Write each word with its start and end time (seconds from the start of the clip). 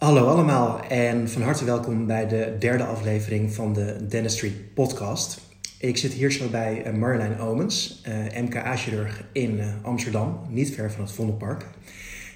Hallo 0.00 0.26
allemaal 0.26 0.80
en 0.88 1.28
van 1.28 1.42
harte 1.42 1.64
welkom 1.64 2.06
bij 2.06 2.28
de 2.28 2.56
derde 2.58 2.84
aflevering 2.84 3.52
van 3.52 3.72
de 3.72 4.06
Dentistry 4.08 4.52
Podcast. 4.74 5.40
Ik 5.78 5.96
zit 5.96 6.12
hier 6.12 6.32
zo 6.32 6.48
bij 6.48 6.82
eh, 6.82 6.92
Marjolein 6.92 7.40
Omens, 7.40 8.02
uh, 8.08 8.42
MKA-chirurg 8.42 9.24
in 9.32 9.56
uh, 9.58 9.66
Amsterdam, 9.82 10.40
niet 10.48 10.74
ver 10.74 10.92
van 10.92 11.00
het 11.00 11.12
Vondelpark. 11.12 11.64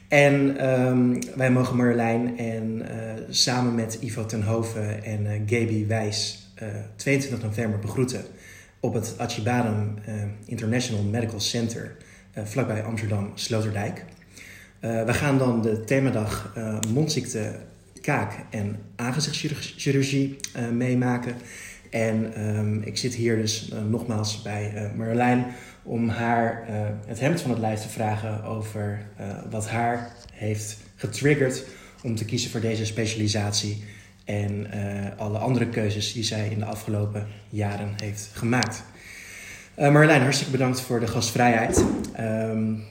En 0.08 0.68
um, 0.70 1.18
wij 1.36 1.50
mogen 1.50 1.76
Marjolein 1.76 2.38
en 2.38 2.82
samen 3.30 3.74
met 3.74 3.94
Ivo 4.00 4.26
Tenhoven 4.26 5.04
en 5.04 5.26
Gaby 5.46 5.86
Wijs 5.86 6.48
22 6.96 7.42
november 7.48 7.78
begroeten 7.78 8.24
op 8.80 8.94
het 8.94 9.14
Acibadem 9.18 9.94
International 10.46 11.02
Medical 11.02 11.40
Center 11.40 11.96
vlakbij 12.44 12.84
Amsterdam 12.84 13.30
Sloterdijk. 13.34 14.04
Uh, 14.84 15.04
we 15.04 15.14
gaan 15.14 15.38
dan 15.38 15.62
de 15.62 15.84
themadag 15.84 16.52
uh, 16.58 16.78
mondziekte, 16.88 17.54
kaak 18.00 18.32
en 18.50 18.76
aangezichtschirurgie 18.96 20.36
uh, 20.56 20.68
meemaken. 20.68 21.34
En 21.90 22.46
um, 22.46 22.82
ik 22.82 22.98
zit 22.98 23.14
hier 23.14 23.36
dus 23.36 23.72
nogmaals 23.88 24.42
bij 24.42 24.90
Marjolein 24.96 25.46
om 25.82 26.08
haar 26.08 26.64
het 27.06 27.20
hemd 27.20 27.40
van 27.40 27.50
het 27.50 27.58
lijf 27.58 27.80
te 27.80 27.88
vragen 27.88 28.42
over 28.44 29.06
wat 29.50 29.68
haar 29.68 30.10
heeft 30.32 30.76
getriggerd 30.96 31.64
om 32.02 32.14
te 32.14 32.24
kiezen 32.24 32.50
voor 32.50 32.60
deze 32.60 32.86
specialisatie. 32.86 33.84
En 34.24 34.66
alle 35.16 35.38
andere 35.38 35.68
keuzes 35.68 36.12
die 36.12 36.24
zij 36.24 36.48
in 36.48 36.58
de 36.58 36.64
afgelopen 36.64 37.26
jaren 37.48 37.92
heeft 38.02 38.30
gemaakt. 38.32 38.84
Marjolein, 39.76 40.22
hartstikke 40.22 40.52
bedankt 40.52 40.80
voor 40.80 41.00
de 41.00 41.06
gastvrijheid. 41.06 41.84
Um, 42.20 42.82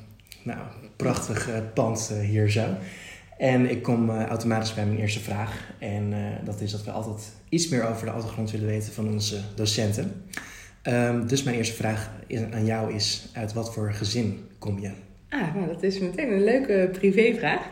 nou, 0.44 0.60
prachtig 0.96 1.50
pand 1.74 2.14
hier 2.22 2.52
zo. 2.52 2.66
En 3.38 3.70
ik 3.70 3.84
kom 3.84 4.10
uh, 4.10 4.26
automatisch 4.26 4.74
bij 4.74 4.86
mijn 4.86 5.00
eerste 5.00 5.20
vraag. 5.20 5.74
En 5.80 6.14
dat 6.44 6.62
is 6.62 6.72
dat 6.72 6.84
we 6.84 6.92
altijd 6.92 7.32
iets 7.50 7.68
meer 7.68 7.88
over 7.90 8.06
de 8.06 8.12
achtergrond 8.12 8.52
willen 8.52 8.68
weten 8.68 8.94
van 8.94 9.08
onze 9.08 9.40
docenten. 9.56 10.26
Um, 10.88 11.28
dus 11.28 11.44
mijn 11.44 11.56
eerste 11.56 11.76
vraag 11.76 12.12
aan 12.52 12.66
jou 12.66 12.94
is: 12.94 13.30
uit 13.34 13.54
wat 13.54 13.74
voor 13.74 13.94
gezin 13.94 14.48
kom 14.60 14.80
je? 14.80 14.92
Ah, 15.30 15.56
nou, 15.56 15.68
dat 15.68 15.84
is 15.84 16.00
meteen 16.00 16.32
een 16.32 16.44
leuke 16.44 16.90
privévraag. 16.92 17.70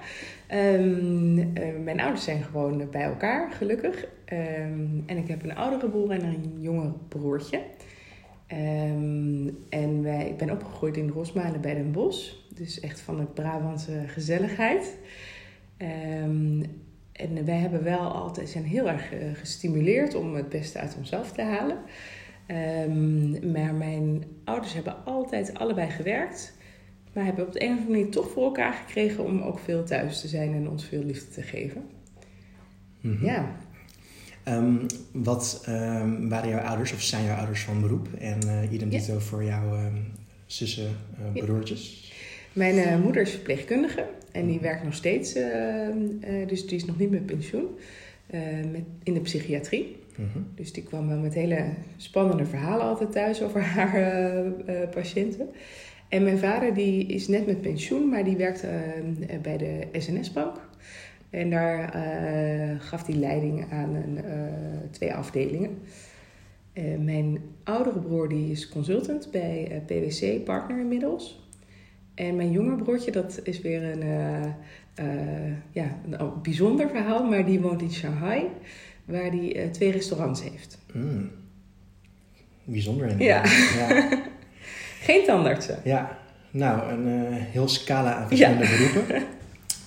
Um, 0.53 1.53
mijn 1.83 1.99
ouders 1.99 2.23
zijn 2.23 2.43
gewoon 2.43 2.89
bij 2.91 3.01
elkaar, 3.01 3.51
gelukkig. 3.51 4.05
Um, 4.33 5.03
en 5.05 5.17
ik 5.17 5.27
heb 5.27 5.43
een 5.43 5.55
oudere 5.55 5.89
broer 5.89 6.11
en 6.11 6.23
een 6.23 6.57
jonger 6.59 6.91
broertje. 7.07 7.61
en 9.69 10.03
wij, 10.03 10.27
ik 10.27 10.37
ben 10.37 10.51
opgegroeid 10.51 10.97
in 10.97 11.09
Rosmalen 11.09 11.61
bij 11.61 11.73
Den 11.73 11.91
Bosch. 11.91 12.33
Dus 12.55 12.79
echt 12.79 12.99
van 12.99 13.17
de 13.17 13.25
Brabantse 13.25 14.03
gezelligheid. 14.07 14.97
Um, 15.77 16.63
en 17.11 17.45
wij 17.45 17.57
hebben 17.57 17.83
wel 17.83 17.99
altijd, 17.99 18.49
zijn 18.49 18.63
heel 18.63 18.89
erg 18.89 19.11
eh, 19.11 19.19
gestimuleerd 19.33 20.15
om 20.15 20.35
het 20.35 20.49
beste 20.49 20.79
uit 20.79 20.95
onszelf 20.97 21.31
te 21.31 21.41
halen. 21.41 21.77
Um, 22.87 23.51
maar 23.51 23.73
mijn 23.73 24.23
ouders 24.43 24.73
hebben 24.73 25.05
altijd 25.05 25.53
allebei 25.53 25.89
gewerkt. 25.89 26.53
Maar 27.13 27.25
hebben 27.25 27.45
op 27.45 27.53
de 27.53 27.63
een 27.63 27.71
of 27.71 27.77
andere 27.77 27.91
manier 27.91 28.11
toch 28.11 28.29
voor 28.29 28.43
elkaar 28.43 28.73
gekregen 28.73 29.23
om 29.25 29.41
ook 29.41 29.59
veel 29.59 29.83
thuis 29.83 30.21
te 30.21 30.27
zijn 30.27 30.53
en 30.53 30.69
ons 30.69 30.85
veel 30.85 31.03
liefde 31.03 31.29
te 31.29 31.41
geven. 31.41 31.83
Mm 33.01 33.15
-hmm. 33.15 33.25
Ja. 33.25 33.55
Um, 34.45 34.85
wat 35.11 35.65
um, 35.69 36.29
waren 36.29 36.49
jouw 36.49 36.59
ouders 36.59 36.93
of 36.93 37.01
zijn 37.01 37.25
jouw 37.25 37.37
ouders 37.37 37.63
van 37.63 37.81
beroep? 37.81 38.07
En 38.19 38.39
uh, 38.45 38.71
idem 38.71 38.89
dito 38.89 39.13
ja. 39.13 39.19
voor 39.19 39.43
jouw 39.43 39.91
zussen, 40.45 40.95
uh, 41.35 41.43
broertjes? 41.43 42.10
Mijn 42.53 42.75
uh, 42.75 43.03
moeder 43.03 43.21
is 43.21 43.31
verpleegkundige 43.31 44.05
en 44.31 44.47
die 44.47 44.59
werkt 44.59 44.83
nog 44.83 44.93
steeds, 44.93 45.35
uh, 45.35 45.43
uh, 45.87 46.47
dus 46.47 46.67
die 46.67 46.77
is 46.77 46.85
nog 46.85 46.97
niet 46.97 47.11
met 47.11 47.25
pensioen, 47.25 47.65
met, 48.71 48.83
in 49.03 49.13
de 49.13 49.19
psychiatrie. 49.19 49.95
-huh. 50.15 50.25
Dus 50.55 50.73
die 50.73 50.83
kwam 50.83 51.07
wel 51.07 51.17
met 51.17 51.33
hele 51.33 51.65
spannende 51.97 52.45
verhalen 52.45 52.85
altijd 52.85 53.11
thuis 53.11 53.41
over 53.41 53.61
haar 53.77 54.41
patiënten. 54.91 55.49
En 56.09 56.23
mijn 56.23 56.37
vader 56.37 56.73
die 56.73 57.05
is 57.05 57.27
net 57.27 57.45
met 57.45 57.61
pensioen, 57.61 58.09
maar 58.09 58.23
die 58.23 58.35
werkt 58.35 58.65
bij 59.41 59.57
de 59.57 59.87
SNS-bank. 59.93 60.55
En 61.29 61.49
daar 61.49 61.93
gaf 62.79 63.05
hij 63.05 63.15
leiding 63.15 63.71
aan 63.71 63.95
een, 63.95 64.19
twee 64.91 65.13
afdelingen. 65.13 65.77
mijn 66.99 67.39
oudere 67.63 67.99
broer 67.99 68.29
die 68.29 68.51
is 68.51 68.69
consultant 68.69 69.31
bij 69.31 69.83
PwC 69.85 70.43
Partner 70.43 70.79
inmiddels. 70.79 71.41
En 72.21 72.35
mijn 72.35 72.51
jonger 72.51 72.75
broertje, 72.75 73.11
dat 73.11 73.39
is 73.43 73.61
weer 73.61 73.83
een, 73.83 74.03
uh, 74.03 75.05
uh, 75.05 75.53
ja, 75.71 75.95
een 76.09 76.41
bijzonder 76.41 76.89
verhaal, 76.89 77.23
maar 77.23 77.45
die 77.45 77.59
woont 77.59 77.81
in 77.81 77.91
Shanghai, 77.91 78.47
waar 79.05 79.21
hij 79.23 79.65
uh, 79.65 79.71
twee 79.71 79.91
restaurants 79.91 80.41
heeft. 80.41 80.77
Mm. 80.93 81.31
Bijzonder 82.63 83.07
inderdaad. 83.07 83.51
Ja. 83.51 83.89
ja. 83.89 84.09
Geen 85.07 85.25
tandartsen. 85.25 85.79
Ja, 85.83 86.17
nou, 86.51 86.91
een 86.91 87.31
heel 87.31 87.67
scala 87.67 88.13
aan 88.13 88.27
verschillende 88.27 88.63
ja. 88.63 88.69
beroepen. 88.77 89.23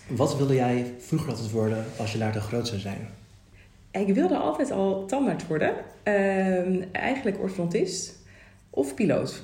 Wat 0.07 0.37
wilde 0.37 0.55
jij 0.55 0.95
vroeger 0.99 1.31
altijd 1.31 1.51
worden 1.51 1.85
als 1.99 2.13
je 2.13 2.19
later 2.19 2.41
groot 2.41 2.69
zou 2.69 2.81
zijn? 2.81 3.09
Ik 3.91 4.15
wilde 4.15 4.37
altijd 4.37 4.71
al 4.71 5.07
tandarts 5.07 5.47
worden. 5.47 5.75
Ehm, 6.03 6.83
eigenlijk 6.93 7.41
orthodontist 7.41 8.19
of 8.71 8.95
piloot. 8.95 9.43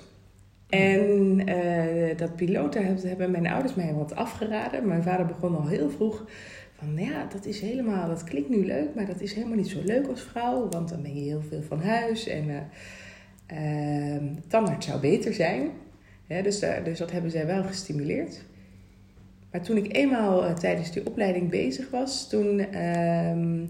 En 0.70 1.48
uh, 1.48 2.16
dat 2.16 2.36
piloten 2.36 2.96
hebben 3.06 3.30
mijn 3.30 3.46
ouders 3.46 3.74
mij 3.74 3.94
wat 3.94 4.14
afgeraden. 4.14 4.86
Mijn 4.86 5.02
vader 5.02 5.26
begon 5.26 5.56
al 5.56 5.66
heel 5.66 5.90
vroeg 5.90 6.26
van, 6.72 7.04
ja, 7.04 7.26
dat 7.32 7.46
is 7.46 7.60
helemaal, 7.60 8.08
dat 8.08 8.24
klinkt 8.24 8.48
nu 8.48 8.66
leuk, 8.66 8.94
maar 8.94 9.06
dat 9.06 9.20
is 9.20 9.32
helemaal 9.32 9.56
niet 9.56 9.68
zo 9.68 9.82
leuk 9.84 10.06
als 10.06 10.22
vrouw, 10.22 10.68
want 10.68 10.88
dan 10.88 11.02
ben 11.02 11.14
je 11.14 11.20
heel 11.20 11.42
veel 11.48 11.62
van 11.62 11.82
huis 11.82 12.26
en 12.26 12.48
uh, 12.48 14.14
uh, 14.14 14.22
tandarts 14.48 14.86
zou 14.86 15.00
beter 15.00 15.34
zijn. 15.34 15.70
Ja, 16.26 16.42
dus, 16.42 16.58
dus 16.84 16.98
dat 16.98 17.10
hebben 17.10 17.30
zij 17.30 17.46
wel 17.46 17.62
gestimuleerd. 17.62 18.42
Maar 19.50 19.62
toen 19.62 19.76
ik 19.76 19.96
eenmaal 19.96 20.44
uh, 20.44 20.52
tijdens 20.52 20.92
die 20.92 21.06
opleiding 21.06 21.50
bezig 21.50 21.90
was, 21.90 22.28
toen, 22.28 22.58
ehm, 22.58 23.66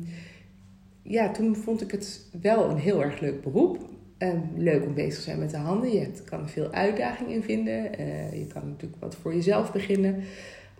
ja, 1.02 1.30
toen 1.30 1.56
vond 1.56 1.82
ik 1.82 1.90
het 1.90 2.28
wel 2.42 2.70
een 2.70 2.78
heel 2.78 3.02
erg 3.02 3.20
leuk 3.20 3.42
beroep. 3.42 3.89
Um, 4.22 4.42
leuk 4.56 4.84
om 4.86 4.94
bezig 4.94 5.14
te 5.14 5.20
zijn 5.20 5.38
met 5.38 5.50
de 5.50 5.56
handen. 5.56 5.92
Je 5.92 6.10
kan 6.24 6.40
er 6.40 6.48
veel 6.48 6.72
uitdaging 6.72 7.30
in 7.30 7.42
vinden. 7.42 8.00
Uh, 8.00 8.38
je 8.38 8.46
kan 8.46 8.68
natuurlijk 8.68 9.00
wat 9.00 9.16
voor 9.16 9.34
jezelf 9.34 9.72
beginnen. 9.72 10.22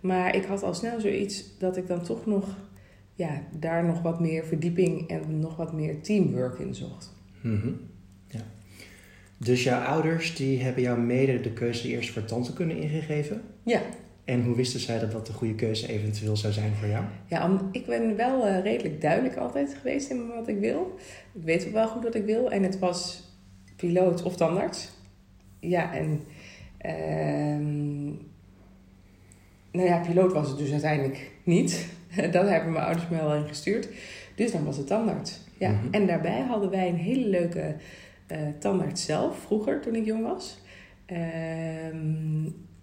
Maar 0.01 0.35
ik 0.35 0.45
had 0.45 0.63
al 0.63 0.73
snel 0.73 0.99
zoiets 0.99 1.57
dat 1.57 1.77
ik 1.77 1.87
dan 1.87 2.03
toch 2.03 2.25
nog 2.25 2.57
ja, 3.13 3.41
daar 3.59 3.85
nog 3.85 4.01
wat 4.01 4.19
meer 4.19 4.45
verdieping 4.45 5.09
en 5.09 5.39
nog 5.39 5.55
wat 5.55 5.73
meer 5.73 6.01
teamwork 6.01 6.59
in 6.59 6.75
zocht. 6.75 7.13
Mm 7.41 7.59
-hmm. 7.61 7.79
ja. 8.27 8.41
Dus 9.37 9.63
jouw 9.63 9.81
ouders 9.81 10.35
die 10.35 10.61
hebben 10.61 10.83
jou 10.83 10.99
mede 10.99 11.41
de 11.41 11.53
keuze 11.53 11.87
eerst 11.87 12.09
voor 12.09 12.25
tante 12.25 12.53
kunnen 12.53 12.77
ingegeven? 12.77 13.41
Ja. 13.63 13.81
En 14.25 14.43
hoe 14.43 14.55
wisten 14.55 14.79
zij 14.79 14.99
dat 14.99 15.11
dat 15.11 15.27
de 15.27 15.33
goede 15.33 15.55
keuze 15.55 15.87
eventueel 15.87 16.37
zou 16.37 16.53
zijn 16.53 16.73
voor 16.73 16.87
jou? 16.87 17.03
Ja, 17.27 17.61
ik 17.71 17.85
ben 17.85 18.15
wel 18.15 18.47
uh, 18.47 18.63
redelijk 18.63 19.01
duidelijk 19.01 19.35
altijd 19.35 19.75
geweest 19.81 20.09
in 20.09 20.27
wat 20.27 20.47
ik 20.47 20.59
wil. 20.59 20.97
Ik 21.33 21.43
weet 21.43 21.65
ook 21.67 21.73
wel 21.73 21.87
goed 21.87 22.03
wat 22.03 22.15
ik 22.15 22.25
wil. 22.25 22.51
En 22.51 22.63
het 22.63 22.79
was 22.79 23.29
piloot 23.81 24.23
of 24.23 24.35
tandarts. 24.35 24.91
Ja, 25.59 25.93
en 25.93 26.23
uh, 26.85 27.67
nou 29.71 29.87
ja, 29.87 29.97
piloot 29.97 30.33
was 30.33 30.47
het 30.47 30.57
dus 30.57 30.71
uiteindelijk 30.71 31.31
niet. 31.43 31.87
Dat 32.31 32.49
hebben 32.49 32.71
mijn 32.71 32.85
ouders 32.85 33.07
me 33.09 33.17
wel 33.17 33.35
in 33.35 33.47
gestuurd. 33.47 33.89
Dus 34.35 34.51
dan 34.51 34.65
was 34.65 34.77
het 34.77 34.87
tandarts. 34.87 35.39
Ja. 35.57 35.69
Mm 35.69 35.79
-hmm. 35.79 35.91
En 35.91 36.07
daarbij 36.07 36.39
hadden 36.39 36.69
wij 36.69 36.89
een 36.89 36.95
hele 36.95 37.27
leuke 37.27 37.75
uh, 38.31 38.37
tandarts 38.59 39.05
zelf, 39.05 39.37
vroeger 39.39 39.81
toen 39.81 39.95
ik 39.95 40.05
jong 40.05 40.23
was. 40.23 40.59
Uh, 41.07 41.17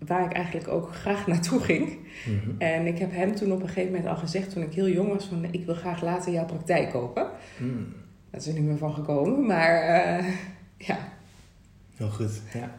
waar 0.06 0.24
ik 0.24 0.32
eigenlijk 0.32 0.68
ook 0.68 0.94
graag 0.94 1.26
naartoe 1.32 1.60
ging. 1.60 1.88
Mm 2.26 2.40
-hmm. 2.44 2.54
En 2.58 2.86
ik 2.86 2.98
heb 2.98 3.12
hem 3.12 3.34
toen 3.34 3.52
op 3.52 3.60
een 3.60 3.68
gegeven 3.68 3.90
moment 3.90 4.08
al 4.08 4.16
gezegd, 4.16 4.52
toen 4.52 4.62
ik 4.62 4.72
heel 4.72 4.88
jong 4.88 5.08
was, 5.08 5.24
van 5.24 5.44
ik 5.50 5.66
wil 5.66 5.74
graag 5.74 6.02
later 6.02 6.32
jouw 6.32 6.44
praktijk 6.44 6.90
kopen. 6.90 7.30
Mm. 7.58 7.86
Dat 8.30 8.40
is 8.40 8.46
er 8.46 8.54
niet 8.54 8.62
meer 8.62 8.78
van 8.78 8.94
gekomen, 8.94 9.46
maar 9.46 10.06
uh, 10.20 10.24
ja. 10.78 11.12
Heel 11.96 12.10
goed, 12.10 12.40
ja. 12.54 12.78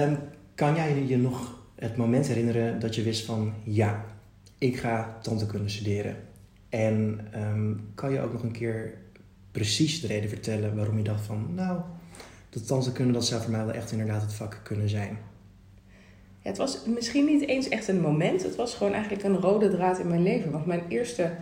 Um, 0.00 0.18
kan 0.54 0.74
jij 0.74 1.06
je 1.06 1.18
nog 1.18 1.60
het 1.74 1.96
moment 1.96 2.26
herinneren 2.26 2.80
dat 2.80 2.94
je 2.94 3.02
wist 3.02 3.24
van 3.24 3.54
ja, 3.64 4.04
ik 4.58 4.76
ga 4.76 5.18
tandheelkunde 5.22 5.68
studeren? 5.68 6.16
En 6.68 7.26
um, 7.36 7.90
kan 7.94 8.12
je 8.12 8.20
ook 8.20 8.32
nog 8.32 8.42
een 8.42 8.52
keer 8.52 8.94
precies 9.50 10.00
de 10.00 10.06
reden 10.06 10.28
vertellen 10.28 10.76
waarom 10.76 10.96
je 10.96 11.02
dacht 11.02 11.24
van 11.24 11.54
nou, 11.54 11.80
dat 12.48 12.66
tandheelkunde 12.66 13.12
dat 13.12 13.26
zou 13.26 13.42
voor 13.42 13.50
mij 13.50 13.64
wel 13.64 13.74
echt 13.74 13.92
inderdaad 13.92 14.22
het 14.22 14.34
vak 14.34 14.60
kunnen 14.62 14.88
zijn? 14.88 15.18
Ja, 16.42 16.48
het 16.48 16.58
was 16.58 16.84
misschien 16.86 17.24
niet 17.24 17.46
eens 17.46 17.68
echt 17.68 17.88
een 17.88 18.00
moment. 18.00 18.42
Het 18.42 18.56
was 18.56 18.74
gewoon 18.74 18.92
eigenlijk 18.92 19.24
een 19.24 19.36
rode 19.36 19.70
draad 19.70 19.98
in 19.98 20.08
mijn 20.08 20.22
leven. 20.22 20.50
Want 20.50 20.66
mijn 20.66 20.82
eerste 20.88 21.32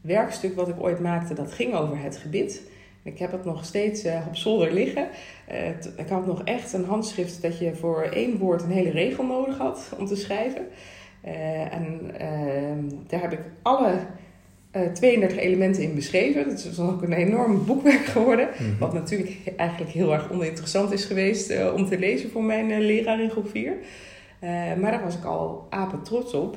werkstuk 0.00 0.54
wat 0.54 0.68
ik 0.68 0.80
ooit 0.80 1.00
maakte, 1.00 1.34
dat 1.34 1.52
ging 1.52 1.74
over 1.74 1.98
het 1.98 2.16
gebit. 2.16 2.62
Ik 3.06 3.18
heb 3.18 3.32
het 3.32 3.44
nog 3.44 3.64
steeds 3.64 4.04
uh, 4.04 4.20
op 4.28 4.36
zolder 4.36 4.72
liggen. 4.72 5.08
Uh, 5.52 5.68
ik 5.96 6.08
had 6.08 6.26
nog 6.26 6.42
echt 6.44 6.72
een 6.72 6.84
handschrift 6.84 7.42
dat 7.42 7.58
je 7.58 7.74
voor 7.74 8.02
één 8.02 8.38
woord 8.38 8.62
een 8.62 8.70
hele 8.70 8.90
regel 8.90 9.24
nodig 9.24 9.58
had 9.58 9.92
om 9.98 10.06
te 10.06 10.16
schrijven. 10.16 10.66
Uh, 11.24 11.74
en 11.74 12.00
ehm, 12.18 12.84
daar 13.06 13.20
heb 13.20 13.32
ik 13.32 13.40
alle 13.62 13.98
32 14.92 15.38
elementen 15.38 15.82
in 15.82 15.94
beschreven. 15.94 16.48
Dat 16.48 16.64
is 16.64 16.78
ook 16.80 17.02
een 17.02 17.12
enorm 17.12 17.64
boekwerk 17.66 18.04
geworden. 18.04 18.48
Mhm. 18.52 18.78
Wat 18.78 18.92
natuurlijk 18.92 19.36
eigenlijk 19.56 19.90
heel 19.90 20.12
erg 20.12 20.30
oninteressant 20.32 20.92
is 20.92 21.04
geweest 21.04 21.50
eh, 21.50 21.74
om 21.74 21.86
te 21.88 21.98
lezen 21.98 22.30
voor 22.30 22.42
mijn 22.44 22.70
eh, 22.70 22.78
leraar 22.78 23.20
in 23.20 23.30
groep 23.30 23.48
4. 23.48 23.72
Eh, 24.38 24.50
maar 24.50 24.90
daar 24.90 25.02
was 25.02 25.16
ik 25.16 25.24
al 25.24 25.66
apen 25.70 26.02
trots 26.02 26.34
op. 26.34 26.56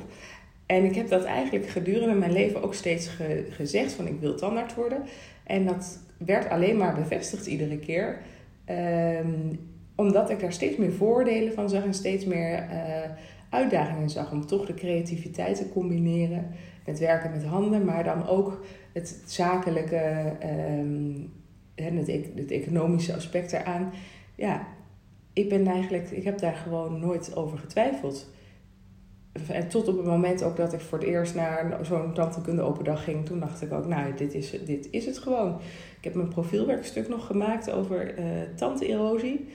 En 0.66 0.84
ik 0.84 0.94
heb 0.94 1.08
dat 1.08 1.24
eigenlijk 1.24 1.68
gedurende 1.68 2.14
mijn 2.14 2.32
leven 2.32 2.62
ook 2.62 2.74
steeds 2.74 3.08
ge- 3.08 3.46
gezegd 3.50 3.92
van 3.92 4.06
ik 4.06 4.20
wil 4.20 4.34
tandarts 4.34 4.74
worden. 4.74 5.02
En 5.44 5.66
dat 5.66 5.98
werd 6.26 6.48
alleen 6.48 6.76
maar 6.76 6.94
bevestigd 6.94 7.46
iedere 7.46 7.78
keer. 7.78 8.18
Ehm, 8.64 9.54
omdat 9.94 10.30
ik 10.30 10.40
daar 10.40 10.52
steeds 10.52 10.76
meer 10.76 10.92
voordelen 10.92 11.52
van 11.52 11.68
zag 11.68 11.84
en 11.84 11.94
steeds 11.94 12.24
meer 12.24 12.54
eh, 12.54 13.10
uitdagingen 13.50 14.10
zag 14.10 14.32
om 14.32 14.46
toch 14.46 14.66
de 14.66 14.74
creativiteit 14.74 15.56
te 15.56 15.68
combineren 15.68 16.50
met 16.86 16.98
werken 16.98 17.30
met 17.30 17.44
handen, 17.44 17.84
maar 17.84 18.04
dan 18.04 18.26
ook 18.26 18.64
het 18.92 19.22
zakelijke 19.26 19.96
ehm, 20.38 21.12
en 21.74 21.96
het, 21.96 22.08
e- 22.08 22.30
het 22.34 22.50
economische 22.50 23.14
aspect 23.14 23.52
eraan. 23.52 23.92
Ja, 24.34 24.66
ik 25.32 25.48
ben 25.48 25.66
eigenlijk, 25.66 26.10
ik 26.10 26.24
heb 26.24 26.38
daar 26.38 26.54
gewoon 26.54 27.00
nooit 27.00 27.36
over 27.36 27.58
getwijfeld. 27.58 28.30
En 29.48 29.68
tot 29.68 29.88
op 29.88 29.96
het 29.96 30.06
moment 30.06 30.42
ook 30.42 30.56
dat 30.56 30.72
ik 30.72 30.80
voor 30.80 30.98
het 30.98 31.06
eerst 31.06 31.34
naar 31.34 31.78
zo'n 31.82 32.14
tandheelkunde 32.14 32.62
open 32.62 32.84
dag 32.84 33.04
ging, 33.04 33.26
toen 33.26 33.40
dacht 33.40 33.62
ik 33.62 33.72
ook, 33.72 33.86
nou, 33.86 34.14
dit 34.14 34.34
is, 34.34 34.64
dit 34.64 34.88
is 34.90 35.06
het 35.06 35.18
gewoon. 35.18 35.60
Ik 35.98 36.04
heb 36.04 36.14
mijn 36.14 36.28
profielwerkstuk 36.28 37.08
nog 37.08 37.26
gemaakt 37.26 37.70
over 37.70 38.14
tanderosie. 38.56 39.48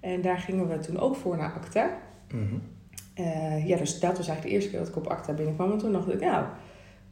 En 0.00 0.20
daar 0.20 0.38
gingen 0.38 0.68
we 0.68 0.78
toen 0.78 0.98
ook 0.98 1.16
voor 1.16 1.36
naar 1.36 1.52
ACTA. 1.52 1.98
Mhm. 2.32 2.54
Eh, 3.14 3.66
ja, 3.66 3.76
dus 3.76 4.00
dat 4.00 4.16
was 4.16 4.28
eigenlijk 4.28 4.42
de 4.42 4.48
eerste 4.48 4.70
keer 4.70 4.78
dat 4.78 4.88
ik 4.88 4.96
op 4.96 5.06
ACTA 5.06 5.32
binnenkwam. 5.32 5.72
En 5.72 5.78
toen 5.78 5.92
dacht 5.92 6.12
ik, 6.12 6.20
nou, 6.20 6.46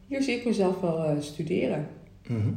hier 0.06 0.22
zie 0.22 0.36
ik 0.36 0.44
mezelf 0.44 0.80
wel 0.80 1.04
eh, 1.04 1.20
studeren. 1.20 1.88
Mhm. 2.26 2.52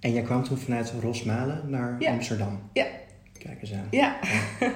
En 0.00 0.12
jij 0.12 0.22
kwam 0.22 0.42
toen 0.42 0.56
vanuit 0.56 0.94
Rosmalen 1.00 1.70
naar 1.70 1.96
Ja. 1.98 2.12
Amsterdam? 2.12 2.58
Ja. 2.72 2.86
Kijk 3.38 3.60
eens 3.60 3.72
aan. 3.72 3.86
Ja. 3.90 4.18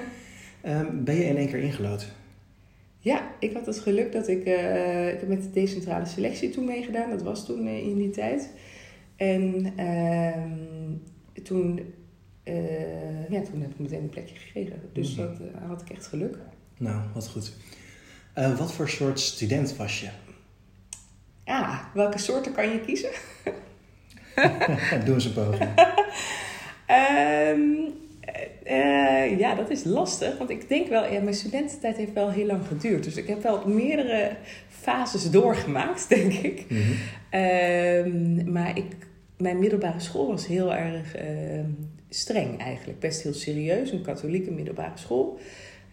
Ehm, 0.61 1.03
ben 1.03 1.15
je 1.15 1.23
in 1.23 1.37
één 1.37 1.47
keer 1.47 1.59
ingelood? 1.59 2.11
Ja, 3.07 3.31
ik 3.39 3.53
had 3.53 3.65
het 3.65 3.79
geluk 3.79 4.11
dat 4.11 4.27
ik, 4.27 4.45
eh, 4.45 5.07
ik 5.13 5.19
heb 5.19 5.27
met 5.27 5.41
de 5.43 5.49
decentrale 5.51 6.05
selectie 6.05 6.49
toen 6.49 6.65
meegedaan. 6.65 7.09
Dat 7.09 7.21
was 7.21 7.45
toen 7.45 7.67
eh, 7.67 7.77
in 7.87 7.95
die 7.97 8.09
tijd. 8.09 8.49
En 9.15 9.73
ehm, 9.75 10.51
toen, 11.43 11.93
eh, 12.43 13.29
ja, 13.29 13.41
toen 13.41 13.61
heb 13.61 13.69
ik 13.69 13.79
meteen 13.79 14.01
een 14.01 14.09
plekje 14.09 14.35
gekregen. 14.35 14.81
Dus 14.93 15.15
Mhm. 15.15 15.27
dat 15.27 15.37
had 15.67 15.81
ik 15.81 15.89
echt 15.89 16.07
geluk. 16.07 16.37
Nou, 16.77 17.01
wat 17.13 17.27
goed. 17.27 17.53
Wat 18.57 18.73
voor 18.73 18.89
soort 18.89 19.19
student 19.19 19.75
was 19.75 20.01
je? 20.01 20.09
Ah, 21.45 21.79
welke 21.93 22.17
soorten 22.17 22.53
kan 22.53 22.69
je 22.69 22.81
kiezen? 22.81 23.09
Doe 25.05 25.13
eens 25.13 25.25
een 25.25 25.33
poging. 25.33 25.69
Ehm, 26.85 27.61
eh, 28.67 29.39
ja, 29.39 29.55
dat 29.55 29.69
is 29.69 29.83
lastig. 29.83 30.37
Want 30.37 30.49
ik 30.49 30.69
denk 30.69 30.87
wel, 30.87 31.11
ja, 31.11 31.21
mijn 31.21 31.35
studententijd 31.35 31.97
heeft 31.97 32.13
wel 32.13 32.29
heel 32.31 32.45
lang 32.45 32.67
geduurd. 32.67 33.03
Dus 33.03 33.15
ik 33.15 33.27
heb 33.27 33.43
wel 33.43 33.67
meerdere 33.67 34.35
fases 34.67 35.31
doorgemaakt, 35.31 36.09
denk 36.15 36.33
ik. 36.33 36.65
Mhm. 36.69 36.81
Ehm, 37.29 38.51
maar 38.51 38.77
ik, 38.77 38.95
mijn 39.37 39.59
middelbare 39.59 39.99
school 39.99 40.27
was 40.27 40.47
heel 40.47 40.75
erg 40.75 41.15
ehm, 41.15 41.69
streng 42.09 42.59
eigenlijk. 42.59 42.99
Best 42.99 43.21
heel 43.21 43.33
serieus, 43.33 43.91
een 43.91 44.01
katholieke 44.01 44.51
middelbare 44.51 44.97
school. 44.97 45.39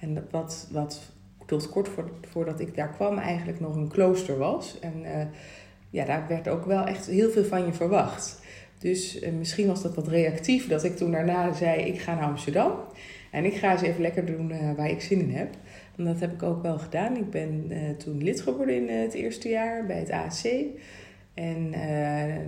En 0.00 0.26
wat, 0.30 0.68
wat 0.70 1.00
tot 1.46 1.68
kort 1.68 1.88
voor, 1.88 2.10
voordat 2.30 2.60
ik 2.60 2.76
daar 2.76 2.90
kwam 2.90 3.18
eigenlijk 3.18 3.60
nog 3.60 3.76
een 3.76 3.88
klooster 3.88 4.38
was. 4.38 4.78
En 4.80 5.04
eh, 5.04 5.26
ja, 5.90 6.04
daar 6.04 6.24
werd 6.28 6.48
ook 6.48 6.64
wel 6.64 6.86
echt 6.86 7.06
heel 7.06 7.30
veel 7.30 7.44
van 7.44 7.66
je 7.66 7.72
verwacht. 7.72 8.42
Dus 8.84 9.19
eh, 9.19 9.32
misschien 9.32 9.66
was 9.66 9.82
dat 9.82 9.94
wat 9.94 10.08
reactief 10.08 10.69
dat 10.69 10.84
ik 10.84 10.96
toen 10.96 11.10
daarna 11.10 11.52
zei, 11.52 11.81
ik 11.81 12.00
ga 12.00 12.14
naar 12.14 12.25
Amsterdam. 12.25 12.72
En 13.31 13.44
ik 13.44 13.54
ga 13.54 13.72
eens 13.72 13.82
even 13.82 14.00
lekker 14.00 14.26
doen 14.26 14.50
eh, 14.50 14.72
waar 14.76 14.90
ik 14.90 15.00
zin 15.00 15.20
in 15.20 15.31
heb. 15.31 15.54
En 15.96 16.04
dat 16.04 16.20
heb 16.20 16.32
ik 16.32 16.42
ook 16.42 16.62
wel 16.62 16.78
gedaan. 16.78 17.16
Ik 17.16 17.31
ben 17.31 17.66
eh, 17.69 17.90
toen 17.90 18.22
lid 18.22 18.40
geworden 18.40 18.76
in 18.76 18.98
het 18.98 19.14
eerste 19.14 19.48
jaar 19.48 19.86
bij 19.86 19.98
het 19.98 20.10
AAC. 20.10 20.64
En 21.34 21.70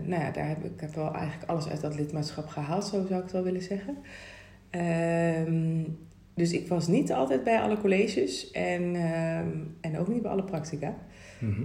nou 0.04 0.22
ja, 0.22 0.30
daar 0.30 0.48
heb 0.48 0.64
ik, 0.64 0.72
ik 0.72 0.80
heb 0.80 0.94
wel 0.94 1.14
eigenlijk 1.14 1.50
alles 1.50 1.68
uit 1.68 1.80
dat 1.80 1.96
lidmaatschap 1.96 2.46
gehaald, 2.46 2.84
zo 2.84 2.90
zou 2.90 3.14
ik 3.14 3.22
het 3.22 3.32
wel 3.32 3.42
willen 3.42 3.62
zeggen. 3.62 3.96
Ehm, 4.70 5.82
dus 6.34 6.52
ik 6.52 6.68
was 6.68 6.86
niet 6.86 7.12
altijd 7.12 7.44
bij 7.44 7.60
alle 7.60 7.78
colleges 7.78 8.50
en, 8.50 8.94
ehm, 8.94 9.50
en 9.80 9.98
ook 9.98 10.08
niet 10.08 10.22
bij 10.22 10.30
alle 10.30 10.44
practica. 10.44 10.94
Mhm. 11.40 11.62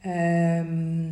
Ehm, 0.00 1.10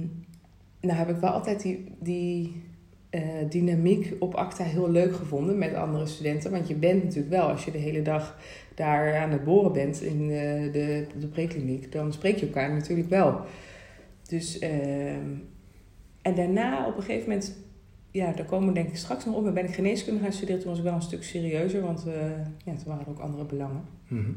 nou 0.80 0.98
heb 0.98 1.08
ik 1.08 1.16
wel 1.16 1.30
altijd 1.30 1.62
die, 1.62 1.84
die 2.00 2.64
eh, 3.10 3.22
dynamiek 3.48 4.14
op 4.18 4.34
ACTA 4.34 4.64
heel 4.64 4.90
leuk 4.90 5.14
gevonden 5.14 5.58
met 5.58 5.74
andere 5.74 6.06
studenten. 6.06 6.50
Want 6.50 6.68
je 6.68 6.74
bent 6.74 7.04
natuurlijk 7.04 7.30
wel, 7.30 7.48
als 7.48 7.64
je 7.64 7.70
de 7.70 7.78
hele 7.78 8.02
dag 8.02 8.38
daar 8.74 9.16
aan 9.16 9.30
het 9.30 9.44
boren 9.44 9.72
bent 9.72 10.02
in 10.02 10.28
de, 10.28 10.68
de, 10.72 11.06
de 11.20 11.26
prekliniek, 11.26 11.92
dan 11.92 12.12
spreek 12.12 12.36
je 12.36 12.46
elkaar 12.46 12.72
natuurlijk 12.72 13.08
wel. 13.08 13.40
Dus, 14.28 14.58
ehm, 14.58 15.30
en 16.22 16.34
daarna 16.34 16.86
op 16.86 16.96
een 16.96 17.02
gegeven 17.02 17.28
moment, 17.28 17.56
ja, 18.10 18.32
daar 18.32 18.46
komen 18.46 18.68
we 18.68 18.74
denk 18.74 18.88
ik 18.88 18.96
straks 18.96 19.24
nog 19.24 19.34
op, 19.34 19.44
maar 19.44 19.52
ben 19.52 19.64
ik 19.64 19.74
geneeskunde 19.74 20.20
gaan 20.20 20.32
studeren. 20.32 20.60
Toen 20.60 20.70
was 20.70 20.78
ik 20.78 20.84
wel 20.84 20.94
een 20.94 21.02
stuk 21.02 21.22
serieuzer, 21.22 21.82
want 21.82 22.06
eh, 22.06 22.30
ja, 22.64 22.74
toen 22.74 22.86
waren 22.86 23.04
er 23.04 23.10
ook 23.10 23.18
andere 23.18 23.44
belangen. 23.44 23.84
Mhm. 24.08 24.30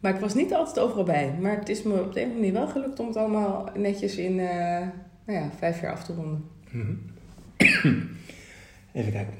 Maar 0.00 0.14
ik 0.14 0.20
was 0.20 0.34
niet 0.34 0.54
altijd 0.54 0.78
overal 0.78 1.04
bij. 1.04 1.34
Maar 1.40 1.58
het 1.58 1.68
is 1.68 1.82
me 1.82 2.02
op 2.02 2.12
de 2.12 2.20
een 2.20 2.26
of 2.26 2.34
andere 2.34 2.52
manier 2.52 2.52
wel 2.52 2.68
gelukt 2.68 3.00
om 3.00 3.06
het 3.06 3.16
allemaal 3.16 3.68
netjes 3.76 4.16
in 4.16 4.38
eh, 4.38 4.86
nou 5.26 5.38
ja, 5.38 5.50
vijf 5.58 5.80
jaar 5.80 5.92
af 5.92 6.04
te 6.04 6.14
ronden. 6.14 6.44
Mhm. 6.70 6.92
Even 8.92 9.12
kijken. 9.12 9.34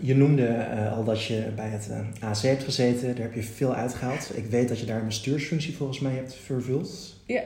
Je 0.00 0.16
noemde 0.16 0.46
eh, 0.46 0.92
al 0.92 1.04
dat 1.04 1.24
je 1.24 1.52
bij 1.56 1.68
het 1.68 1.90
eh, 1.90 2.28
AC 2.28 2.42
hebt 2.42 2.64
gezeten. 2.64 3.14
Daar 3.14 3.24
heb 3.24 3.34
je 3.34 3.42
veel 3.42 3.74
uitgehaald. 3.74 4.30
Ik 4.34 4.46
weet 4.46 4.68
dat 4.68 4.80
je 4.80 4.86
daar 4.86 5.00
een 5.00 5.06
bestuursfunctie 5.06 5.76
volgens 5.76 6.00
mij 6.00 6.12
hebt 6.12 6.34
vervuld. 6.34 7.16
Ja. 7.26 7.42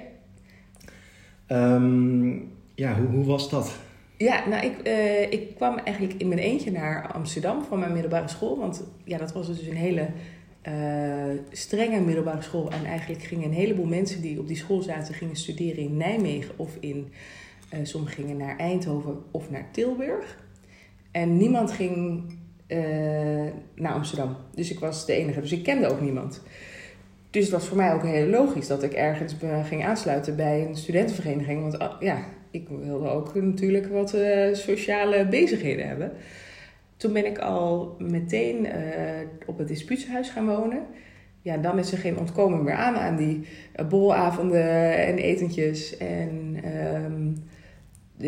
Ehm, 1.47 2.29
ja, 2.75 2.95
hoe, 2.95 3.07
hoe 3.11 3.25
was 3.25 3.51
dat? 3.51 3.73
Ja, 4.17 4.49
nou, 4.49 4.67
ik, 4.67 4.79
eh, 4.79 5.33
ik 5.33 5.55
kwam 5.57 5.79
eigenlijk 5.79 6.21
in 6.21 6.29
mijn 6.29 6.41
eentje 6.41 6.71
naar 6.71 7.13
Amsterdam 7.13 7.65
van 7.65 7.79
mijn 7.79 7.93
middelbare 7.93 8.29
school. 8.29 8.59
Want 8.59 8.83
ja, 9.05 9.19
dat 9.19 9.33
was 9.33 9.47
dus 9.47 9.67
een 9.67 9.77
hele 9.77 10.09
strenge 11.51 12.01
middelbare 12.01 12.43
school. 12.43 12.71
En 12.71 12.85
eigenlijk 12.85 13.23
gingen 13.23 13.45
een 13.45 13.55
heleboel 13.55 13.87
mensen 13.87 14.23
die 14.23 14.39
op 14.39 14.47
die 14.47 14.57
school 14.57 14.83
zaten, 14.83 15.15
gingen 15.15 15.37
studeren 15.37 15.83
in 15.83 15.97
Nijmegen 15.97 16.55
of 16.57 16.77
in... 16.81 17.13
eh 17.71 17.79
sommigen 17.83 18.15
gingen 18.15 18.37
naar 18.37 18.57
Eindhoven 18.57 19.23
of 19.31 19.51
naar 19.51 19.69
Tilburg. 19.73 20.39
En 21.11 21.37
niemand 21.37 21.73
ging 21.73 22.25
eh, 22.67 22.79
naar 23.75 23.93
Amsterdam. 23.93 24.37
Dus 24.55 24.71
ik 24.71 24.79
was 24.79 25.07
de 25.07 25.13
enige. 25.13 25.41
Dus 25.41 25.53
ik 25.53 25.63
kende 25.63 25.89
ook 25.89 26.01
niemand. 26.01 26.43
Dus 27.31 27.43
het 27.43 27.53
was 27.53 27.67
voor 27.67 27.77
mij 27.77 27.93
ook 27.93 28.03
heel 28.03 28.27
logisch 28.27 28.67
dat 28.67 28.83
ik 28.83 28.93
ergens 28.93 29.35
ging 29.65 29.85
aansluiten 29.85 30.37
bij 30.37 30.67
een 30.67 30.77
studentenvereniging. 30.77 31.61
Want 31.63 31.79
ah, 31.79 32.01
ja, 32.01 32.19
ik 32.51 32.69
wilde 32.69 33.09
ook 33.09 33.35
natuurlijk 33.35 33.87
wat 33.87 34.15
eh, 34.15 34.55
sociale 34.55 35.27
bezigheden 35.27 35.89
hebben. 35.89 36.13
Toen 36.97 37.13
ben 37.13 37.27
ik 37.27 37.39
al 37.39 37.97
meteen 37.99 38.69
op 39.47 39.59
het 39.59 39.69
dispuutshuis 39.69 40.31
gaan 40.31 40.47
wonen. 40.47 40.83
Ja, 41.43 41.57
dan 41.57 41.79
is 41.79 41.93
er 41.93 41.99
geen 41.99 42.19
ontkomen 42.19 42.63
meer 42.63 42.75
aan 42.75 42.97
aan 42.97 43.17
die 43.17 43.47
uh, 43.77 43.89
borrelavonden 43.89 44.97
en 44.97 45.19
etentjes. 45.19 45.97
En 45.97 46.57
ehm, 46.63 47.33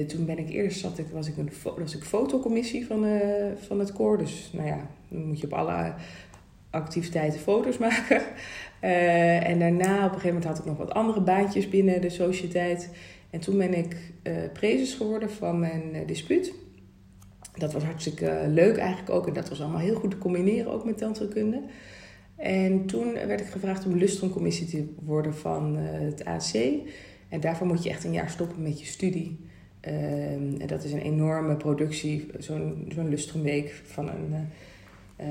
toen 0.01 0.25
ben 0.25 0.39
ik 0.39 0.49
eerst 0.51 0.81
zat 0.81 0.99
ik, 0.99 1.07
was 1.13 1.29
ik 1.29 1.37
een 1.37 1.51
was 1.77 1.97
ik 1.97 2.05
fotocommissie 2.05 2.87
van, 2.87 3.05
eh, 3.05 3.47
van 3.67 3.79
het 3.79 3.93
koor. 3.93 4.19
Dus 4.19 4.51
nou 4.53 4.67
ja, 4.67 4.91
dan 5.09 5.27
moet 5.27 5.41
je 5.41 5.47
op 5.47 5.53
alle 5.53 5.95
activiteiten 6.71 7.41
foto's 7.41 7.79
maken. 7.89 8.23
Eh, 8.81 9.49
en 9.49 9.59
daarna 9.59 9.97
op 9.97 10.03
een 10.03 10.21
gegeven 10.21 10.29
moment 10.29 10.45
had 10.45 10.59
ik 10.59 10.65
nog 10.65 10.77
wat 10.77 10.95
andere 10.95 11.21
baantjes 11.21 11.69
binnen 11.69 12.01
de 12.01 12.11
sociëteit. 12.11 12.91
En 13.31 13.41
toen 13.41 13.59
ben 13.59 13.75
ik 13.75 13.97
eh 14.23 14.33
prezes 14.53 14.95
geworden 14.95 15.31
van 15.31 15.61
mijn 15.61 16.07
dispuut. 16.07 16.53
Dat 17.55 17.73
was 17.73 17.83
hartstikke 17.83 18.45
leuk 18.49 18.77
eigenlijk 18.77 19.11
ook. 19.11 19.27
En 19.27 19.33
dat 19.33 19.49
was 19.49 19.61
allemaal 19.61 19.81
heel 19.81 19.95
goed 19.95 20.11
te 20.11 20.19
combineren 20.19 20.73
ook 20.73 20.85
met 20.85 20.99
tandheelkunde. 20.99 21.63
En 22.37 22.87
toen 22.87 23.13
werd 23.13 23.41
ik 23.41 23.47
gevraagd 23.47 23.87
om 23.87 23.97
lustrumcommissie 23.97 24.67
te 24.67 24.95
worden 25.05 25.35
van 25.35 25.77
het 25.77 26.25
AC. 26.25 26.55
En 27.29 27.41
daarvoor 27.41 27.67
moet 27.67 27.83
je 27.83 27.91
echt 27.91 28.05
een 28.05 28.13
jaar 28.13 28.31
stoppen 28.31 28.63
met 28.63 28.81
je 28.81 28.87
studie. 28.87 29.51
Ehm, 29.83 30.61
en 30.61 30.67
dat 30.67 30.85
is 30.85 30.93
een 30.93 31.03
enorme 31.03 31.57
productie, 31.57 32.31
zo'n 32.39 32.89
zo'n 32.95 33.09
lustrumweek 33.09 33.81
van 33.85 34.09
een... 34.09 34.49
eh, 35.17 35.27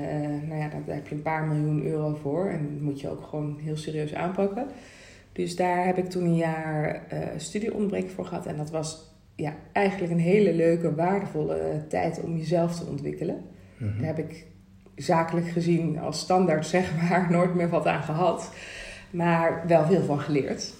nou 0.48 0.60
ja, 0.60 0.68
daar, 0.68 0.82
daar 0.86 0.94
heb 0.94 1.08
je 1.08 1.14
een 1.14 1.22
paar 1.22 1.46
miljoen 1.46 1.84
euro 1.84 2.18
voor. 2.22 2.46
En 2.46 2.68
dat 2.72 2.80
moet 2.80 3.00
je 3.00 3.08
ook 3.08 3.26
gewoon 3.26 3.58
heel 3.62 3.76
serieus 3.76 4.14
aanpakken. 4.14 4.66
Dus 5.32 5.56
daar 5.56 5.86
heb 5.86 5.98
ik 5.98 6.10
toen 6.10 6.24
een 6.24 6.36
jaar 6.36 7.02
studieonderbreking 7.36 8.12
voor 8.12 8.24
gehad. 8.26 8.46
En 8.46 8.56
dat 8.56 8.70
was 8.70 9.12
ja, 9.34 9.54
eigenlijk 9.72 10.12
een 10.12 10.18
hele 10.18 10.54
leuke, 10.54 10.94
waardevolle 10.94 11.84
tijd 11.88 12.20
om 12.20 12.36
jezelf 12.36 12.78
te 12.78 12.86
ontwikkelen. 12.86 13.44
Mhm. 13.76 13.98
Daar 13.98 14.16
heb 14.16 14.18
ik 14.18 14.46
zakelijk 14.96 15.48
gezien 15.48 15.98
als 15.98 16.18
standaard, 16.18 16.66
zeg 16.66 16.92
maar, 16.96 17.26
nooit 17.30 17.54
meer 17.54 17.68
wat 17.68 17.86
aan 17.86 18.02
gehad. 18.02 18.52
Maar 19.10 19.64
wel 19.66 19.84
veel 19.86 20.02
van 20.02 20.20
geleerd. 20.20 20.74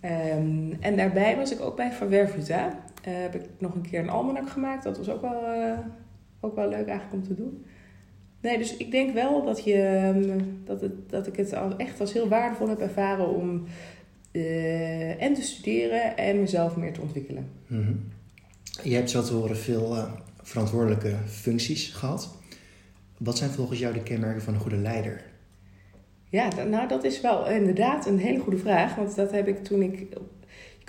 Ehm, 0.00 0.72
en 0.80 0.96
daarbij 0.96 1.36
was 1.36 1.52
ik 1.52 1.60
ook 1.60 1.76
bij 1.76 1.92
Van 1.92 2.08
Wervuta. 2.08 2.78
Uh, 3.08 3.14
heb 3.14 3.34
ik 3.34 3.42
nog 3.58 3.74
een 3.74 3.88
keer 3.90 4.00
een 4.00 4.08
almanak 4.08 4.50
gemaakt. 4.50 4.84
Dat 4.84 4.98
was 4.98 5.08
ook 5.08 5.20
wel, 5.20 5.42
uh, 5.56 5.78
ook 6.40 6.54
wel 6.54 6.68
leuk 6.68 6.86
eigenlijk 6.86 7.12
om 7.12 7.22
te 7.22 7.34
doen. 7.34 7.64
Nee, 8.40 8.58
dus 8.58 8.76
ik 8.76 8.90
denk 8.90 9.14
wel 9.14 9.44
dat, 9.44 9.64
je, 9.64 9.82
ehm, 9.82 10.40
dat, 10.64 10.80
het, 10.80 11.10
dat 11.10 11.26
ik 11.26 11.36
het 11.36 11.52
echt 11.76 12.00
als 12.00 12.12
heel 12.12 12.28
waardevol 12.28 12.68
heb 12.68 12.80
ervaren 12.80 13.28
om 13.28 13.64
uh, 14.32 15.22
en 15.22 15.34
te 15.34 15.42
studeren 15.42 16.16
en 16.16 16.40
mezelf 16.40 16.76
meer 16.76 16.92
te 16.92 17.00
ontwikkelen. 17.00 17.48
Mhm. 17.66 17.92
Je 18.82 18.94
hebt 18.94 19.10
zo 19.10 19.22
te 19.22 19.32
horen 19.32 19.56
veel 19.56 19.96
verantwoordelijke 20.42 21.14
functies 21.26 21.88
gehad. 21.88 22.38
Wat 23.18 23.38
zijn 23.38 23.50
volgens 23.50 23.78
jou 23.78 23.94
de 23.94 24.02
kenmerken 24.02 24.42
van 24.42 24.54
een 24.54 24.60
goede 24.60 24.76
leider? 24.76 25.22
Ja, 26.30 26.48
nou 26.64 26.88
dat 26.88 27.04
is 27.04 27.20
wel 27.20 27.48
inderdaad 27.48 28.06
een 28.06 28.18
hele 28.18 28.38
goede 28.38 28.58
vraag. 28.58 28.94
Want 28.94 29.16
dat 29.16 29.32
heb 29.32 29.48
ik 29.48 29.64
toen 29.64 29.82
ik. 29.82 30.06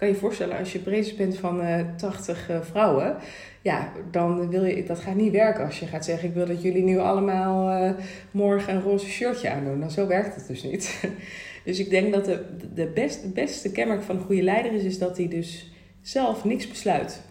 Kan 0.01 0.09
je 0.09 0.15
voorstellen, 0.15 0.57
als 0.57 0.71
je 0.71 0.79
president 0.79 1.17
bent 1.17 1.37
van 1.37 1.61
uh, 1.61 1.95
80 1.97 2.49
uh, 2.49 2.61
vrouwen. 2.61 3.15
Ja, 3.61 3.91
dan 4.11 4.49
wil 4.49 4.65
je. 4.65 4.83
Dat 4.83 4.99
gaat 4.99 5.15
niet 5.15 5.31
werken 5.31 5.65
als 5.65 5.79
je 5.79 5.85
gaat 5.85 6.05
zeggen: 6.05 6.27
Ik 6.27 6.33
wil 6.33 6.45
dat 6.45 6.61
jullie 6.61 6.83
nu 6.83 6.97
allemaal 6.97 7.83
uh, 7.83 7.91
morgen 8.31 8.75
een 8.75 8.81
roze 8.81 9.05
shirtje 9.05 9.49
aandoen. 9.49 9.79
Nou, 9.79 9.91
zo 9.91 10.07
werkt 10.07 10.35
het 10.35 10.47
dus 10.47 10.63
niet. 10.63 11.03
dus 11.65 11.79
ik 11.79 11.89
denk 11.89 12.13
dat 12.13 12.25
de, 12.25 12.45
de 12.73 12.87
best, 12.87 13.33
beste 13.33 13.71
kenmerk 13.71 14.01
van 14.01 14.15
een 14.15 14.21
goede 14.21 14.41
leider 14.41 14.73
is, 14.73 14.83
is 14.83 14.97
dat 14.97 15.17
hij 15.17 15.27
dus 15.27 15.71
zelf 16.01 16.43
niks 16.43 16.67
besluit. 16.67 17.21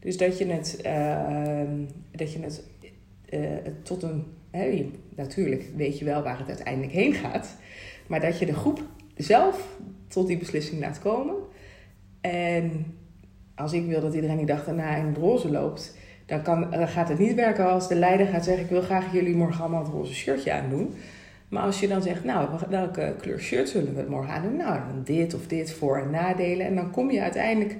Dus 0.00 0.16
dat 0.16 0.38
je 0.38 0.46
het, 0.46 0.80
uh, 0.86 1.62
dat 2.10 2.32
je 2.32 2.38
het 2.40 3.84
tot 3.84 4.02
een 4.02 4.24
natuurlijk 5.14 5.64
weet 5.76 5.98
je 5.98 6.04
wel 6.04 6.22
waar 6.22 6.38
het 6.38 6.48
uiteindelijk 6.48 6.92
heen 6.92 7.14
gaat. 7.14 7.56
Maar 8.06 8.20
dat 8.20 8.38
je 8.38 8.46
de 8.46 8.54
groep 8.54 8.82
zelf 9.16 9.78
tot 10.08 10.26
die 10.26 10.38
beslissing 10.38 10.80
laat 10.80 10.98
komen. 10.98 11.34
En 12.20 12.86
als 13.54 13.72
ik 13.72 13.86
wil 13.86 14.00
dat 14.00 14.14
iedereen 14.14 14.36
die 14.36 14.46
dag 14.46 14.64
daarna 14.64 14.96
in 14.96 15.06
het 15.06 15.16
roze 15.16 15.50
loopt, 15.50 15.96
dan, 16.26 16.42
kan, 16.42 16.70
dan 16.70 16.88
gaat 16.88 17.08
het 17.08 17.18
niet 17.18 17.34
werken 17.34 17.70
als 17.70 17.88
de 17.88 17.94
leider 17.94 18.26
gaat 18.26 18.44
zeggen: 18.44 18.64
Ik 18.64 18.70
wil 18.70 18.82
graag 18.82 19.12
jullie 19.12 19.36
morgen 19.36 19.60
allemaal 19.60 19.82
het 19.84 19.92
roze 19.92 20.14
shirtje 20.14 20.52
aandoen. 20.52 20.94
Maar 21.48 21.62
als 21.62 21.80
je 21.80 21.88
dan 21.88 22.02
zegt: 22.02 22.24
Nou, 22.24 22.48
welke 22.68 23.14
kleur 23.20 23.40
shirt 23.40 23.68
zullen 23.68 23.94
we 23.94 24.04
morgen 24.08 24.32
aandoen? 24.32 24.56
Nou, 24.56 24.78
dan 24.88 25.02
dit 25.04 25.34
of 25.34 25.46
dit 25.46 25.72
voor- 25.72 25.98
en 25.98 26.10
nadelen. 26.10 26.66
En 26.66 26.74
dan 26.74 26.90
kom 26.90 27.10
je 27.10 27.22
uiteindelijk. 27.22 27.76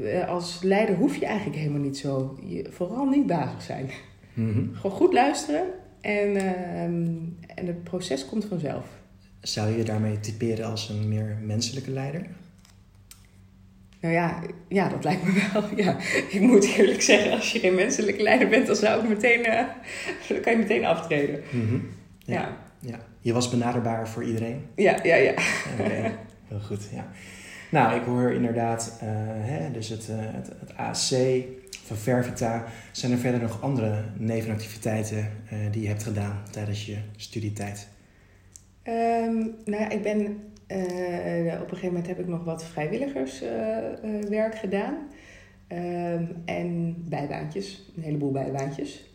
Eh, 0.00 0.28
als 0.28 0.62
leider 0.62 0.94
hoef 0.94 1.16
je 1.16 1.26
eigenlijk 1.26 1.58
helemaal 1.58 1.80
niet 1.80 1.98
zo. 1.98 2.38
Je, 2.44 2.66
vooral 2.70 3.06
niet 3.06 3.26
bazig 3.26 3.62
zijn. 3.62 3.90
Mm 4.34 4.70
Gewoon 4.74 4.96
goed 4.96 5.12
luisteren 5.12 5.62
en, 6.00 6.28
uh, 6.28 6.82
en 7.54 7.66
het 7.66 7.84
proces 7.84 8.26
komt 8.26 8.44
vanzelf. 8.44 8.86
Zou 9.40 9.76
je 9.76 9.82
daarmee 9.82 10.20
typeren 10.20 10.66
als 10.66 10.88
een 10.88 11.08
meer 11.08 11.38
menselijke 11.42 11.90
leider? 11.90 12.26
Nou 14.04 14.16
ja, 14.16 14.40
ja, 14.68 14.88
dat 14.88 15.04
lijkt 15.04 15.24
me 15.24 15.48
wel. 15.52 15.64
Ja. 15.84 15.96
Ik 16.30 16.40
moet 16.40 16.64
eerlijk 16.64 17.02
zeggen, 17.02 17.32
als 17.32 17.52
je 17.52 17.58
geen 17.58 17.74
menselijke 17.74 18.22
leider 18.22 18.48
bent, 18.48 18.66
dan 18.66 18.76
zou 18.76 19.02
ik 19.02 19.08
meteen, 19.08 19.40
uh, 19.40 19.60
dan 20.28 20.40
kan 20.40 20.52
je 20.52 20.58
meteen 20.58 20.84
aftreden. 20.84 21.42
Mm 21.50 21.88
ja. 22.18 22.34
ja. 22.34 22.56
ja. 22.80 22.98
Je 23.20 23.32
was 23.32 23.50
benaderbaar 23.50 24.08
voor 24.08 24.24
iedereen? 24.24 24.66
Ja, 24.74 24.98
ja, 25.02 25.14
ja. 25.14 25.34
Oké, 25.80 26.12
heel 26.48 26.60
goed. 26.60 26.88
Ja. 26.92 27.06
Nou, 27.70 27.96
ik 27.96 28.04
hoor 28.04 28.32
inderdaad, 28.32 28.98
uh, 29.02 29.08
hè, 29.24 29.70
dus 29.70 29.88
het, 29.88 30.08
uh, 30.10 30.16
het, 30.18 30.50
het 30.60 30.76
AC, 30.76 31.44
van 31.84 31.96
Vervita. 31.96 32.64
Zijn 32.92 33.12
er 33.12 33.18
verder 33.18 33.40
nog 33.40 33.62
andere 33.62 34.04
nevenactiviteiten 34.16 35.30
uh, 35.52 35.58
die 35.70 35.82
je 35.82 35.88
hebt 35.88 36.02
gedaan 36.02 36.42
tijdens 36.50 36.86
je 36.86 36.96
studietijd? 37.16 37.88
Um, 38.84 39.54
nou 39.64 39.82
ja, 39.82 39.90
ik 39.90 40.02
ben 40.02 40.38
uh, 40.68 41.60
op 41.60 41.70
een 41.70 41.76
gegeven 41.76 41.86
moment 41.86 42.06
heb 42.06 42.18
ik 42.18 42.26
nog 42.26 42.44
wat 42.44 42.64
vrijwilligerswerk 42.64 44.54
uh, 44.54 44.60
gedaan. 44.60 44.94
Um, 45.68 46.42
en 46.44 46.96
bijbaantjes, 47.08 47.92
een 47.96 48.02
heleboel 48.02 48.32
bijbaantjes. 48.32 49.12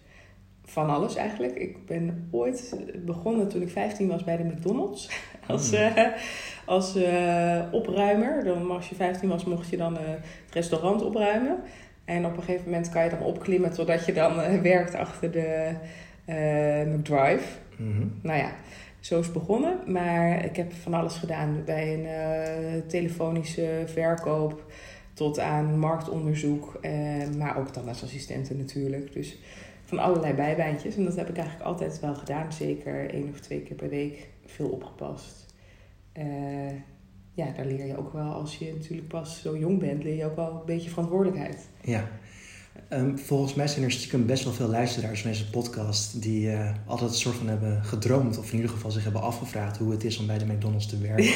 Van 0.63 0.89
alles 0.89 1.15
eigenlijk. 1.15 1.55
Ik 1.55 1.85
ben 1.85 2.27
ooit 2.31 2.75
begonnen 3.05 3.47
toen 3.47 3.61
ik 3.61 3.69
15 3.69 4.07
was 4.07 4.23
bij 4.23 4.37
de 4.37 4.43
McDonald's. 4.43 5.09
Als, 5.47 5.71
mm. 5.71 6.11
als 6.65 6.97
opruimer. 7.71 8.43
Dan, 8.43 8.71
als 8.71 8.89
je 8.89 8.95
15 8.95 9.29
was, 9.29 9.45
mocht 9.45 9.69
je 9.69 9.77
dan 9.77 9.97
het 9.97 10.53
restaurant 10.53 11.01
opruimen. 11.01 11.57
En 12.05 12.25
op 12.25 12.37
een 12.37 12.43
gegeven 12.43 12.65
moment 12.65 12.89
kan 12.89 13.03
je 13.03 13.09
dan 13.09 13.21
opklimmen 13.21 13.73
totdat 13.73 14.05
je 14.05 14.13
dan 14.13 14.39
uh, 14.39 14.61
werkt 14.61 14.95
achter 14.95 15.31
de 15.31 15.73
McDrive. 16.85 17.57
Mm-hmm. 17.77 18.11
Nou 18.21 18.37
ja, 18.37 18.51
zo 18.99 19.19
is 19.19 19.31
begonnen. 19.31 19.79
Maar 19.85 20.45
ik 20.45 20.55
heb 20.55 20.73
van 20.73 20.93
alles 20.93 21.15
gedaan. 21.15 21.63
Bij 21.65 21.93
een 21.93 22.05
uh, 22.05 22.81
telefonische 22.87 23.83
verkoop 23.85 24.71
tot 25.13 25.39
aan 25.39 25.79
marktonderzoek. 25.79 26.79
maar 27.37 27.57
ook 27.57 27.73
dan 27.73 27.87
als 27.87 28.03
assistenten 28.03 28.57
natuurlijk. 28.57 29.13
Dus 29.13 29.37
van 29.85 29.99
allerlei 29.99 30.33
bijbaantjes. 30.33 30.95
En 30.95 31.03
dat 31.03 31.15
heb 31.15 31.29
ik 31.29 31.37
eigenlijk 31.37 31.67
altijd 31.67 31.99
wel 31.99 32.15
gedaan. 32.15 32.53
Zeker 32.53 33.13
één 33.13 33.29
of 33.29 33.39
twee 33.39 33.61
keer 33.61 33.75
per 33.75 33.89
week. 33.89 34.29
Veel 34.45 34.69
opgepast 34.69 35.47
ja, 37.39 37.51
daar 37.55 37.65
leer 37.65 37.85
je 37.85 37.97
ook 37.97 38.13
wel, 38.13 38.31
als 38.31 38.57
je 38.57 38.73
natuurlijk 38.73 39.07
pas 39.07 39.41
zo 39.41 39.57
jong 39.57 39.79
bent, 39.79 40.03
leer 40.03 40.15
je 40.15 40.25
ook 40.25 40.35
wel 40.35 40.51
een 40.51 40.65
beetje 40.65 40.89
verantwoordelijkheid. 40.89 41.67
Ja. 41.81 42.07
Um, 42.89 43.17
volgens 43.17 43.53
mij 43.53 43.67
zijn 43.67 43.85
er 43.85 43.91
stiekem 43.91 44.25
best 44.25 44.43
wel 44.43 44.53
veel 44.53 44.67
luisteraars 44.67 45.21
van 45.21 45.31
deze 45.31 45.49
podcast 45.49 46.21
die 46.21 46.47
uh, 46.47 46.71
altijd 46.85 47.09
een 47.09 47.15
soort 47.15 47.35
van 47.35 47.47
hebben 47.47 47.83
gedroomd, 47.83 48.37
of 48.37 48.49
in 48.49 48.55
ieder 48.55 48.71
geval 48.71 48.91
zich 48.91 49.03
hebben 49.03 49.21
afgevraagd 49.21 49.77
hoe 49.77 49.91
het 49.91 50.03
is 50.03 50.17
om 50.17 50.27
bij 50.27 50.37
de 50.37 50.45
McDonald's 50.45 50.87
te 50.87 50.97
werken. 50.97 51.33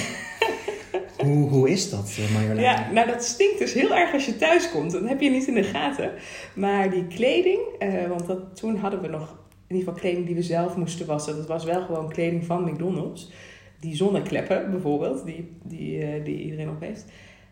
hoe, 1.27 1.49
hoe 1.49 1.69
is 1.69 1.89
dat, 1.89 2.17
uh, 2.19 2.33
Marjolein? 2.33 2.61
Ja, 2.61 2.91
nou 2.91 3.07
dat 3.07 3.23
stinkt 3.23 3.59
dus 3.59 3.73
heel 3.73 3.95
erg 3.95 4.13
als 4.13 4.25
je 4.25 4.37
thuis 4.37 4.71
komt. 4.71 4.91
Dan 4.91 5.07
heb 5.07 5.21
je 5.21 5.29
niet 5.29 5.47
in 5.47 5.53
de 5.53 5.63
gaten. 5.63 6.11
Maar 6.55 6.89
die 6.89 7.07
kleding, 7.07 7.59
uh, 7.79 8.07
want 8.07 8.27
dat, 8.27 8.55
toen 8.55 8.77
hadden 8.77 9.01
we 9.01 9.07
nog 9.07 9.37
in 9.67 9.75
ieder 9.75 9.93
geval 9.93 10.01
kleding 10.01 10.25
die 10.25 10.35
we 10.35 10.43
zelf 10.43 10.75
moesten 10.75 11.05
wassen. 11.05 11.35
Dat 11.35 11.47
was 11.47 11.63
wel 11.63 11.81
gewoon 11.81 12.09
kleding 12.09 12.45
van 12.45 12.63
McDonald's 12.63 13.31
die 13.79 13.95
zonnekleppen 13.95 14.71
bijvoorbeeld, 14.71 15.25
die, 15.25 15.49
die, 15.63 15.97
uh, 15.97 16.25
die 16.25 16.43
iedereen 16.43 16.69
op 16.69 16.81
heeft. 16.81 17.05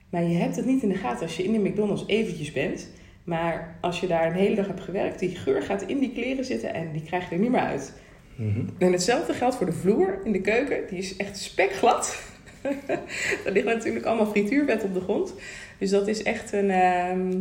Maar 0.10 0.24
je 0.24 0.36
hebt 0.36 0.56
het 0.56 0.66
niet 0.66 0.84
in 0.84 0.90
de 0.90 0.96
gaten 0.96 1.22
als 1.22 1.38
je 1.38 1.44
in 1.44 1.52
de 1.52 1.70
McDonald's 1.70 2.04
eventjes 2.08 2.52
bent. 2.52 2.90
Maar 3.24 3.78
als 3.82 4.00
je 4.00 4.08
daar 4.08 4.26
een 4.26 4.34
hele 4.34 4.56
dag 4.56 4.68
hebt 4.68 4.82
gewerkt, 4.82 5.20
die 5.20 5.36
geur 5.36 5.62
gaat 5.62 5.82
in 5.82 6.00
die 6.00 6.12
kleren 6.12 6.46
zitten 6.46 6.74
en 6.74 6.92
die 6.92 7.04
krijg 7.04 7.30
je 7.30 7.36
er 7.36 7.42
niet 7.42 7.52
meer 7.52 7.60
uit. 7.60 7.94
Mm-hmm. 8.36 8.70
En 8.78 8.92
hetzelfde 8.92 9.34
geldt 9.34 9.56
voor 9.56 9.66
de 9.66 9.74
vloer 9.74 10.20
in 10.24 10.32
de 10.32 10.42
keuken. 10.42 10.78
Die 10.90 10.98
is 10.98 11.18
echt 11.18 11.38
spekglad. 11.38 12.24
er 13.46 13.52
ligt 13.52 13.66
natuurlijk 13.66 14.06
allemaal 14.06 14.32
frituurvet 14.32 14.84
op 14.84 14.94
de 14.94 15.02
grond. 15.02 15.34
Dus 15.78 15.90
dat 15.90 16.08
is 16.08 16.24
echt 16.24 16.54
een, 16.54 16.70
uh, 16.70 17.36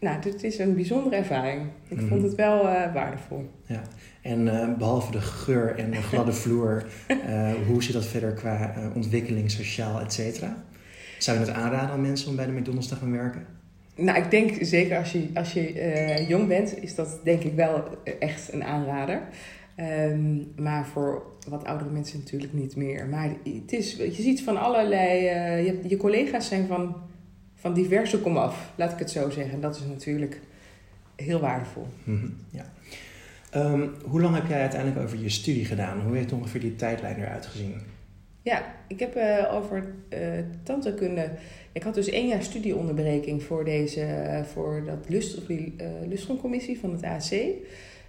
nou, 0.00 0.20
dit 0.20 0.44
is 0.44 0.58
een 0.58 0.74
bijzondere 0.74 1.16
ervaring. 1.16 1.62
Ik 1.88 1.94
mm-hmm. 1.94 2.08
vond 2.08 2.22
het 2.22 2.34
wel 2.34 2.64
uh, 2.64 2.94
waardevol. 2.94 3.50
Ja. 3.66 3.82
En 4.22 4.46
uh, 4.46 4.76
behalve 4.78 5.12
de 5.12 5.20
geur 5.20 5.76
en 5.78 5.90
de 5.90 6.02
gladde 6.02 6.32
vloer, 6.32 6.84
uh, 7.08 7.50
hoe 7.66 7.82
zit 7.82 7.92
dat 7.92 8.06
verder 8.06 8.32
qua 8.32 8.74
ontwikkeling, 8.94 9.50
sociaal, 9.50 10.00
et 10.00 10.12
cetera? 10.12 10.64
Zou 11.18 11.38
je 11.38 11.44
het 11.44 11.54
aanraden 11.54 11.90
aan 11.90 12.00
mensen 12.00 12.28
om 12.28 12.36
bij 12.36 12.46
de 12.46 12.52
McDonald's 12.52 12.88
te 12.88 12.94
gaan 12.94 13.12
werken? 13.12 13.46
Nou, 14.00 14.18
ik 14.18 14.30
denk 14.30 14.56
zeker 14.60 14.98
als 14.98 15.12
je, 15.12 15.28
als 15.34 15.52
je 15.52 16.24
jong 16.28 16.48
bent, 16.48 16.82
is 16.82 16.94
dat 16.94 17.20
denk 17.24 17.42
ik 17.42 17.54
wel 17.54 17.84
echt 18.18 18.52
een 18.52 18.64
aanrader. 18.64 19.20
Um, 19.80 20.52
maar 20.56 20.86
voor 20.86 21.22
wat 21.48 21.64
oudere 21.64 21.90
mensen 21.90 22.18
natuurlijk 22.18 22.52
niet 22.52 22.76
meer. 22.76 23.06
Maar 23.06 23.28
het 23.44 23.72
is, 23.72 23.96
je 23.96 24.22
ziet 24.22 24.42
van 24.42 24.56
allerlei. 24.56 25.24
je, 25.64 25.80
je 25.88 25.96
collega's 25.96 26.48
zijn 26.48 26.66
van, 26.66 26.96
van 27.54 27.74
diverse 27.74 28.20
komaf, 28.20 28.72
laat 28.76 28.92
ik 28.92 28.98
het 28.98 29.10
zo 29.10 29.30
zeggen. 29.30 29.60
Dat 29.60 29.76
is 29.76 29.82
natuurlijk 29.88 30.40
heel 31.16 31.40
waardevol. 31.40 31.86
-hmm, 32.04 32.36
ja. 32.50 32.64
Um, 33.54 33.94
hoe 34.04 34.20
lang 34.20 34.34
heb 34.34 34.46
jij 34.46 34.60
uiteindelijk 34.60 35.00
over 35.00 35.18
je 35.18 35.28
studie 35.28 35.64
gedaan? 35.64 36.00
Hoe 36.00 36.16
heeft 36.16 36.32
ongeveer 36.32 36.60
die 36.60 36.76
tijdlijn 36.76 37.16
eruit 37.16 37.46
gezien? 37.46 37.74
Ja, 38.42 38.74
ik 38.86 39.00
heb 39.00 39.16
uh, 39.16 39.54
over 39.54 39.94
uh, 40.08 40.18
tandheelkunde. 40.62 41.30
Ik 41.72 41.82
had 41.82 41.94
dus 41.94 42.08
één 42.08 42.28
jaar 42.28 42.42
studieonderbreking 42.42 43.42
voor, 43.42 43.64
deze, 43.64 44.00
uh, 44.00 44.42
voor 44.42 44.82
dat 44.84 45.08
lust, 45.08 45.40
van 46.80 46.92
het 46.92 47.02
AC. 47.02 47.40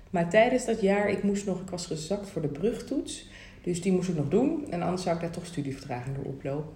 Maar 0.10 0.30
tijdens 0.30 0.66
dat 0.66 0.82
jaar, 0.82 1.10
ik 1.10 1.24
moest 1.24 1.46
nog, 1.46 1.62
ik 1.62 1.70
was 1.70 1.86
gezakt 1.86 2.30
voor 2.30 2.42
de 2.42 2.48
brugtoets. 2.48 3.30
Dus 3.62 3.82
die 3.82 3.92
moest 3.92 4.10
ik 4.10 4.16
nog 4.16 4.30
doen. 4.30 4.72
En 4.72 4.82
anders 4.82 5.04
zou 5.04 5.16
ik 5.16 5.22
daar 5.22 5.32
toch 5.32 5.46
studievertraging 5.46 6.16
door 6.16 6.26
oplopen. 6.26 6.74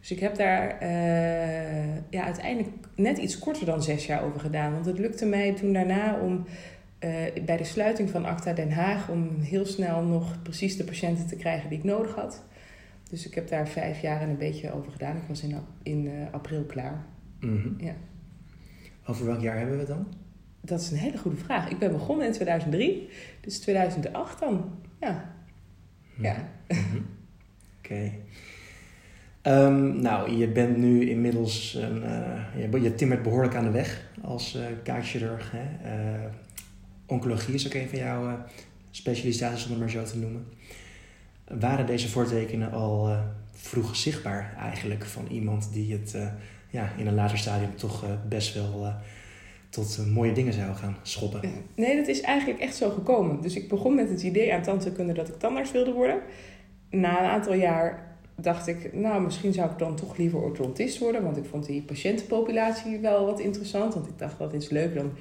Dus 0.00 0.10
ik 0.10 0.20
heb 0.20 0.36
daar 0.36 0.84
ja, 2.10 2.24
uiteindelijk 2.24 2.68
net 2.94 3.18
iets 3.18 3.38
korter 3.38 3.66
dan 3.66 3.82
zes 3.82 4.06
jaar 4.06 4.24
over 4.24 4.40
gedaan. 4.40 4.72
Want 4.72 4.86
het 4.86 4.98
lukte 4.98 5.26
mij 5.26 5.54
toen 5.54 5.72
daarna 5.72 6.20
om 6.20 6.44
bij 7.44 7.56
de 7.56 7.64
sluiting 7.64 8.10
van 8.10 8.24
ACTA 8.24 8.52
Den 8.52 8.72
Haag 8.72 9.08
om 9.08 9.40
heel 9.40 9.66
snel 9.66 10.02
nog 10.02 10.42
precies 10.42 10.76
de 10.76 10.84
patiënten 10.84 11.26
te 11.26 11.36
krijgen 11.36 11.68
die 11.68 11.78
ik 11.78 11.84
nodig 11.84 12.14
had. 12.14 12.42
Dus 13.10 13.26
ik 13.26 13.34
heb 13.34 13.48
daar 13.48 13.68
vijf 13.68 14.00
jaar 14.00 14.20
en 14.20 14.28
een 14.28 14.38
beetje 14.38 14.72
over 14.72 14.92
gedaan. 14.92 15.16
Ik 15.16 15.22
was 15.28 15.42
in, 15.42 15.56
in 15.82 16.04
uh, 16.04 16.12
april 16.32 16.64
klaar. 16.64 17.04
Mm 17.40 17.62
-hmm. 17.62 17.74
ja. 17.78 17.94
Over 19.06 19.26
welk 19.26 19.40
jaar 19.40 19.56
hebben 19.56 19.74
we 19.74 19.80
het 19.80 19.88
dan? 19.88 20.06
Dat 20.60 20.80
is 20.80 20.90
een 20.90 20.96
hele 20.96 21.18
goede 21.18 21.36
vraag. 21.36 21.70
Ik 21.70 21.78
ben 21.78 21.92
begonnen 21.92 22.26
in 22.26 22.32
2003, 22.32 23.08
dus 23.40 23.58
2008 23.58 24.40
dan. 24.40 24.70
Ja. 25.00 25.34
-hmm. 26.14 26.24
Ja. 26.24 26.48
Mm 26.68 26.76
-hmm. 26.90 27.06
Oké. 27.78 27.92
Okay. 27.92 28.18
Ehm, 29.42 30.00
nou, 30.00 30.36
je 30.36 30.48
bent 30.48 30.76
nu 30.76 31.08
inmiddels, 31.08 31.74
een, 31.74 32.02
uh, 32.02 32.70
je, 32.72 32.80
je 32.80 32.94
timmert 32.94 33.22
behoorlijk 33.22 33.54
aan 33.54 33.64
de 33.64 33.70
weg 33.70 34.08
als 34.22 34.56
uh, 34.56 34.62
kaakchirurg. 34.82 35.52
Hè? 35.54 35.94
Uh, 35.96 36.24
oncologie 37.06 37.54
is 37.54 37.66
ook 37.66 37.74
een 37.74 37.88
van 37.88 37.98
jouw 37.98 38.44
specialisaties, 38.90 39.64
om 39.64 39.70
het 39.70 39.80
maar 39.80 39.90
zo 39.90 40.02
te 40.02 40.18
noemen. 40.18 40.46
Waren 41.58 41.86
deze 41.86 42.08
voortekenen 42.08 42.72
al 42.72 43.16
vroeg 43.52 43.96
zichtbaar 43.96 44.56
eigenlijk 44.58 45.04
van 45.04 45.26
iemand 45.30 45.72
die 45.72 45.92
het 45.92 46.16
ja, 46.70 46.92
in 46.96 47.06
een 47.06 47.14
later 47.14 47.38
stadium 47.38 47.76
toch 47.76 48.04
best 48.28 48.54
wel 48.54 48.94
tot 49.70 50.06
mooie 50.12 50.32
dingen 50.32 50.52
zou 50.52 50.74
gaan 50.74 50.96
schoppen? 51.02 51.40
Nee, 51.74 51.96
dat 51.96 52.06
is 52.06 52.20
eigenlijk 52.20 52.60
echt 52.60 52.74
zo 52.74 52.90
gekomen. 52.90 53.40
Dus 53.40 53.56
ik 53.56 53.68
begon 53.68 53.94
met 53.94 54.08
het 54.08 54.22
idee 54.22 54.54
aan 54.54 54.62
tandheelkunde 54.62 55.12
dat 55.12 55.28
ik 55.28 55.38
tandarts 55.38 55.72
wilde 55.72 55.92
worden. 55.92 56.20
Na 56.90 57.22
een 57.22 57.30
aantal 57.30 57.54
jaar 57.54 58.16
dacht 58.34 58.66
ik, 58.66 58.94
nou, 58.94 59.22
misschien 59.22 59.52
zou 59.52 59.70
ik 59.70 59.78
dan 59.78 59.96
toch 59.96 60.16
liever 60.16 60.40
orthodontist 60.40 60.98
worden. 60.98 61.22
Want 61.22 61.36
ik 61.36 61.44
vond 61.44 61.66
die 61.66 61.82
patiëntenpopulatie 61.82 62.98
wel 62.98 63.26
wat 63.26 63.40
interessant. 63.40 63.94
Want 63.94 64.06
ik 64.06 64.18
dacht, 64.18 64.38
dat 64.38 64.52
is 64.52 64.68
leuk. 64.68 64.94
Dan 64.94 65.12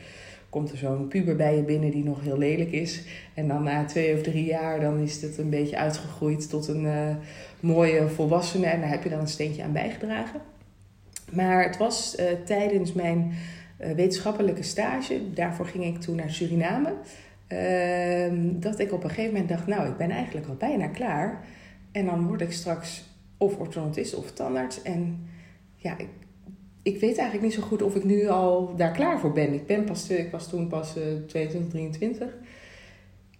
komt 0.49 0.71
er 0.71 0.77
zo'n 0.77 1.07
puber 1.07 1.35
bij 1.35 1.55
je 1.55 1.63
binnen 1.63 1.91
die 1.91 2.03
nog 2.03 2.21
heel 2.21 2.37
lelijk 2.37 2.71
is. 2.71 3.03
En 3.33 3.47
dan 3.47 3.63
na 3.63 3.85
twee 3.85 4.15
of 4.15 4.21
drie 4.21 4.45
jaar, 4.45 4.79
dan 4.79 4.99
is 4.99 5.21
het 5.21 5.37
een 5.37 5.49
beetje 5.49 5.77
uitgegroeid 5.77 6.49
tot 6.49 6.67
een 6.67 6.83
uh, 6.83 7.15
mooie 7.59 8.07
volwassene. 8.07 8.65
En 8.65 8.79
daar 8.79 8.89
heb 8.89 9.03
je 9.03 9.09
dan 9.09 9.19
een 9.19 9.27
steentje 9.27 9.63
aan 9.63 9.73
bijgedragen. 9.73 10.41
Maar 11.31 11.63
het 11.63 11.77
was 11.77 12.15
uh, 12.19 12.25
tijdens 12.45 12.93
mijn 12.93 13.31
uh, 13.81 13.91
wetenschappelijke 13.91 14.63
stage, 14.63 15.33
daarvoor 15.33 15.65
ging 15.65 15.83
ik 15.83 15.99
toen 16.01 16.15
naar 16.15 16.29
Suriname. 16.29 16.93
Ehm, 17.47 18.59
dat 18.59 18.79
ik 18.79 18.93
op 18.93 19.03
een 19.03 19.09
gegeven 19.09 19.31
moment 19.31 19.49
dacht, 19.49 19.67
nou, 19.67 19.89
ik 19.89 19.97
ben 19.97 20.11
eigenlijk 20.11 20.47
al 20.47 20.55
bijna 20.55 20.87
klaar. 20.87 21.43
En 21.91 22.05
dan 22.05 22.27
word 22.27 22.41
ik 22.41 22.51
straks 22.51 23.03
of 23.37 23.57
orthodontist 23.57 24.15
of 24.15 24.31
tandarts. 24.31 24.81
En 24.81 25.27
ja, 25.75 25.97
ik, 25.97 26.07
ik 26.81 26.99
weet 26.99 27.17
eigenlijk 27.17 27.41
niet 27.41 27.53
zo 27.53 27.61
goed 27.61 27.81
of 27.81 27.95
ik 27.95 28.03
nu 28.03 28.27
al 28.27 28.75
daar 28.75 28.91
klaar 28.91 29.19
voor 29.19 29.31
ben. 29.31 29.53
Ik, 29.53 29.67
ben 29.67 29.83
pas, 29.83 30.09
ik 30.09 30.31
was 30.31 30.49
toen 30.49 30.67
pas 30.67 30.97
uh, 30.97 31.03
22, 31.27 31.69
23. 31.69 32.37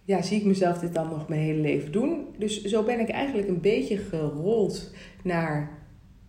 Ja, 0.04 0.22
zie 0.22 0.38
ik 0.38 0.44
mezelf 0.44 0.78
dit 0.78 0.94
dan 0.94 1.08
nog 1.08 1.28
mijn 1.28 1.40
hele 1.40 1.60
leven 1.60 1.92
doen? 1.92 2.26
Dus 2.38 2.64
zo 2.64 2.82
ben 2.82 3.00
ik 3.00 3.08
eigenlijk 3.08 3.48
een 3.48 3.60
beetje 3.60 3.96
gerold 3.96 4.90
naar... 5.22 5.78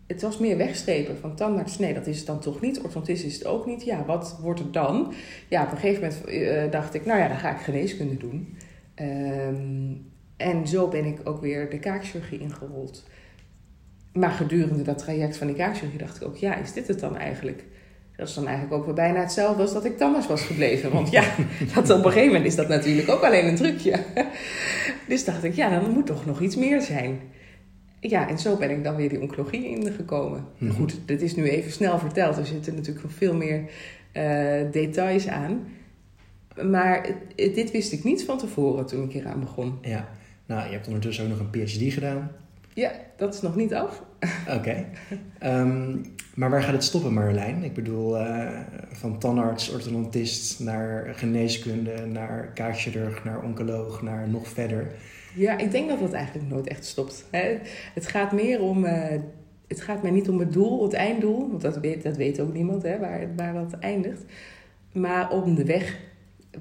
Het 0.07 0.21
was 0.21 0.37
meer 0.37 0.57
wegstrepen 0.57 1.17
van 1.17 1.35
tandarts. 1.35 1.79
Nee, 1.79 1.93
dat 1.93 2.07
is 2.07 2.17
het 2.17 2.27
dan 2.27 2.39
toch 2.39 2.61
niet. 2.61 2.77
Orthodontist 2.81 3.25
is 3.25 3.33
het 3.33 3.45
ook 3.45 3.65
niet. 3.65 3.83
Ja, 3.83 4.05
wat 4.05 4.39
wordt 4.41 4.59
het 4.59 4.73
dan? 4.73 5.13
Ja, 5.49 5.63
op 5.63 5.71
een 5.71 5.77
gegeven 5.77 6.01
moment 6.01 6.29
uh, 6.29 6.71
dacht 6.71 6.93
ik... 6.93 7.05
Nou 7.05 7.19
ja, 7.19 7.27
dan 7.27 7.37
ga 7.37 7.51
ik 7.51 7.61
geneeskunde 7.61 8.17
doen. 8.17 8.57
Um, 8.95 10.11
en 10.37 10.67
zo 10.67 10.87
ben 10.87 11.05
ik 11.05 11.19
ook 11.23 11.41
weer 11.41 11.69
de 11.69 11.79
kaakchirurgie 11.79 12.39
ingerold. 12.39 13.03
Maar 14.13 14.31
gedurende 14.31 14.83
dat 14.83 14.97
traject 14.97 15.37
van 15.37 15.47
die 15.47 15.55
kaakchirurgie 15.55 15.99
dacht 15.99 16.15
ik 16.15 16.27
ook, 16.27 16.37
ja, 16.37 16.55
is 16.55 16.73
dit 16.73 16.87
het 16.87 16.99
dan 16.99 17.17
eigenlijk? 17.17 17.63
Dat 18.15 18.27
is 18.27 18.35
dan 18.35 18.47
eigenlijk 18.47 18.75
ook 18.75 18.85
weer 18.85 18.95
bijna 18.95 19.19
hetzelfde 19.19 19.61
als 19.61 19.73
dat 19.73 19.85
ik 19.85 19.97
tandarts 19.97 20.27
was 20.27 20.41
gebleven. 20.41 20.91
Want 20.91 21.09
ja, 21.09 21.23
dat 21.75 21.89
op 21.89 21.97
een 21.97 22.11
gegeven 22.11 22.27
moment 22.27 22.45
is 22.45 22.55
dat 22.55 22.67
natuurlijk 22.67 23.09
ook 23.09 23.23
alleen 23.23 23.47
een 23.47 23.55
trucje. 23.55 23.99
Dus 25.07 25.25
dacht 25.25 25.43
ik, 25.43 25.53
ja, 25.53 25.79
dan 25.79 25.91
moet 25.91 26.05
toch 26.05 26.25
nog 26.25 26.41
iets 26.41 26.55
meer 26.55 26.81
zijn. 26.81 27.19
Ja, 27.99 28.29
en 28.29 28.39
zo 28.39 28.57
ben 28.57 28.69
ik 28.69 28.83
dan 28.83 28.95
weer 28.95 29.09
die 29.09 29.21
oncologie 29.21 29.65
ingekomen. 29.65 30.45
Mm 30.57 30.71
Goed, 30.71 30.99
dit 31.05 31.21
is 31.21 31.35
nu 31.35 31.49
even 31.49 31.71
snel 31.71 31.99
verteld. 31.99 32.37
Er 32.37 32.45
zitten 32.45 32.75
natuurlijk 32.75 33.03
nog 33.03 33.13
veel 33.13 33.35
meer 33.35 33.59
uh, 34.13 34.71
details 34.71 35.27
aan. 35.27 35.67
Maar 36.61 37.07
dit 37.35 37.71
wist 37.71 37.91
ik 37.91 38.03
niet 38.03 38.23
van 38.23 38.37
tevoren 38.37 38.85
toen 38.85 39.03
ik 39.03 39.11
hier 39.11 39.27
aan 39.27 39.39
begon. 39.39 39.77
Ja, 39.81 40.09
nou, 40.45 40.65
je 40.65 40.71
hebt 40.71 40.87
ondertussen 40.87 41.23
ook 41.23 41.29
nog 41.29 41.39
een 41.39 41.49
PhD 41.49 41.93
gedaan. 41.93 42.31
Ja, 42.73 42.91
dat 43.17 43.33
is 43.33 43.41
nog 43.41 43.55
niet 43.55 43.73
af. 43.73 44.03
Oké. 44.57 44.85
Ehm, 45.39 45.97
maar 46.35 46.49
waar 46.49 46.63
gaat 46.63 46.73
het 46.73 46.83
stoppen, 46.83 47.13
Marjolein? 47.13 47.63
Ik 47.63 47.73
bedoel, 47.73 48.21
uh, 48.21 48.59
van 48.91 49.19
tandarts, 49.19 49.69
orthodontist 49.69 50.59
naar 50.59 51.13
geneeskunde, 51.15 52.05
naar 52.05 52.51
kaakchirurg, 52.53 53.23
naar 53.23 53.43
oncoloog, 53.43 54.01
naar 54.01 54.29
nog 54.29 54.47
verder. 54.47 54.91
Ja, 55.35 55.57
ik 55.57 55.71
denk 55.71 55.89
dat 55.89 55.99
dat 55.99 56.13
eigenlijk 56.13 56.49
nooit 56.49 56.67
echt 56.67 56.85
stopt. 56.85 57.25
Hè? 57.31 57.57
Het 57.93 58.07
gaat 58.07 58.31
meer 58.31 58.61
om... 58.61 58.85
Uh, 58.85 59.05
het 59.67 59.81
gaat 59.81 60.01
mij 60.01 60.11
niet 60.11 60.29
om 60.29 60.39
het 60.39 60.53
doel, 60.53 60.83
het 60.83 60.93
einddoel. 60.93 61.49
Want 61.49 61.61
dat 61.61 61.77
weet, 61.77 62.03
dat 62.03 62.17
weet 62.17 62.39
ook 62.39 62.53
niemand, 62.53 62.83
hè, 62.83 62.99
waar, 62.99 63.35
waar 63.35 63.53
dat 63.53 63.79
eindigt. 63.79 64.23
Maar 64.91 65.29
om 65.29 65.55
de 65.55 65.65
weg 65.65 65.99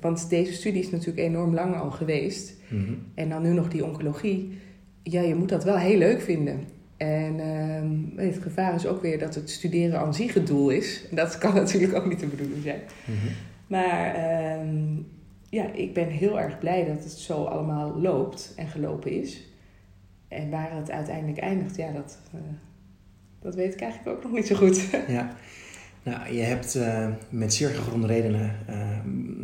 want 0.01 0.29
deze 0.29 0.53
studie 0.53 0.81
is 0.83 0.91
natuurlijk 0.91 1.19
enorm 1.19 1.55
lang 1.55 1.77
al 1.77 1.91
geweest. 1.91 2.55
Mhm. 2.69 2.93
En 3.15 3.29
dan 3.29 3.43
nu 3.43 3.53
nog 3.53 3.69
die 3.69 3.85
oncologie. 3.85 4.59
Ja, 5.03 5.21
je 5.21 5.35
moet 5.35 5.49
dat 5.49 5.65
wel 5.65 5.77
heel 5.77 5.99
leuk 5.99 6.21
vinden. 6.21 6.65
En 6.97 7.39
uh, 7.39 8.25
het 8.27 8.43
gevaar 8.43 8.75
is 8.75 8.87
ook 8.87 9.03
weer 9.03 9.19
dat 9.19 9.35
het 9.35 9.51
studeren 9.51 10.01
aan 10.01 10.15
zich 10.15 10.35
het 10.35 10.47
doel 10.47 10.71
is. 10.71 11.05
Dat 11.11 11.39
kan 11.39 11.55
natuurlijk 11.65 11.95
ook 11.95 12.07
niet 12.07 12.21
de 12.21 12.27
bedoeling 12.27 12.63
zijn. 12.63 12.81
Mhm. 13.05 13.27
Maar 13.67 14.17
uh, 14.17 14.97
ja, 15.49 15.73
ik 15.73 15.95
ben 15.95 16.09
heel 16.09 16.41
erg 16.41 16.59
blij 16.59 16.85
dat 16.85 17.05
het 17.05 17.13
zo 17.13 17.45
allemaal 17.45 18.01
loopt 18.01 18.53
en 18.57 18.69
gelopen 18.69 19.11
is. 19.11 19.49
En 20.29 20.51
waar 20.51 20.77
het 20.77 20.91
uiteindelijk 20.91 21.39
eindigt, 21.39 21.77
ja, 21.77 21.93
dat, 21.93 22.19
uh, 22.35 22.41
dat 23.41 23.55
weet 23.55 23.75
ik 23.75 23.81
eigenlijk 23.81 24.17
ook 24.17 24.23
nog 24.23 24.33
niet 24.33 24.47
zo 24.47 24.57
goed. 24.57 24.89
Ja. 25.09 25.37
Nou, 26.03 26.35
je 26.35 26.43
hebt 26.43 26.77
uh, 26.77 27.09
met 27.29 27.55
zeer 27.55 27.69
gegronde 27.69 28.07
redenen 28.07 28.57
uh, 28.69 28.99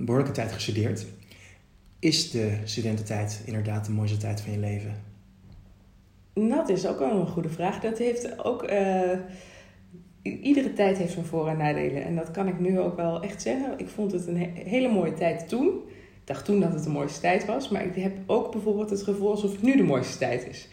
behoorlijke 0.04 0.32
tijd 0.32 0.52
gestudeerd. 0.52 1.06
Is 1.98 2.30
de 2.30 2.58
studententijd 2.64 3.42
inderdaad 3.44 3.86
de 3.86 3.92
mooiste 3.92 4.16
tijd 4.16 4.40
van 4.40 4.52
je 4.52 4.58
leven? 4.58 4.94
Dat 6.40 6.68
is 6.68 6.86
ook 6.86 6.98
wel 6.98 7.10
een 7.10 7.26
goede 7.26 7.48
vraag. 7.48 7.80
Dat 7.80 7.98
heeft 7.98 8.44
ook. 8.44 8.70
Uh, 8.70 9.10
iedere 10.22 10.72
tijd 10.72 10.98
heeft 10.98 11.12
zijn 11.12 11.24
voor- 11.24 11.48
en 11.48 11.56
nadelen. 11.56 12.04
En 12.04 12.16
dat 12.16 12.30
kan 12.30 12.48
ik 12.48 12.60
nu 12.60 12.80
ook 12.80 12.96
wel 12.96 13.22
echt 13.22 13.42
zeggen. 13.42 13.78
Ik 13.78 13.88
vond 13.88 14.12
het 14.12 14.26
een 14.26 14.36
hele 14.54 14.88
mooie 14.88 15.14
tijd 15.14 15.48
toen. 15.48 15.66
Ik 15.88 16.32
dacht 16.32 16.44
toen 16.44 16.60
dat 16.60 16.72
het 16.72 16.84
de 16.84 16.90
mooiste 16.90 17.20
tijd 17.20 17.44
was. 17.44 17.68
Maar 17.68 17.84
ik 17.86 17.94
heb 17.94 18.16
ook 18.26 18.52
bijvoorbeeld 18.52 18.90
het 18.90 19.02
gevoel 19.02 19.30
alsof 19.30 19.52
het 19.52 19.62
nu 19.62 19.76
de 19.76 19.82
mooiste 19.82 20.18
tijd 20.18 20.46
is. 20.48 20.68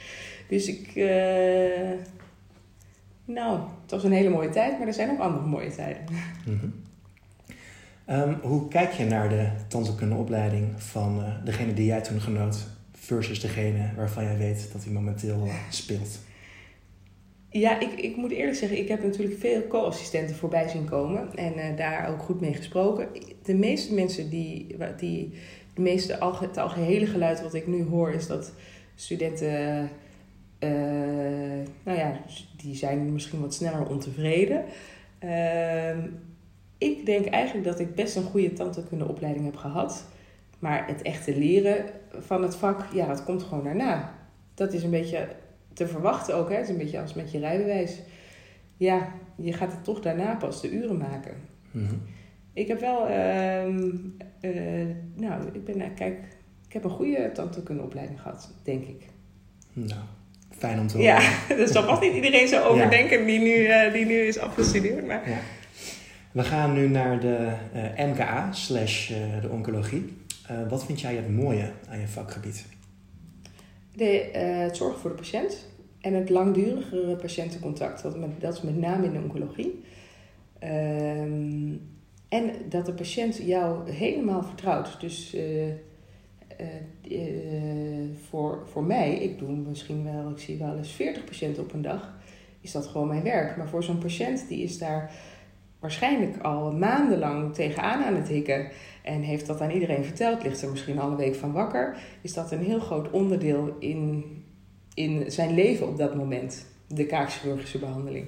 Dus 0.48 0.68
ik 0.68 0.96
nou, 3.26 3.60
het 3.82 3.92
was 3.92 4.04
een 4.04 4.12
hele 4.12 4.30
mooie 4.30 4.50
tijd, 4.50 4.78
maar 4.78 4.88
er 4.88 4.94
zijn 4.94 5.10
ook 5.10 5.20
andere 5.20 5.46
mooie 5.46 5.72
tijden. 5.76 6.04
Mhm. 6.46 6.68
Ehm, 8.06 8.34
hoe 8.42 8.68
kijk 8.68 8.92
je 8.92 9.06
naar 9.06 9.30
de 9.30 9.50
tandheelkundeopleiding 9.68 10.82
van 10.82 11.20
uh, 11.20 11.46
degene 11.46 11.74
die 11.74 11.86
jij 11.86 12.02
toen 12.02 12.22
genoot 12.22 12.68
versus 13.04 13.40
degene 13.40 13.90
waarvan 13.96 14.24
jij 14.24 14.38
weet 14.38 14.70
dat 14.74 14.84
hij 14.84 14.94
momenteel 14.94 15.46
uh, 15.46 15.54
speelt? 15.70 16.20
Ja, 17.50 17.80
ik, 17.80 17.92
ik 17.94 18.16
moet 18.16 18.32
eerlijk 18.32 18.58
zeggen, 18.58 18.78
ik 18.78 18.88
heb 18.88 19.04
natuurlijk 19.04 19.40
veel 19.40 19.68
co-assistenten 19.68 20.36
voorbij 20.36 20.68
zien 20.68 20.90
komen 20.90 21.36
en 21.36 21.54
uh, 21.58 21.78
daar 21.78 22.10
ook 22.10 22.22
goed 22.22 22.42
mee 22.42 22.54
gesproken. 22.54 23.08
De 23.44 23.54
meeste 23.54 23.94
mensen 23.94 24.30
die, 24.30 24.76
die 24.98 25.34
de 25.74 25.82
meeste, 25.82 26.18
het 26.40 26.58
algehele 26.58 27.06
geluid 27.06 27.42
wat 27.42 27.54
ik 27.54 27.68
nu 27.68 27.84
hoor, 27.84 28.12
is 28.12 28.28
dat 28.28 28.52
studenten 28.96 29.90
uh, 30.60 30.70
nou 31.84 31.98
ja, 31.98 32.20
die 32.58 32.76
zijn 32.76 33.14
misschien 33.14 33.42
wat 33.42 33.54
sneller 33.54 33.88
ontevreden. 33.88 34.66
Uh, 35.24 36.04
ik 36.78 37.06
denk 37.06 37.26
eigenlijk 37.26 37.66
dat 37.66 37.80
ik 37.80 37.96
best 37.96 38.16
een 38.16 38.24
goede 38.24 38.54
tandheelkundeopleiding 38.54 39.46
heb 39.46 39.56
gehad. 39.56 40.06
Maar 40.64 40.88
het 40.88 41.02
echte 41.02 41.38
leren 41.38 41.86
van 42.20 42.42
het 42.42 42.56
vak, 42.56 42.86
ja, 42.94 43.08
dat 43.08 43.24
komt 43.24 43.44
gewoon 43.44 43.64
daarna. 43.64 44.14
Dat 44.54 44.74
is 44.74 44.84
een 44.84 44.90
beetje 44.90 45.28
te 45.74 45.88
verwachten 45.88 46.36
ook. 46.36 46.50
Hè? 46.50 46.56
Het 46.56 46.64
is 46.64 46.70
een 46.70 46.78
beetje 46.78 47.02
als 47.02 47.14
met 47.14 47.32
je 47.32 47.40
rijbewijs. 47.40 48.00
Ja, 48.78 49.08
je 49.36 49.54
gaat 49.54 49.72
het 49.72 49.84
toch 49.84 50.00
daarna 50.00 50.36
pas 50.36 50.62
de 50.62 50.72
uren 50.72 50.98
maken. 50.98 51.34
Mhm. 51.72 51.94
Ik 52.54 52.68
heb 52.68 52.80
wel, 52.80 53.10
uh, 53.10 53.68
uh, 54.42 54.88
nou, 55.16 55.44
ik 55.54 55.66
ben, 55.66 55.94
kijk, 55.94 56.18
ik 56.68 56.74
heb 56.74 56.84
een 56.84 56.90
goede 56.90 57.32
tandheelkundeopleiding 57.34 58.22
gehad, 58.22 58.54
denk 58.64 58.86
ik. 58.86 59.04
Nou, 59.74 60.02
fijn 60.50 60.80
om 60.80 60.88
te 60.88 60.98
horen. 60.98 61.14
Ja, 61.14 61.32
dus 61.64 61.72
dat 61.72 61.86
was 61.86 62.00
niet 62.00 62.14
iedereen 62.14 62.48
zo 62.48 62.64
overdenken 62.64 63.26
die, 63.26 63.40
nu, 63.40 63.68
uh, 63.68 63.94
die 63.94 64.06
nu 64.06 64.20
is 64.20 64.40
afgestudeerd. 64.40 65.08
Maar... 65.08 65.30
Ja. 65.30 65.40
We 66.32 66.44
gaan 66.44 66.74
nu 66.74 66.88
naar 66.88 67.20
de 67.20 67.54
eh, 67.74 68.08
MKA 68.08 68.52
slash 68.52 69.08
de 69.42 69.50
oncologie. 69.50 70.23
Wat 70.70 70.86
vind 70.86 71.02
jij 71.02 71.16
het 71.16 71.30
mooie 71.30 71.72
aan 71.90 72.00
je 72.00 72.08
vakgebied? 72.08 72.66
De, 73.96 74.30
het 74.38 74.78
zorgen 74.78 75.00
voor 75.00 75.10
de 75.10 75.16
patiënt 75.16 75.68
en 76.02 76.14
het 76.14 76.30
langdurigere 76.30 77.16
patiëntencontact. 77.16 78.02
Dat, 78.02 78.20
met, 78.20 78.42
dat 78.42 78.54
is 78.54 78.62
met 78.62 78.78
name 78.78 79.06
in 79.06 79.14
de 79.14 79.20
oncologie. 79.20 79.84
Um, 80.64 81.92
en 82.30 82.52
dat 82.70 82.86
de 82.86 82.94
patiënt 82.94 83.38
jou 83.38 83.92
helemaal 83.92 84.44
vertrouwt. 84.44 85.00
Dus 85.00 85.36
uh, 85.36 85.64
voor, 88.30 88.68
voor 88.72 88.84
mij, 88.84 89.16
ik 89.16 89.40
doe 89.40 89.50
misschien 89.50 90.04
wel, 90.04 90.30
ik 90.30 90.40
zie 90.40 90.58
wel 90.58 90.78
eens 90.78 90.92
40 90.92 91.24
patiënten 91.24 91.64
op 91.64 91.74
een 91.74 91.82
dag, 91.82 92.14
is 92.62 92.72
dat 92.72 92.88
gewoon 92.88 93.08
mijn 93.08 93.24
werk. 93.24 93.58
Maar 93.58 93.68
voor 93.68 93.84
zo'n 93.84 93.98
patiënt, 93.98 94.48
die 94.48 94.64
is 94.64 94.78
daar 94.78 95.12
waarschijnlijk 95.80 96.38
al 96.42 96.72
maandenlang 96.72 97.54
tegenaan 97.54 98.04
aan 98.04 98.16
het 98.16 98.28
hikken 98.28 98.68
en 99.04 99.22
heeft 99.22 99.48
dat 99.48 99.62
aan 99.62 99.72
iedereen 99.72 100.04
verteld, 100.04 100.44
ligt 100.44 100.62
er 100.62 100.70
misschien 100.70 101.00
al 101.00 101.12
een 101.12 101.18
week 101.18 101.36
van 101.36 101.52
wakker, 101.52 101.98
is 102.22 102.34
dat 102.34 102.52
een 102.52 102.64
heel 102.64 102.80
groot 102.80 103.12
onderdeel 103.12 103.76
in, 103.80 104.24
in 104.94 105.32
zijn 105.32 105.54
leven 105.54 105.88
op 105.88 105.98
dat 105.98 106.16
moment. 106.16 106.66
de 106.88 107.06
kaakchirurgische 107.06 107.80
behandeling. 107.80 108.28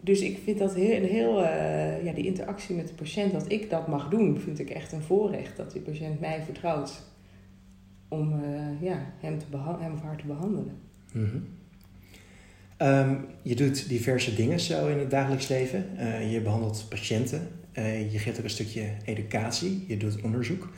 Dus 0.00 0.20
ik 0.20 0.38
vind 0.44 0.58
dat 0.58 0.74
heel, 0.74 0.96
een 0.96 1.08
heel 1.08 1.42
uh, 1.42 2.04
ja, 2.04 2.12
die 2.12 2.26
interactie 2.26 2.76
met 2.76 2.88
de 2.88 2.94
patiënt, 2.94 3.32
dat 3.32 3.52
ik 3.52 3.70
dat 3.70 3.88
mag 3.88 4.08
doen, 4.08 4.38
vind 4.38 4.58
ik 4.58 4.70
echt 4.70 4.92
een 4.92 5.02
voorrecht. 5.02 5.56
Dat 5.56 5.72
die 5.72 5.82
patiënt 5.82 6.20
mij 6.20 6.42
vertrouwt 6.44 7.02
om 8.08 8.32
uh, 8.32 8.82
ja, 8.82 9.12
hem, 9.20 9.38
te 9.38 9.44
hem 9.78 9.92
of 9.92 10.02
haar 10.02 10.16
te 10.16 10.26
behandelen. 10.26 10.78
Mm 11.12 11.58
je 13.42 13.54
doet 13.54 13.88
diverse 13.88 14.34
dingen 14.34 14.60
zo 14.60 14.86
in 14.86 14.98
het 14.98 15.10
dagelijks 15.10 15.48
leven. 15.48 15.86
Uh, 15.96 16.32
je 16.32 16.40
behandelt 16.40 16.86
patiënten. 16.88 17.48
Je 18.10 18.18
geeft 18.18 18.38
ook 18.38 18.44
een 18.44 18.50
stukje 18.50 18.96
educatie. 19.04 19.84
Je 19.88 19.96
doet 19.96 20.22
onderzoek. 20.22 20.68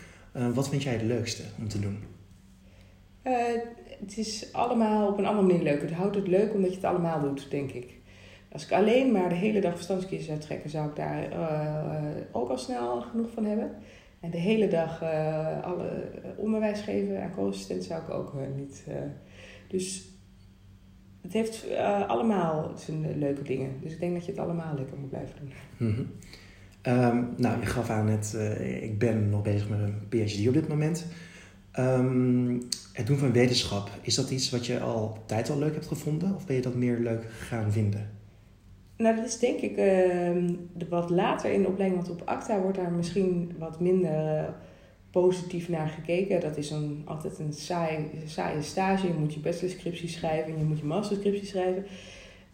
wat 0.55 0.69
vind 0.69 0.83
jij 0.83 0.93
het 0.93 1.03
leukste 1.03 1.43
om 1.59 1.69
te 1.69 1.81
doen? 1.81 1.99
het 4.03 4.19
is 4.19 4.53
allemaal 4.53 5.09
op 5.09 5.19
een 5.19 5.27
andere 5.27 5.47
manier 5.47 5.63
leuk. 5.63 5.81
Het 5.81 5.93
houdt 5.93 6.17
het 6.17 6.27
leuk 6.27 6.55
omdat 6.55 6.71
je 6.71 6.77
het 6.77 6.85
allemaal 6.85 7.21
doet, 7.21 7.51
denk 7.51 7.71
ik. 7.71 8.01
Als 8.53 8.65
ik 8.65 8.73
alleen 8.73 9.13
maar 9.13 9.29
de 9.29 9.35
hele 9.35 9.61
dag 9.61 9.75
verstandskiezers 9.75 10.29
zou 10.29 10.39
trekken, 10.39 10.71
zou 10.71 10.89
ik 10.89 10.97
daar 10.97 11.33
uh, 11.33 12.11
ook 12.33 12.49
al 12.49 12.59
snel 12.59 13.01
genoeg 13.01 13.31
van 13.31 13.45
hebben. 13.45 13.71
En 14.21 14.31
de 14.31 14.39
hele 14.39 14.69
dag 14.69 15.03
uh, 15.03 15.63
alle 15.63 16.11
onderwijs 16.37 16.81
geven 16.81 17.23
aan 17.23 17.35
co-assistent 17.35 17.85
zou 17.85 18.03
ik 18.03 18.11
ook 18.11 18.35
niet. 18.57 18.85
dus 19.69 20.11
het 21.23 21.33
heeft 21.33 21.67
allemaal 22.07 22.73
zijn 22.77 23.19
leuke 23.19 23.43
dingen. 23.43 23.71
Dus 23.83 23.93
ik 23.93 24.01
denk 24.01 24.15
dat 24.15 24.25
je 24.25 24.31
het 24.31 24.41
allemaal 24.41 24.75
lekker 24.75 24.97
moet 24.99 25.11
blijven 25.11 25.35
doen. 25.41 25.53
Mm 25.89 26.07
nou, 27.37 27.61
je 27.61 27.67
gaf 27.67 27.91
aan 27.91 28.05
net, 28.05 28.37
ik 28.81 28.99
ben 28.99 29.29
nog 29.29 29.43
bezig 29.43 29.69
met 29.69 29.81
een 29.81 30.09
PhD 30.09 30.49
op 30.49 30.55
dit 30.55 30.69
moment. 30.69 31.07
Um, 31.79 32.63
het 32.93 33.07
doen 33.07 33.19
van 33.19 33.33
wetenschap, 33.33 33.91
is 34.01 34.15
dat 34.15 34.31
iets 34.31 34.51
wat 34.51 34.67
je 34.67 34.81
altijd 34.81 35.51
al 35.51 35.59
leuk 35.59 35.75
hebt 35.75 35.87
gevonden? 35.87 36.35
Of 36.35 36.47
ben 36.47 36.57
je 36.57 36.63
dat 36.63 36.75
meer 36.75 36.99
leuk 36.99 37.25
gaan 37.31 37.73
vinden? 37.73 38.11
Nou, 38.97 39.17
dat 39.17 39.27
is 39.27 39.39
denk 39.39 39.61
ik 39.61 39.77
uh, 39.77 40.89
wat 40.89 41.11
later 41.11 41.53
in 41.53 41.63
de 41.63 41.69
opleiding, 41.69 42.03
want 42.03 42.21
op 42.21 42.29
ACTA 42.29 42.61
wordt 42.61 42.77
daar 42.77 42.93
misschien 42.93 43.53
wat 43.59 43.81
minder 43.81 44.37
uh, 44.37 44.49
positief 45.11 45.69
naar 45.69 45.89
gekeken. 45.89 46.41
Dat 46.41 46.57
is 46.57 46.71
een, 46.71 47.03
altijd 47.05 47.39
een 47.39 47.53
saai, 47.53 48.11
saaie 48.25 48.63
stage. 48.63 49.07
Je 49.07 49.13
moet 49.13 49.35
je 49.35 49.41
bachelorscriptie 49.41 50.09
schrijven 50.09 50.53
en 50.53 50.59
je 50.59 50.65
moet 50.65 50.79
je 50.79 50.85
masterscriptie 50.85 51.47
schrijven. 51.47 51.85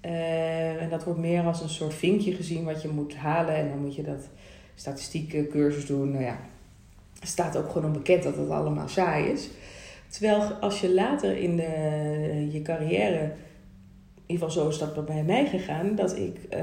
Uh, 0.04 0.82
en 0.82 0.88
dat 0.88 1.04
wordt 1.04 1.20
meer 1.20 1.42
als 1.42 1.60
een 1.60 1.68
soort 1.68 1.94
vinkje 1.94 2.32
gezien 2.32 2.64
wat 2.64 2.82
je 2.82 2.88
moet 2.88 3.14
halen. 3.14 3.54
En 3.54 3.68
dan 3.68 3.78
moet 3.78 3.94
je 3.94 4.02
dat 4.02 4.28
statistieke 4.74 5.46
cursus 5.46 5.86
doen. 5.86 6.10
Nou 6.10 6.24
ja, 6.24 6.40
staat 7.22 7.56
ook 7.56 7.70
gewoon 7.70 7.86
onbekend 7.86 8.22
dat 8.22 8.36
het 8.36 8.50
allemaal 8.50 8.88
saai 8.88 9.24
is. 9.24 9.48
Terwijl 10.08 10.40
als 10.52 10.80
je 10.80 10.94
later 10.94 11.36
in 11.36 11.56
de, 11.56 12.48
je 12.50 12.62
carrière 12.62 13.32
in 14.28 14.34
ieder 14.34 14.48
geval 14.48 14.62
zo 14.62 14.68
is 14.68 14.78
dat 14.78 15.06
bij 15.06 15.22
mij 15.22 15.46
gegaan, 15.46 15.94
dat 15.94 16.16
ik 16.16 16.36
uh, 16.36 16.60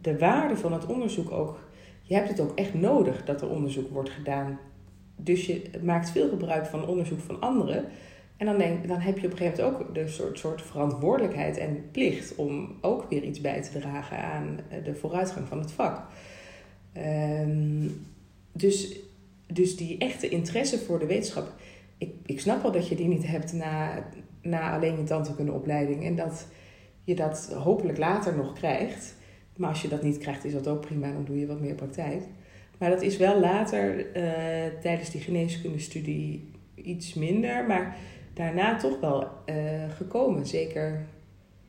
de 0.00 0.18
waarde 0.18 0.56
van 0.56 0.72
het 0.72 0.86
onderzoek 0.86 1.30
ook. 1.30 1.58
Je 2.02 2.14
hebt 2.14 2.28
het 2.28 2.40
ook 2.40 2.58
echt 2.58 2.74
nodig 2.74 3.24
dat 3.24 3.40
er 3.40 3.48
onderzoek 3.48 3.90
wordt 3.90 4.10
gedaan. 4.10 4.58
Dus 5.16 5.46
je 5.46 5.62
maakt 5.82 6.10
veel 6.10 6.28
gebruik 6.28 6.66
van 6.66 6.86
onderzoek 6.86 7.20
van 7.20 7.40
anderen. 7.40 7.84
En 8.38 8.46
dan, 8.46 8.58
denk, 8.58 8.88
dan 8.88 9.00
heb 9.00 9.18
je 9.18 9.26
op 9.26 9.32
een 9.32 9.38
gegeven 9.38 9.64
moment 9.64 9.80
ook 9.80 9.94
de 9.94 10.08
soort, 10.08 10.38
soort 10.38 10.62
verantwoordelijkheid 10.62 11.56
en 11.56 11.90
plicht 11.90 12.34
om 12.34 12.76
ook 12.80 13.06
weer 13.10 13.22
iets 13.22 13.40
bij 13.40 13.62
te 13.62 13.78
dragen 13.78 14.18
aan 14.18 14.58
eh, 14.68 14.84
de 14.84 14.94
vooruitgang 14.94 15.48
van 15.48 15.58
het 15.58 15.72
vak. 15.72 16.06
Um, 16.96 18.06
dus, 18.52 18.98
dus 19.46 19.76
die 19.76 19.98
echte 19.98 20.28
interesse 20.28 20.78
voor 20.78 20.98
de 20.98 21.06
wetenschap. 21.06 21.52
Ik, 21.98 22.14
ik 22.26 22.40
snap 22.40 22.62
wel 22.62 22.72
dat 22.72 22.88
je 22.88 22.94
die 22.94 23.08
niet 23.08 23.26
hebt 23.26 23.52
na, 23.52 24.04
na 24.42 24.72
alleen 24.72 24.96
je 24.96 25.04
tandheelkundeopleiding. 25.04 26.04
En 26.04 26.16
dat 26.16 26.46
je 27.04 27.14
dat 27.14 27.52
hopelijk 27.52 27.98
later 27.98 28.36
nog 28.36 28.52
krijgt. 28.52 29.14
Maar 29.56 29.68
als 29.68 29.82
je 29.82 29.88
dat 29.88 30.02
niet 30.02 30.18
krijgt, 30.18 30.44
is 30.44 30.52
dat 30.52 30.68
ook 30.68 30.80
prima, 30.80 31.12
dan 31.12 31.24
doe 31.24 31.38
je 31.38 31.46
wat 31.46 31.60
meer 31.60 31.74
praktijk. 31.74 32.22
Maar 32.78 32.90
dat 32.90 33.02
is 33.02 33.16
wel 33.16 33.40
later 33.40 33.98
uh, 33.98 34.80
tijdens 34.80 35.10
die 35.10 35.20
geneeskundestudie 35.20 36.50
iets 36.74 37.14
minder, 37.14 37.66
maar 37.66 37.96
daarna 38.38 38.76
toch 38.76 39.00
wel 39.00 39.28
uh, 39.46 39.56
gekomen. 39.96 40.46
Zeker, 40.46 41.06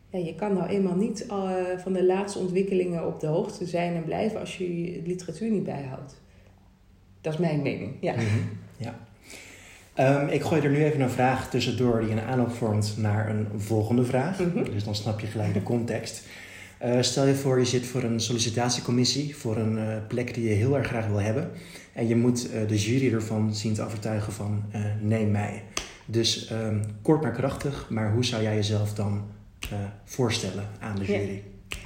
ja, 0.10 0.20
je 0.20 0.36
kan 0.36 0.54
nou 0.54 0.68
eenmaal 0.68 0.96
niet 0.96 1.26
uh, 1.28 1.52
van 1.78 1.94
de 1.94 2.06
laatste 2.06 2.40
ontwikkelingen 2.40 3.08
op 3.08 3.20
de 3.20 3.28
hoogte 3.28 3.66
zijn 3.66 3.96
en 3.96 4.04
blijven 4.04 4.40
als 4.40 4.58
je 4.58 4.82
je 4.82 5.02
literatuur 5.06 5.50
niet 5.50 5.64
bijhoudt. 5.64 6.22
Dat 7.22 7.34
is 7.34 7.40
mijn 7.40 7.62
mening, 7.62 7.94
ja. 8.00 8.14
Mm 8.14 8.20
-hmm. 8.20 8.50
ja. 8.78 8.96
Um, 10.22 10.28
ik 10.28 10.42
gooi 10.42 10.62
er 10.62 10.70
nu 10.70 10.84
even 10.84 11.02
een 11.02 11.10
vraag 11.10 11.50
tussendoor 11.50 12.00
die 12.00 12.12
een 12.12 12.22
aanloop 12.22 12.52
vormt 12.52 12.96
naar 12.98 13.30
een 13.30 13.48
volgende 13.58 14.04
vraag. 14.04 14.40
Mm 14.40 14.52
-hmm. 14.52 14.64
Dus 14.64 14.84
dan 14.84 14.96
snap 14.96 15.20
je 15.20 15.28
gelijk 15.28 15.54
de 15.54 15.64
context. 15.64 16.28
Uh, 16.86 17.02
stel 17.02 17.26
je 17.26 17.36
voor, 17.36 17.60
je 17.60 17.66
zit 17.66 17.86
voor 17.86 18.04
een 18.04 18.20
sollicitatiecommissie 18.20 19.36
voor 19.36 19.58
een 19.58 19.78
uh, 19.78 19.96
plek 20.08 20.34
die 20.34 20.50
je 20.50 20.54
heel 20.54 20.78
erg 20.78 20.88
graag 20.88 21.08
wil 21.08 21.22
hebben. 21.22 21.52
En 21.94 22.08
je 22.08 22.16
moet 22.16 22.50
uh, 22.54 22.68
de 22.68 22.78
jury 22.78 23.14
ervan 23.14 23.56
zien 23.56 23.74
te 23.74 23.84
overtuigen 23.84 24.34
van 24.34 24.64
neem 25.02 25.32
mij. 25.32 25.64
Dus 26.12 26.52
um, 26.52 26.82
kort 27.02 27.22
maar 27.22 27.32
krachtig, 27.32 27.90
maar 27.90 28.14
hoe 28.14 28.26
zou 28.26 28.44
jij 28.44 28.56
jezelf 28.56 28.94
dan 28.94 29.24
voorstellen 30.04 30.68
aan 30.80 30.96
de 30.96 31.06
jury? 31.06 31.44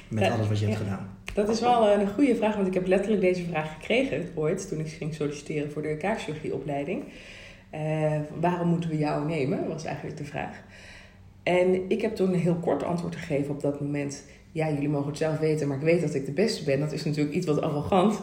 Met 0.08 0.30
alles 0.30 0.48
wat 0.48 0.58
je 0.58 0.66
hebt 0.66 0.78
gedaan. 0.78 1.08
Dat 1.34 1.48
is 1.48 1.60
wel 1.60 1.92
een 1.92 2.08
goede 2.08 2.36
vraag, 2.36 2.54
want 2.54 2.66
ik 2.66 2.74
heb 2.74 2.86
letterlijk 2.86 3.22
deze 3.22 3.44
vraag 3.44 3.72
gekregen 3.72 4.26
ooit 4.34 4.68
toen 4.68 4.78
ik 4.78 4.88
ging 4.88 5.14
solliciteren 5.14 5.72
voor 5.72 5.82
de 5.82 5.96
kaakchirurgieopleiding. 5.96 7.04
Uh, 7.74 8.12
waarom 8.40 8.68
moeten 8.68 8.90
we 8.90 8.98
jou 8.98 9.26
nemen, 9.26 9.68
was 9.68 9.84
eigenlijk 9.84 10.16
de 10.16 10.24
vraag. 10.24 10.62
En 11.42 11.90
ik 11.90 12.00
heb 12.00 12.16
toen 12.16 12.32
een 12.32 12.40
heel 12.40 12.56
kort 12.56 12.82
antwoord 12.82 13.16
gegeven 13.16 13.50
op 13.50 13.60
dat 13.60 13.80
moment. 13.80 14.24
Ja, 14.52 14.70
jullie 14.70 14.88
mogen 14.88 15.08
het 15.08 15.18
zelf 15.18 15.38
weten, 15.38 15.68
maar 15.68 15.76
ik 15.76 15.82
weet 15.82 16.00
dat 16.00 16.14
ik 16.14 16.26
de 16.26 16.32
beste 16.32 16.64
ben. 16.64 16.80
Dat 16.80 16.92
is 16.92 17.04
natuurlijk 17.04 17.34
iets 17.34 17.46
wat 17.46 17.60
arrogant. 17.60 18.20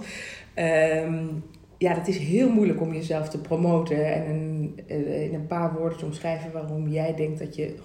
Um, 0.55 1.43
ja, 1.81 1.93
het 1.93 2.07
is 2.07 2.17
heel 2.17 2.49
moeilijk 2.49 2.81
om 2.81 2.93
jezelf 2.93 3.29
te 3.29 3.41
promoten 3.41 4.13
en 4.13 4.73
eh, 4.87 5.23
in 5.23 5.33
een 5.33 5.47
paar 5.47 5.73
woorden 5.73 5.97
te 5.97 6.05
omschrijven 6.05 6.51
waarom 6.51 6.87
jij 6.87 7.15
denkt 7.15 7.39
dat 7.39 7.55
je, 7.55 7.75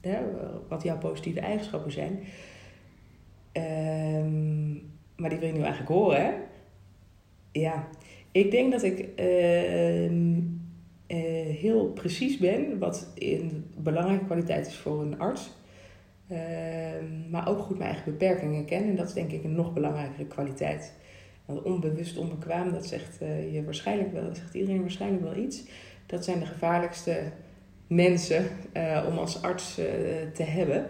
hè, 0.00 0.18
wat 0.68 0.82
jouw 0.82 0.98
positieve 0.98 1.40
eigenschappen 1.40 1.92
zijn. 1.92 2.18
Um, 3.52 4.90
maar 5.16 5.30
die 5.30 5.38
wil 5.38 5.48
je 5.48 5.54
nu 5.54 5.60
eigenlijk 5.60 5.90
horen, 5.90 6.24
hè? 6.24 6.32
Ja, 7.52 7.88
ik 8.30 8.50
denk 8.50 8.72
dat 8.72 8.82
ik. 8.82 9.08
Uh, 9.20 10.04
uh, 10.04 10.10
heel 11.60 11.86
precies 11.86 12.38
ben, 12.38 12.78
wat 12.78 13.12
een 13.14 13.64
belangrijke 13.76 14.24
kwaliteit 14.24 14.66
is 14.66 14.76
voor 14.76 15.02
een 15.02 15.18
arts. 15.18 15.50
Uh, 16.28 16.38
maar 17.30 17.48
ook 17.48 17.58
goed 17.58 17.78
mijn 17.78 17.90
eigen 17.90 18.12
beperkingen 18.12 18.64
ken. 18.64 18.82
En 18.82 18.96
dat 18.96 19.08
is 19.08 19.14
denk 19.14 19.30
ik 19.30 19.44
een 19.44 19.54
nog 19.54 19.72
belangrijkere 19.72 20.26
kwaliteit. 20.26 20.94
Want 21.44 21.62
onbewust 21.62 22.16
onbekwaam, 22.16 22.72
dat 22.72 22.86
zegt, 22.86 23.22
uh, 23.22 23.54
je 23.54 23.64
waarschijnlijk 23.64 24.12
wel, 24.12 24.34
zegt 24.34 24.54
iedereen 24.54 24.80
waarschijnlijk 24.80 25.22
wel 25.22 25.36
iets. 25.36 25.62
Dat 26.06 26.24
zijn 26.24 26.38
de 26.38 26.46
gevaarlijkste 26.46 27.22
mensen 27.86 28.46
uh, 28.76 29.06
om 29.08 29.18
als 29.18 29.42
arts 29.42 29.74
te 30.34 30.42
hebben. 30.42 30.86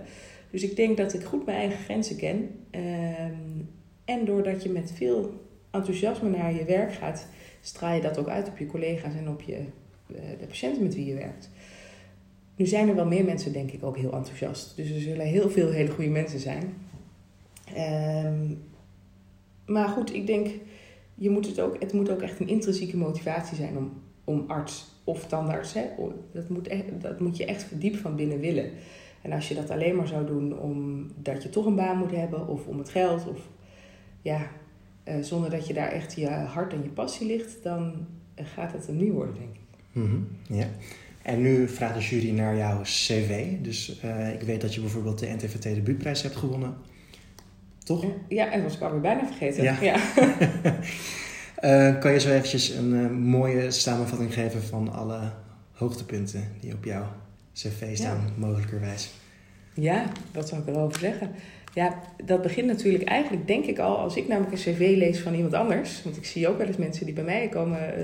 Dus 0.50 0.62
ik 0.62 0.76
denk 0.76 0.96
dat 0.96 1.14
ik 1.14 1.22
goed 1.22 1.46
mijn 1.46 1.58
eigen 1.58 1.78
grenzen 1.78 2.16
ken. 2.16 2.50
Ehm, 2.70 3.60
en 4.04 4.24
doordat 4.24 4.62
je 4.62 4.70
met 4.70 4.92
veel 4.94 5.40
enthousiasme 5.70 6.28
naar 6.28 6.54
je 6.54 6.64
werk 6.64 6.94
gaat, 6.94 7.26
straal 7.60 7.94
je 7.94 8.00
dat 8.00 8.18
ook 8.18 8.28
uit 8.28 8.48
op 8.48 8.58
je 8.58 8.66
collega's 8.66 9.14
en 9.14 9.28
op 9.28 9.42
je 9.42 9.56
eh, 10.14 10.22
de 10.40 10.46
patiënten 10.46 10.82
met 10.82 10.94
wie 10.94 11.06
je 11.06 11.14
werkt. 11.14 11.50
Nu 12.56 12.66
zijn 12.66 12.88
er 12.88 12.94
wel 12.94 13.06
meer 13.06 13.24
mensen, 13.24 13.52
denk 13.52 13.70
ik, 13.70 13.84
ook 13.84 13.96
heel 13.96 14.12
enthousiast. 14.12 14.76
Dus 14.76 14.90
er 14.90 15.00
zullen 15.00 15.26
heel 15.26 15.50
veel 15.50 15.70
hele 15.70 15.90
goede 15.90 16.10
mensen 16.10 16.40
zijn. 16.40 16.74
Um, 18.26 18.62
maar 19.72 19.88
goed, 19.88 20.14
ik 20.14 20.26
denk, 20.26 20.48
je 21.14 21.30
moet 21.30 21.46
het, 21.46 21.60
ook, 21.60 21.76
het 21.80 21.92
moet 21.92 22.10
ook 22.10 22.22
echt 22.22 22.40
een 22.40 22.48
intrinsieke 22.48 22.96
motivatie 22.96 23.56
zijn 23.56 23.76
om, 23.76 23.92
om 24.24 24.44
arts 24.46 24.86
of 25.04 25.26
tandarts. 25.26 25.72
Hè, 25.72 25.84
dat, 26.32 26.48
moet 26.48 26.68
echt, 26.68 26.84
dat 27.00 27.20
moet 27.20 27.36
je 27.36 27.44
echt 27.44 27.80
diep 27.80 27.96
van 27.96 28.16
binnen 28.16 28.40
willen. 28.40 28.70
En 29.22 29.32
als 29.32 29.48
je 29.48 29.54
dat 29.54 29.70
alleen 29.70 29.96
maar 29.96 30.06
zou 30.06 30.26
doen 30.26 30.58
omdat 30.58 31.42
je 31.42 31.48
toch 31.48 31.66
een 31.66 31.74
baan 31.74 31.98
moet 31.98 32.10
hebben 32.10 32.48
of 32.48 32.66
om 32.66 32.78
het 32.78 32.88
geld, 32.88 33.28
of 33.28 33.48
ja, 34.22 34.50
uh, 35.08 35.14
zonder 35.20 35.50
dat 35.50 35.66
je 35.66 35.74
daar 35.74 35.90
echt 35.90 36.14
je 36.14 36.28
hart 36.28 36.72
en 36.72 36.82
je 36.82 36.88
passie 36.88 37.26
ligt, 37.26 37.62
dan 37.62 38.06
gaat 38.34 38.72
het 38.72 38.86
hem 38.86 38.96
niet 38.96 39.12
worden, 39.12 39.34
denk 39.34 39.54
ik. 39.54 39.60
-hmm. 39.92 40.28
Ja. 40.48 40.66
En 41.22 41.42
nu 41.42 41.68
vraagt 41.68 41.94
de 41.94 42.00
jury 42.00 42.30
naar 42.30 42.56
jouw 42.56 42.80
cv. 42.82 43.58
Dus 43.60 44.00
uh, 44.04 44.32
ik 44.32 44.40
weet 44.40 44.60
dat 44.60 44.74
je 44.74 44.80
bijvoorbeeld 44.80 45.18
de 45.18 45.26
NTVT 45.26 45.62
debuutprijs 45.62 46.22
hebt 46.22 46.36
gewonnen. 46.36 46.74
Toch? 48.00 48.12
Ja, 48.28 48.50
en 48.50 48.52
dat 48.52 48.62
was 48.62 48.76
ik 48.76 48.82
alweer 48.82 49.00
bijna 49.00 49.26
vergeten. 49.26 49.62
Ja. 49.62 49.76
ja. 49.80 49.96
uh, 51.62 51.98
kan 52.02 52.12
je 52.12 52.20
zo 52.20 52.30
eventjes 52.30 52.68
een 52.68 52.92
uh, 52.92 53.10
mooie 53.10 53.70
samenvatting 53.70 54.34
geven 54.34 54.62
van 54.62 54.92
alle 54.92 55.20
hoogtepunten 55.72 56.48
die 56.60 56.72
op 56.72 56.84
jouw 56.84 57.06
cv 57.54 57.96
staan, 57.96 58.20
ja. 58.26 58.32
mogelijkerwijs? 58.46 59.10
Ja, 59.74 60.04
wat 60.32 60.48
zou 60.48 60.60
ik 60.60 60.68
erover 60.68 60.98
zeggen? 60.98 61.30
Ja, 61.74 61.98
dat 62.24 62.42
begint 62.42 62.66
natuurlijk 62.66 63.04
eigenlijk, 63.04 63.46
denk 63.46 63.64
ik 63.64 63.78
al, 63.78 63.98
als 63.98 64.16
ik 64.16 64.28
namelijk 64.28 64.52
een 64.52 64.74
cv 64.74 64.94
lees 64.96 65.20
van 65.20 65.34
iemand 65.34 65.54
anders. 65.54 66.02
Want 66.02 66.16
ik 66.16 66.24
zie 66.24 66.48
ook 66.48 66.58
wel 66.58 66.66
eens 66.66 66.76
mensen 66.76 67.04
die 67.06 67.14
bij 67.14 67.24
mij 67.24 67.48
komen 67.48 67.94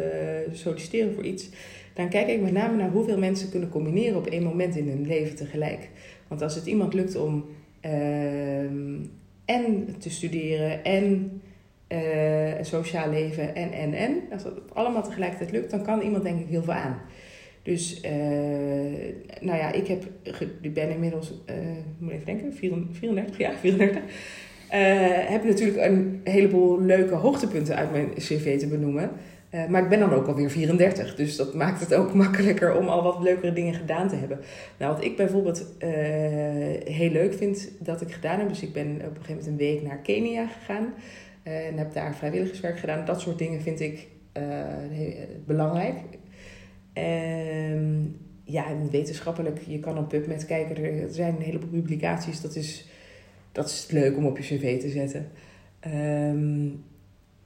solliciteren 0.53 1.15
voor 1.15 1.25
iets 1.25 1.49
dan 1.95 2.09
kijk 2.09 2.29
ik 2.29 2.41
met 2.41 2.53
name 2.53 2.77
naar 2.77 2.91
hoeveel 2.91 3.19
mensen 3.19 3.51
kunnen 3.51 3.69
combineren 3.69 4.17
op 4.17 4.27
één 4.27 4.43
moment 4.43 4.77
in 4.77 4.89
hun 4.89 5.07
leven 5.07 5.37
tegelijk. 5.37 5.89
Want 6.29 6.43
als 6.43 6.55
het 6.55 6.67
iemand 6.67 6.95
lukt 6.95 7.17
om 7.17 7.45
uh, 7.85 8.59
Ehm, 8.59 8.97
en 9.49 9.95
te 9.99 10.11
studeren 10.11 10.85
en 10.85 11.41
uh, 11.89 12.59
een 12.59 12.65
sociaal 12.65 13.11
leven 13.11 13.55
en, 13.55 13.73
en, 13.73 13.95
en. 13.95 14.23
Als 14.33 14.43
dat 14.43 14.53
allemaal 14.73 15.03
tegelijkertijd 15.03 15.51
lukt, 15.51 15.71
dan 15.71 15.83
kan 15.83 16.01
iemand 16.01 16.23
denk 16.23 16.41
ik 16.41 16.49
heel 16.49 16.63
veel 16.63 16.73
aan. 16.73 17.01
Dus, 17.63 18.01
uh, 18.05 18.11
nou 19.41 19.59
ja, 19.59 19.73
ik 19.73 19.87
heb, 19.87 20.05
ik 20.61 20.75
ben 20.75 20.91
inmiddels, 20.91 21.33
uh, 21.51 21.55
moet 21.99 22.13
even 22.13 22.27
denken, 22.27 22.55
34, 22.55 23.39
ja, 23.39 23.53
34. 23.53 24.03
heb 25.29 25.45
natuurlijk 25.45 25.79
een 25.79 26.21
heleboel 26.25 26.81
leuke 26.81 27.15
hoogtepunten 27.15 27.77
uit 27.77 27.93
mijn 27.93 28.15
cv 28.15 28.59
te 28.59 28.67
benoemen. 28.67 29.11
Maar 29.51 29.83
ik 29.83 29.89
ben 29.89 29.99
dan 29.99 30.13
ook 30.13 30.27
alweer 30.27 30.51
34, 30.51 31.15
dus 31.15 31.37
dat 31.37 31.55
maakt 31.55 31.81
het 31.81 31.95
ook 31.95 32.15
makkelijker 32.25 32.77
om 32.77 32.89
al 32.89 33.03
wat 33.03 33.23
leukere 33.23 33.53
dingen 33.53 33.75
gedaan 33.75 34.09
te 34.09 34.17
hebben. 34.17 34.41
Nou, 34.79 34.95
wat 34.95 35.05
ik 35.05 35.17
bijvoorbeeld 35.17 35.67
heel 36.85 37.11
leuk 37.11 37.35
vind 37.35 37.71
dat 37.81 38.01
ik 38.01 38.13
gedaan 38.13 38.39
heb, 38.39 38.49
dus 38.49 38.63
ik 38.63 38.73
ben 38.73 38.87
op 38.87 39.01
een 39.01 39.25
gegeven 39.25 39.35
moment 39.35 39.47
een 39.47 39.57
week 39.57 39.83
naar 39.83 39.99
Kenia 39.99 40.47
gegaan. 40.47 40.95
En 41.43 41.79
heb 41.79 41.93
daar 41.93 42.15
vrijwilligerswerk 42.15 42.79
gedaan. 42.79 43.05
Dat 43.05 43.21
soort 43.21 43.39
dingen 43.39 43.61
vind 43.61 43.81
ik 43.81 44.09
belangrijk. 45.47 45.97
En 46.93 48.17
ja, 48.45 48.65
wetenschappelijk, 48.91 49.61
je 49.67 49.81
kan 49.81 49.99
op 49.99 50.09
PubMed 50.09 50.47
kijken. 50.47 50.85
Er 50.85 51.13
zijn 51.13 51.37
een 51.37 51.43
heleboel 51.43 51.81
publicaties. 51.81 52.41
Dat 52.41 52.55
is, 52.55 52.89
dat 53.53 53.67
is 53.67 53.87
leuk 53.91 54.17
om 54.17 54.27
op 54.27 54.39
je 54.39 54.43
cv 54.43 54.81
te 54.81 54.89
zetten. 54.89 55.31
Um, 55.87 56.85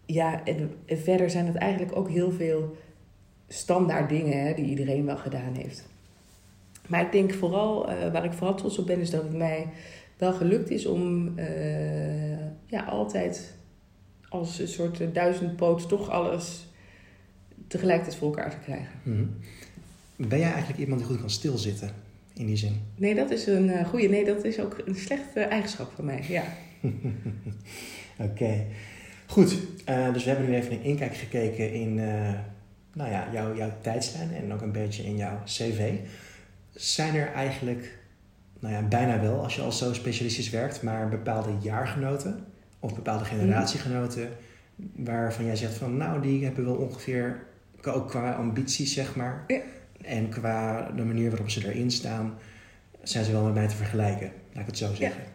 ja, 0.07 0.45
en, 0.45 0.71
verder 0.87 1.31
zijn 1.31 1.47
het 1.47 1.57
eigenlijk 1.57 1.97
ook 1.97 2.09
heel 2.09 2.33
veel 2.33 2.77
standaard 3.49 4.09
dingen 4.09 4.47
hè, 4.47 4.55
die 4.55 4.65
iedereen 4.65 5.05
wel 5.05 5.17
gedaan 5.17 5.55
heeft. 5.55 5.89
Maar 6.89 7.01
ik 7.01 7.13
denk 7.13 7.33
vooral, 7.33 7.91
uh, 7.91 8.13
waar 8.13 8.25
ik 8.25 8.33
vooral 8.33 8.57
trots 8.57 8.79
op 8.79 8.87
ben, 8.87 9.01
is 9.01 9.11
dat 9.11 9.23
het 9.23 9.37
mij 9.37 9.69
wel 10.17 10.33
gelukt 10.33 10.71
is 10.71 10.87
om 10.87 11.33
uh, 11.39 12.39
ja, 12.67 12.85
altijd 12.89 13.55
als 14.29 14.59
een 14.59 14.69
soort 14.69 15.01
eh, 15.01 15.07
duizendpoot 15.13 15.89
toch 15.89 16.11
alles 16.11 16.67
tegelijkertijd 17.67 18.17
voor 18.17 18.29
elkaar 18.29 18.51
te 18.51 18.57
krijgen. 18.65 18.91
Mhm. 19.03 19.25
Ben 20.17 20.39
jij 20.39 20.51
eigenlijk 20.51 20.81
iemand 20.81 21.01
die 21.01 21.09
goed 21.09 21.21
kan 21.21 21.31
stilzitten 21.31 21.91
in 22.35 22.47
die 22.47 22.57
zin? 22.57 22.81
Nee, 22.97 23.15
dat 23.15 23.31
is 23.31 23.47
een 23.47 23.69
uh, 23.69 23.89
goede. 23.89 24.09
Nee, 24.09 24.25
dat 24.25 24.45
is 24.45 24.61
ook 24.61 24.83
een 24.85 24.95
slechte 24.95 25.41
eigenschap 25.41 25.93
van 25.95 26.05
mij. 26.05 26.25
Ja. 26.29 26.45
Oké. 28.29 28.67
Goed, 29.33 29.59
uh, 29.89 30.13
dus 30.13 30.25
we 30.25 30.31
hebben 30.31 30.49
nu 30.49 30.57
even 30.57 30.73
een 30.73 30.83
inkijk 30.83 31.15
gekeken 31.15 31.73
in 31.73 31.95
nou 32.95 33.11
ja, 33.11 33.29
jouw, 33.33 33.57
jouw 33.57 33.71
tijdslijn 33.81 34.35
en 34.35 34.53
ook 34.53 34.61
een 34.61 34.73
beetje 34.73 35.03
in 35.03 35.17
jouw 35.17 35.43
cv. 35.45 35.93
Zijn 36.75 37.15
er 37.15 37.33
eigenlijk, 37.33 37.99
nou 38.61 38.75
ja, 38.75 38.83
bijna 38.83 39.21
wel 39.21 39.43
als 39.43 39.55
je 39.55 39.63
al 39.63 39.73
zo 39.73 39.93
specialistisch 39.93 40.51
werkt, 40.51 40.83
maar 40.83 41.09
bepaalde 41.09 41.51
jaargenoten 41.61 42.45
of 42.79 42.95
bepaalde 42.95 43.25
generatiegenoten 43.25 44.29
waarvan 44.97 45.45
jij 45.45 45.57
zegt 45.57 45.75
van 45.75 45.97
nou 45.97 46.23
die 46.23 46.45
hebben 46.45 46.65
wel 46.65 46.75
ongeveer 46.75 47.43
ook 47.83 48.09
qua 48.09 48.33
ambities 48.33 48.95
zeg 48.95 49.17
maar 49.17 49.45
ja. 49.47 49.61
en 50.03 50.29
qua 50.29 50.91
de 50.97 51.05
manier 51.05 51.31
waarop 51.31 51.51
ze 51.51 51.69
erin 51.69 51.91
staan 51.91 52.35
zijn 53.03 53.25
ze 53.25 53.33
wel 53.33 53.45
met 53.45 53.55
mij 53.55 53.69
te 53.69 53.77
vergelijken 53.77 54.31
laat 54.53 54.61
ik 54.61 54.67
het 54.67 54.79
zo 54.79 54.95
zeggen. 54.95 55.23
Ja, 55.23 55.29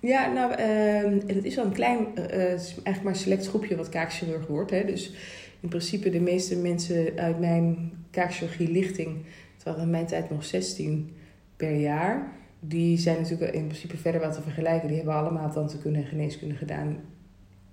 ja 0.00 0.32
nou 0.32 0.50
uh, 0.50 1.22
het 1.26 1.44
is 1.44 1.54
wel 1.54 1.64
een 1.64 1.72
klein, 1.72 2.06
uh, 2.16 2.32
eigenlijk 2.32 3.02
maar 3.02 3.16
select 3.16 3.48
groepje 3.48 3.76
wat 3.76 3.88
kaakchirurg 3.88 4.46
wordt. 4.46 4.70
Hè. 4.70 4.84
Dus 4.84 5.12
in 5.60 5.68
principe 5.68 6.10
de 6.10 6.20
meeste 6.20 6.56
mensen 6.56 7.12
uit 7.16 7.40
mijn 7.40 7.92
kaakchirurgie 8.10 8.70
lichting, 8.70 9.16
het 9.54 9.62
waren 9.62 9.82
in 9.82 9.90
mijn 9.90 10.06
tijd 10.06 10.30
nog 10.30 10.44
16 10.44 11.12
per 11.56 11.74
jaar 11.74 12.36
die 12.60 12.98
zijn 12.98 13.20
natuurlijk 13.20 13.54
in 13.54 13.66
principe 13.66 13.96
verder 13.96 14.20
wel 14.20 14.32
te 14.32 14.42
vergelijken. 14.42 14.88
Die 14.88 14.96
hebben 14.96 15.14
allemaal 15.14 15.50
tandheelkunde 15.50 15.98
en 15.98 16.04
geneeskunde 16.04 16.54
gedaan. 16.54 16.96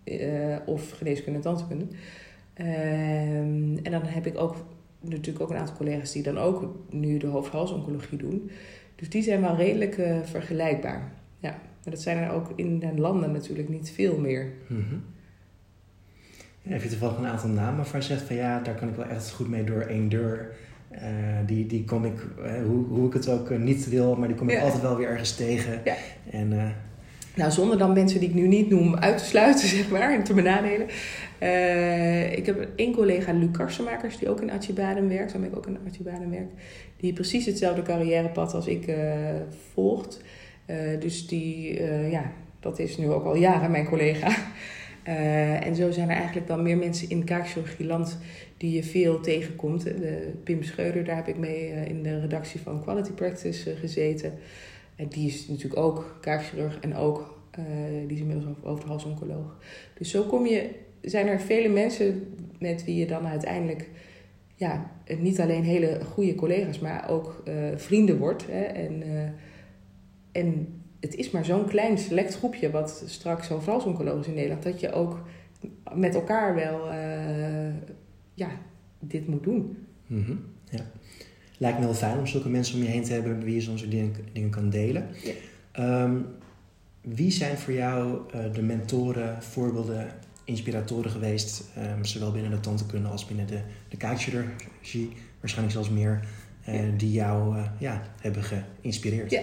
Uh, 0.06 0.58
of 0.66 0.92
geneeskunde 0.92 1.38
en 1.38 1.44
tandheelkunde. 1.44 1.86
Uh, 2.56 3.38
en 3.84 3.92
dan 3.92 4.02
heb 4.04 4.26
ik 4.26 4.38
ook 4.38 4.56
natuurlijk 5.00 5.44
ook 5.44 5.50
een 5.50 5.58
aantal 5.58 5.76
collega's 5.76 6.12
die 6.12 6.24
dan 6.24 6.38
ook 6.38 6.76
nu 6.90 7.18
de 7.18 7.28
hoofd-halsoncologie 7.28 8.18
doen. 8.18 8.50
Dus 8.96 9.10
die 9.10 9.24
zijn 9.24 9.42
wel 9.42 9.56
redelijk 9.56 10.02
vergelijkbaar. 10.24 11.12
Ja, 11.40 11.60
maar 11.86 11.94
dat 11.94 12.04
zijn 12.04 12.18
er 12.18 12.32
ook 12.32 12.52
in 12.56 12.80
de 12.80 12.94
landen 12.96 13.32
natuurlijk 13.32 13.70
niet 13.70 13.92
veel 13.92 14.18
meer. 14.18 14.52
Mm 14.68 14.86
-hmm. 14.90 15.04
heb 16.62 16.84
je 16.84 16.90
toevallig 16.90 17.18
een 17.18 17.26
aantal 17.26 17.50
namen 17.50 17.76
waarvan 17.76 18.00
je 18.00 18.06
zegt 18.06 18.22
van 18.22 18.36
ja, 18.36 18.60
daar 18.60 18.76
kan 18.76 18.88
ik 18.88 18.96
wel 18.96 19.06
echt 19.06 19.32
goed 19.32 19.50
mee 19.50 19.64
door 19.64 19.82
één 19.82 20.10
deur 20.10 20.56
uh, 20.92 21.02
die, 21.46 21.66
die 21.66 21.84
kom 21.84 22.06
ik, 22.06 22.26
uh, 22.40 22.66
hoe, 22.66 22.86
hoe 22.86 23.08
ik 23.08 23.14
het 23.14 23.30
ook 23.30 23.50
uh, 23.50 23.58
niet 23.58 23.90
wil, 23.90 24.16
maar 24.16 24.28
die 24.28 24.38
kom 24.38 24.50
ik 24.50 24.56
ja. 24.56 24.62
altijd 24.62 24.82
wel 24.82 24.98
weer 24.98 25.08
ergens 25.08 25.36
tegen. 25.36 25.82
Ja. 25.84 25.96
En, 26.32 26.76
nou, 27.36 27.52
zonder 27.52 27.78
dan 27.78 27.94
mensen 27.94 28.20
die 28.20 28.30
ik 28.30 28.36
nu 28.36 28.48
niet 28.48 28.70
noem 28.70 28.96
uit 28.96 29.18
te 29.18 29.26
sluiten, 29.26 29.68
zeg 29.78 29.90
maar, 29.90 30.14
en 30.14 30.24
te 30.24 30.34
benadelen. 30.34 30.88
ik 32.38 32.46
heb 32.46 32.68
één 32.76 32.94
collega, 32.94 33.34
Luc 33.34 33.52
Karsenmakers, 33.52 34.18
die 34.18 34.30
ook 34.30 34.42
in 34.42 34.52
Acibadem 34.52 35.08
werkt. 35.08 35.32
Waarmee 35.32 35.50
ik 35.50 35.58
ook 35.58 35.68
in 35.68 35.78
Acibadem 35.88 36.30
werk. 36.30 36.52
Die 36.98 37.14
precies 37.14 37.46
hetzelfde 37.46 37.82
carrièrepad 37.82 38.54
als 38.54 38.68
ik 38.68 38.96
volgt. 39.74 40.22
Dus 41.00 41.28
die, 41.28 41.82
ja, 42.10 42.32
dat 42.60 42.80
is 42.80 42.98
nu 42.98 43.12
ook 43.12 43.26
al 43.26 43.36
jaren 43.36 43.72
mijn 43.72 43.86
collega. 43.86 44.36
en 45.64 45.76
zo 45.76 45.92
zijn 45.92 46.10
er 46.10 46.16
eigenlijk 46.16 46.48
wel 46.48 46.62
meer 46.62 46.78
mensen 46.78 47.10
in 47.10 47.24
kaakchirurgieland 47.24 48.18
die 48.58 48.72
je 48.72 48.84
veel 48.84 49.20
tegenkomt. 49.20 49.84
De 49.84 50.32
Pim 50.44 50.64
Scheuder, 50.64 51.04
daar 51.04 51.16
heb 51.16 51.28
ik 51.28 51.38
mee 51.38 51.70
eh, 51.70 51.88
in 51.88 52.04
de 52.04 52.20
redactie 52.20 52.60
van 52.60 52.82
Quality 52.82 53.12
Practice 53.12 53.72
eh, 53.72 53.80
gezeten. 53.80 54.34
En 54.96 55.08
die 55.08 55.28
is 55.28 55.48
natuurlijk 55.48 55.82
ook 55.82 56.18
kaakchirurg 56.22 56.80
en 56.80 56.96
ook, 56.96 57.40
die 58.08 58.16
is 58.16 58.20
inmiddels 58.20 58.56
overhalsoncoloog. 58.64 59.58
Dus 59.98 60.10
zo 60.10 60.24
kom 60.24 60.46
je, 60.46 60.70
zijn 61.02 61.28
er 61.28 61.40
vele 61.40 61.70
mensen 61.70 62.36
met 62.60 62.86
wie 62.86 62.96
je 62.96 63.06
dan 63.06 63.28
uiteindelijk 63.28 63.90
ja, 64.56 64.92
niet 65.20 65.40
alleen 65.40 65.64
hele 65.64 66.00
goede 66.14 66.36
collega's, 66.36 66.80
maar 66.80 67.10
ook 67.10 67.44
vrienden 67.76 68.18
wordt. 68.18 68.46
Hè? 68.50 68.62
En, 68.62 69.04
en 70.36 70.68
het 71.00 71.16
is 71.16 71.32
maar 71.32 71.46
zo'n 71.46 71.68
klein 71.68 71.98
select 71.98 72.38
groepje 72.38 72.72
wat 72.72 73.04
straks 73.06 73.52
overhalsoncoloog 73.52 74.20
is 74.20 74.28
in 74.28 74.34
Nederland, 74.34 74.64
dat 74.64 74.80
je 74.80 74.92
ook 74.92 75.20
met 75.94 76.16
elkaar 76.16 76.56
wel 76.56 76.88
ja, 78.34 78.50
dit 79.00 79.28
moet 79.28 79.44
doen. 79.44 79.78
Mm 80.08 80.24
-hmm. 80.24 80.40
ja. 80.70 80.86
Lijkt 81.58 81.80
me 81.80 81.86
wel 81.86 81.94
fijn 81.94 82.18
om 82.18 82.28
zulke 82.28 82.50
mensen 82.50 82.76
om 82.76 82.82
je 82.82 82.90
heen 82.90 83.04
te 83.04 83.14
hebben 83.14 83.44
wie 83.44 83.56
je 83.56 83.62
soms 83.62 83.90
dingen, 83.90 84.16
dingen 84.34 84.50
kan 84.50 84.70
delen. 84.70 85.08
Ja. 85.74 86.04
Um, 86.04 86.26
wie 87.02 87.32
zijn 87.32 87.58
voor 87.58 87.74
jou 87.74 88.20
uh, 88.36 88.54
de 88.54 88.62
mentoren, 88.62 89.44
voorbeelden, 89.44 90.08
inspiratoren 90.44 91.12
geweest, 91.12 91.64
um, 91.78 92.06
zowel 92.06 92.32
binnen 92.32 92.52
de 92.52 92.60
tandheelkunde 92.60 93.10
als 93.10 93.26
binnen 93.26 93.48
de, 93.48 93.60
de 93.90 93.98
kaakchirurgie, 93.98 95.12
waarschijnlijk 95.40 95.76
zelfs 95.76 95.90
meer, 95.90 96.28
ja. 96.66 96.82
die 96.98 97.12
jou 97.12 97.58
uh, 97.58 97.66
ja, 97.80 98.02
hebben 98.22 98.44
geïnspireerd? 98.44 99.32
Ja, 99.32 99.42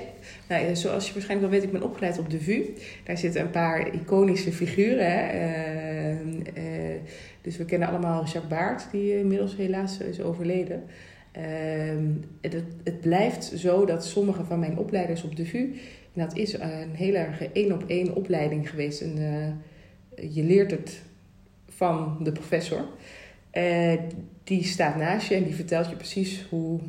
nou, 0.49 0.77
zoals 0.77 1.07
je 1.07 1.13
waarschijnlijk 1.13 1.51
wel 1.51 1.61
weet, 1.61 1.69
ik 1.69 1.79
ben 1.79 1.89
opgeleid 1.89 2.19
op 2.19 2.31
de 2.31 2.41
VU. 2.41 2.65
Daar 3.05 3.19
zitten 3.19 3.41
een 3.41 3.51
paar 3.51 3.95
iconische 3.95 4.53
figuren. 4.53 5.11
Hè. 5.11 5.29
Ehm, 6.11 6.99
dus 7.41 7.57
we 7.57 7.65
kennen 7.65 7.89
allemaal 7.89 8.21
Jacques 8.21 8.47
Baart, 8.49 8.87
die 8.91 9.19
inmiddels 9.19 9.57
helaas 9.57 9.99
is 9.99 10.21
overleden. 10.21 10.83
Uh, 11.37 11.43
het, 12.41 12.55
het, 12.85 13.01
blijft 13.01 13.53
zo 13.57 13.85
dat 13.85 14.07
sommige 14.07 14.45
van 14.45 14.59
mijn 14.59 14.79
opleiders 14.79 15.23
op 15.23 15.37
de 15.37 15.47
VU, 15.47 15.73
en 16.15 16.27
dat 16.27 16.37
is 16.37 16.53
een 16.53 16.95
heel 16.95 17.15
erg 17.15 17.53
één 17.53 17.73
op 17.73 17.85
één 17.87 18.15
opleiding 18.15 18.71
geweest. 18.71 19.01
En, 19.01 19.17
je 20.31 20.43
leert 20.43 20.71
het 20.71 21.03
van 21.69 22.17
de 22.23 22.33
professor. 22.33 22.85
Uh, 23.53 23.93
die 24.45 24.65
staat 24.65 24.97
naast 24.97 25.29
je 25.29 25.35
en 25.35 25.45
die 25.45 25.55
vertelt 25.55 25.89
je 25.89 25.97
precies 25.97 26.47
hoe, 26.51 26.81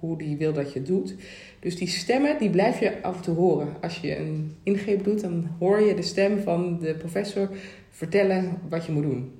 hoe 0.00 0.18
die 0.18 0.36
wil 0.36 0.52
dat 0.52 0.72
je 0.72 0.82
doet. 0.82 1.14
Dus 1.60 1.76
die 1.76 1.88
stemmen, 1.88 2.38
die 2.38 2.50
blijf 2.50 2.80
je 2.80 3.02
af 3.02 3.22
toe 3.22 3.34
horen. 3.34 3.68
Als 3.80 3.98
je 3.98 4.16
een 4.16 4.56
ingreep 4.62 5.04
doet, 5.04 5.20
dan 5.20 5.48
hoor 5.58 5.80
je 5.80 5.94
de 5.94 6.02
stem 6.02 6.38
van 6.38 6.78
de 6.78 6.94
professor 6.94 7.50
vertellen 7.90 8.58
wat 8.68 8.86
je 8.86 8.92
moet 8.92 9.02
doen. 9.02 9.32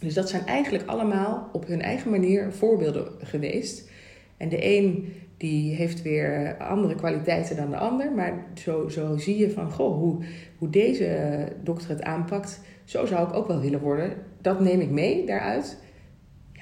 Dus 0.00 0.14
dat 0.14 0.28
zijn 0.28 0.46
eigenlijk 0.46 0.86
allemaal 0.86 1.48
op 1.52 1.66
hun 1.66 1.82
eigen 1.82 2.10
manier 2.10 2.52
voorbeelden 2.52 3.08
geweest. 3.20 3.90
En 4.36 4.48
de 4.48 4.76
een 4.76 5.12
die 5.40 5.74
heeft 5.74 6.02
weer 6.02 6.56
andere 6.58 6.94
kwaliteiten 6.94 7.56
dan 7.56 7.70
de 7.70 7.76
ander. 7.76 8.12
Maar 8.12 8.46
zo, 8.54 8.88
zo 8.88 9.16
zie 9.16 9.38
je 9.38 9.50
van, 9.50 9.70
goh, 9.70 9.98
hoe, 9.98 10.24
hoe 10.58 10.70
deze 10.70 11.42
dokter 11.62 11.88
het 11.88 12.02
aanpakt, 12.02 12.60
zo 12.84 13.06
zou 13.06 13.28
ik 13.28 13.34
ook 13.34 13.46
wel 13.46 13.60
willen 13.60 13.80
worden. 13.80 14.12
Dat 14.40 14.60
neem 14.60 14.80
ik 14.80 14.90
mee 14.90 15.26
daaruit. 15.26 15.78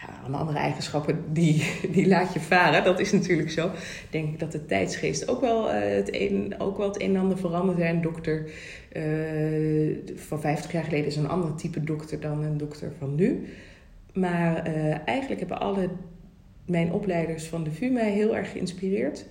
Ja, 0.00 0.18
allemaal 0.20 0.40
andere 0.40 0.58
eigenschappen, 0.58 1.24
die, 1.32 1.62
die 1.94 2.08
laat 2.08 2.32
je 2.32 2.40
varen. 2.40 2.84
Dat 2.84 3.00
is 3.00 3.12
natuurlijk 3.12 3.50
zo. 3.50 3.66
Ik 3.66 4.06
denk 4.10 4.40
dat 4.40 4.52
de 4.52 4.66
tijdsgeest 4.66 5.28
ook 5.28 5.40
wel, 5.40 5.74
uh, 5.74 5.80
het, 5.80 6.08
een, 6.12 6.54
ook 6.58 6.76
wel 6.76 6.88
het 6.88 7.02
een 7.02 7.14
en 7.14 7.20
ander 7.20 7.38
veranderd. 7.38 7.78
Een 7.80 8.00
dokter 8.00 8.50
uh, 8.96 9.96
van 10.14 10.40
50 10.40 10.72
jaar 10.72 10.84
geleden 10.84 11.06
is 11.06 11.16
een 11.16 11.28
ander 11.28 11.54
type 11.54 11.84
dokter 11.84 12.20
dan 12.20 12.42
een 12.42 12.56
dokter 12.56 12.92
van 12.98 13.14
nu. 13.14 13.46
Maar 14.12 14.68
uh, 14.68 15.08
eigenlijk 15.08 15.40
hebben 15.40 15.60
alle 15.60 15.88
mijn 16.66 16.92
opleiders 16.92 17.44
van 17.44 17.64
de 17.64 17.70
VU 17.70 17.90
mij 17.90 18.10
heel 18.10 18.36
erg 18.36 18.50
geïnspireerd. 18.50 19.26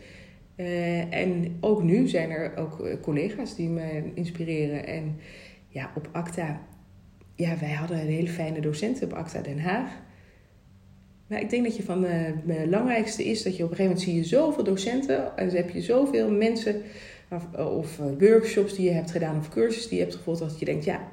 en 1.09 1.57
ook 1.59 1.83
nu 1.83 2.07
zijn 2.07 2.29
er 2.29 2.55
ook 2.55 3.01
collega's 3.01 3.55
die 3.55 3.69
me 3.69 4.11
inspireren. 4.13 4.87
En 4.87 5.19
ja, 5.67 5.91
op 5.95 6.09
ACTA, 6.11 6.61
ja, 7.35 7.57
wij 7.59 7.73
hadden 7.73 7.99
een 7.99 8.07
hele 8.07 8.29
fijne 8.29 8.59
docent 8.59 9.03
op 9.03 9.13
ACTA 9.13 9.41
Den 9.41 9.59
Haag. 9.59 10.05
Maar 11.27 11.41
ik 11.41 11.49
denk 11.49 11.63
dat 11.63 11.75
je 11.75 11.83
van 11.83 12.03
het 12.03 12.43
belangrijkste 12.43 13.25
is 13.25 13.43
dat 13.43 13.57
je 13.57 13.63
op 13.63 13.69
een 13.69 13.75
gegeven 13.75 13.97
moment 13.97 14.01
zie 14.01 14.15
je 14.15 14.23
zoveel 14.23 14.63
docenten. 14.63 15.37
En 15.37 15.47
dan 15.47 15.55
heb 15.55 15.69
je 15.69 15.81
zoveel 15.81 16.31
mensen 16.31 16.81
of, 17.29 17.53
of 17.53 17.97
workshops 18.19 18.75
die 18.75 18.85
je 18.85 18.91
hebt 18.91 19.11
gedaan 19.11 19.37
of 19.37 19.49
cursussen 19.49 19.89
die 19.89 19.99
je 19.99 20.03
hebt 20.03 20.15
gevolgd. 20.15 20.39
Dat 20.39 20.59
je 20.59 20.65
denkt, 20.65 20.85
ja, 20.85 21.07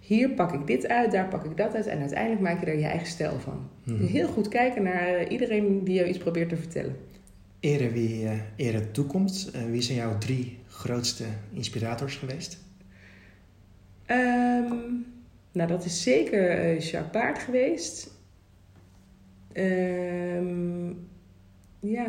hier 0.00 0.30
pak 0.30 0.52
ik 0.52 0.66
dit 0.66 0.88
uit, 0.88 1.12
daar 1.12 1.28
pak 1.28 1.44
ik 1.44 1.56
dat 1.56 1.74
uit. 1.74 1.86
En 1.86 2.00
uiteindelijk 2.00 2.40
maak 2.40 2.60
je 2.60 2.66
er 2.66 2.78
je 2.78 2.84
eigen 2.84 3.06
stijl 3.06 3.38
van. 3.38 3.68
Hmm. 3.84 4.06
heel 4.06 4.28
goed 4.28 4.48
kijken 4.48 4.82
naar 4.82 5.28
iedereen 5.28 5.84
die 5.84 5.94
jou 5.94 6.08
iets 6.08 6.18
probeert 6.18 6.48
te 6.48 6.56
vertellen. 6.56 6.96
Eerder 7.60 7.92
wie 7.92 8.28
uh, 8.56 8.76
toekomt, 8.92 9.50
uh, 9.56 9.62
wie 9.70 9.82
zijn 9.82 9.98
jouw 9.98 10.18
drie 10.18 10.58
grootste 10.68 11.24
inspirators 11.52 12.16
geweest? 12.16 12.58
Um, 14.06 15.06
nou, 15.52 15.68
dat 15.68 15.84
is 15.84 16.02
zeker 16.02 16.64
uh, 16.64 16.80
Jacques 16.80 17.10
Baart 17.12 17.38
geweest. 17.38 18.13
Um, 19.54 21.08
ja. 21.80 22.06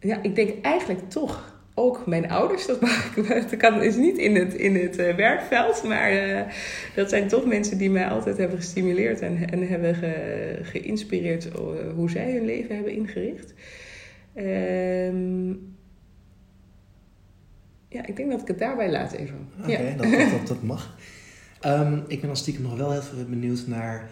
Ja, 0.00 0.22
ik 0.22 0.34
denk 0.34 0.64
eigenlijk 0.64 1.10
toch 1.10 1.54
ook 1.74 2.06
mijn 2.06 2.30
ouders. 2.30 2.66
Dat, 2.66 2.80
mag, 2.80 3.14
dat 3.14 3.56
kan, 3.56 3.82
is 3.82 3.96
niet 3.96 4.18
in 4.18 4.34
het, 4.34 4.54
in 4.54 4.74
het 4.74 4.98
uh, 4.98 5.14
werkveld, 5.14 5.82
maar 5.82 6.12
uh, 6.12 6.40
dat 6.94 7.08
zijn 7.08 7.28
toch 7.28 7.46
mensen 7.46 7.78
die 7.78 7.90
mij 7.90 8.08
altijd 8.08 8.36
hebben 8.36 8.56
gestimuleerd 8.56 9.20
en, 9.20 9.50
en 9.50 9.68
hebben 9.68 9.94
ge, 9.94 10.58
geïnspireerd 10.62 11.46
uh, 11.46 11.52
hoe 11.94 12.10
zij 12.10 12.32
hun 12.32 12.44
leven 12.44 12.74
hebben 12.74 12.92
ingericht. 12.92 13.54
Um, 14.36 15.74
ja, 17.88 18.06
ik 18.06 18.16
denk 18.16 18.30
dat 18.30 18.40
ik 18.40 18.48
het 18.48 18.58
daarbij 18.58 18.90
laat 18.90 19.12
even. 19.12 19.48
Oké, 19.60 19.94
dat, 19.96 20.10
dat, 20.30 20.46
dat, 20.46 20.62
mag. 20.62 20.98
Um, 21.66 22.04
ik 22.08 22.18
ben 22.18 22.26
dan 22.26 22.36
stiekem 22.36 22.62
nog 22.62 22.76
wel 22.76 22.92
heel 22.92 23.24
benieuwd 23.28 23.66
naar 23.66 24.08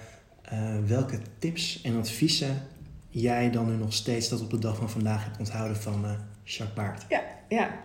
welke 0.86 1.18
tips 1.38 1.82
en 1.82 1.96
adviezen 1.96 2.62
jij 3.08 3.50
dan 3.50 3.70
nu 3.70 3.76
nog 3.76 3.92
steeds 3.92 4.28
dat 4.28 4.40
op 4.40 4.50
de 4.50 4.58
dag 4.58 4.76
van 4.76 4.90
vandaag 4.90 5.24
hebt 5.24 5.38
onthouden 5.38 5.76
van 5.76 6.04
Jacques 6.44 6.74
Baart. 6.74 7.04
Ja, 7.08 7.22
ja. 7.48 7.80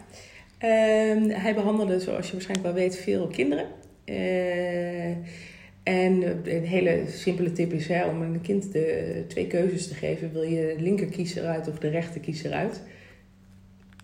Uh, 0.61 1.41
hij 1.41 1.55
behandelde, 1.55 1.99
zoals 1.99 2.25
je 2.25 2.31
waarschijnlijk 2.31 2.67
wel 2.67 2.83
weet, 2.83 2.97
veel 2.97 3.27
kinderen. 3.27 3.65
Uh, 4.05 5.09
en 5.83 6.23
een 6.43 6.65
hele 6.65 7.03
simpele 7.07 7.51
tip 7.51 7.73
is 7.73 7.87
hè, 7.87 8.05
om 8.05 8.21
een 8.21 8.41
kind 8.41 8.71
de 8.71 9.23
twee 9.27 9.47
keuzes 9.47 9.87
te 9.87 9.93
geven. 9.93 10.31
Wil 10.31 10.43
je 10.43 10.73
de 10.77 10.83
linker 10.83 11.07
kiezer 11.07 11.45
uit 11.45 11.67
of 11.67 11.77
de 11.77 11.89
rechter 11.89 12.21
kiezer 12.21 12.51
uit? 12.51 12.81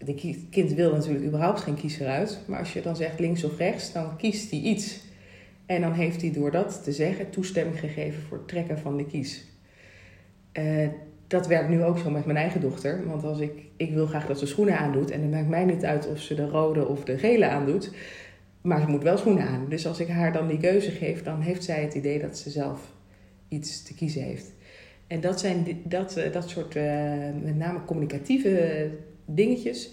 De 0.06 0.38
kind 0.50 0.74
wil 0.74 0.92
natuurlijk 0.92 1.26
überhaupt 1.26 1.62
geen 1.62 1.76
kiezer 1.76 2.08
uit. 2.08 2.40
Maar 2.46 2.60
als 2.60 2.74
je 2.74 2.82
dan 2.82 2.96
zegt 2.96 3.20
links 3.20 3.44
of 3.44 3.58
rechts, 3.58 3.92
dan 3.92 4.18
kiest 4.18 4.52
hij 4.52 4.60
iets. 4.60 5.00
En 5.66 5.82
dan 5.82 5.94
heeft 5.94 6.22
hij 6.22 6.32
door 6.32 6.52
dat 6.52 6.84
te 6.84 6.92
zeggen 6.92 7.30
toestemming 7.30 7.80
gegeven 7.80 8.22
voor 8.22 8.38
het 8.38 8.48
trekken 8.48 8.80
van 8.80 8.98
de 8.98 9.06
kies. 9.06 9.46
Uh, 10.54 10.88
dat 11.28 11.48
werkt 11.48 11.70
nu 11.70 11.84
ook 11.84 11.98
zo 11.98 12.10
met 12.10 12.26
mijn 12.26 12.38
eigen 12.38 12.62
dochter. 12.62 13.08
Want 13.08 13.24
als 13.24 13.40
ik, 13.40 13.52
ik 13.78 13.94
wil 13.94 14.06
graag 14.06 14.28
dat 14.28 14.40
ze 14.40 14.46
schoenen 14.46 14.78
aandoet. 14.78 15.12
En 15.12 15.22
het 15.22 15.32
maakt 15.32 15.50
mij 15.50 15.66
niet 15.66 15.86
uit 15.86 16.08
of 16.08 16.20
ze 16.20 16.36
de 16.36 16.48
rode 16.48 16.88
of 16.88 17.04
de 17.04 17.18
gele 17.18 17.48
aandoet. 17.48 17.92
Maar 18.62 18.82
ze 18.82 18.88
moet 18.88 19.04
wel 19.04 19.18
schoenen 19.18 19.48
aan. 19.48 19.66
Dus 19.70 19.88
als 19.88 20.00
ik 20.00 20.08
haar 20.08 20.34
dan 20.34 20.48
die 20.48 20.60
keuze 20.60 20.92
geef, 20.92 21.24
dan 21.24 21.42
heeft 21.42 21.64
zij 21.64 21.82
het 21.82 21.94
idee 21.94 22.20
dat 22.20 22.38
ze 22.38 22.50
zelf 22.50 22.94
iets 23.48 23.84
te 23.84 23.94
kiezen 23.94 24.24
heeft. 24.24 24.54
En 25.08 25.22
dat 25.22 25.40
zijn 25.40 25.82
dat, 25.84 26.18
eh, 26.18 26.34
dat 26.34 26.50
soort, 26.50 26.76
uh, 26.76 26.84
met 27.44 27.56
name 27.56 27.86
communicatieve 27.86 28.90
dingetjes. 29.26 29.92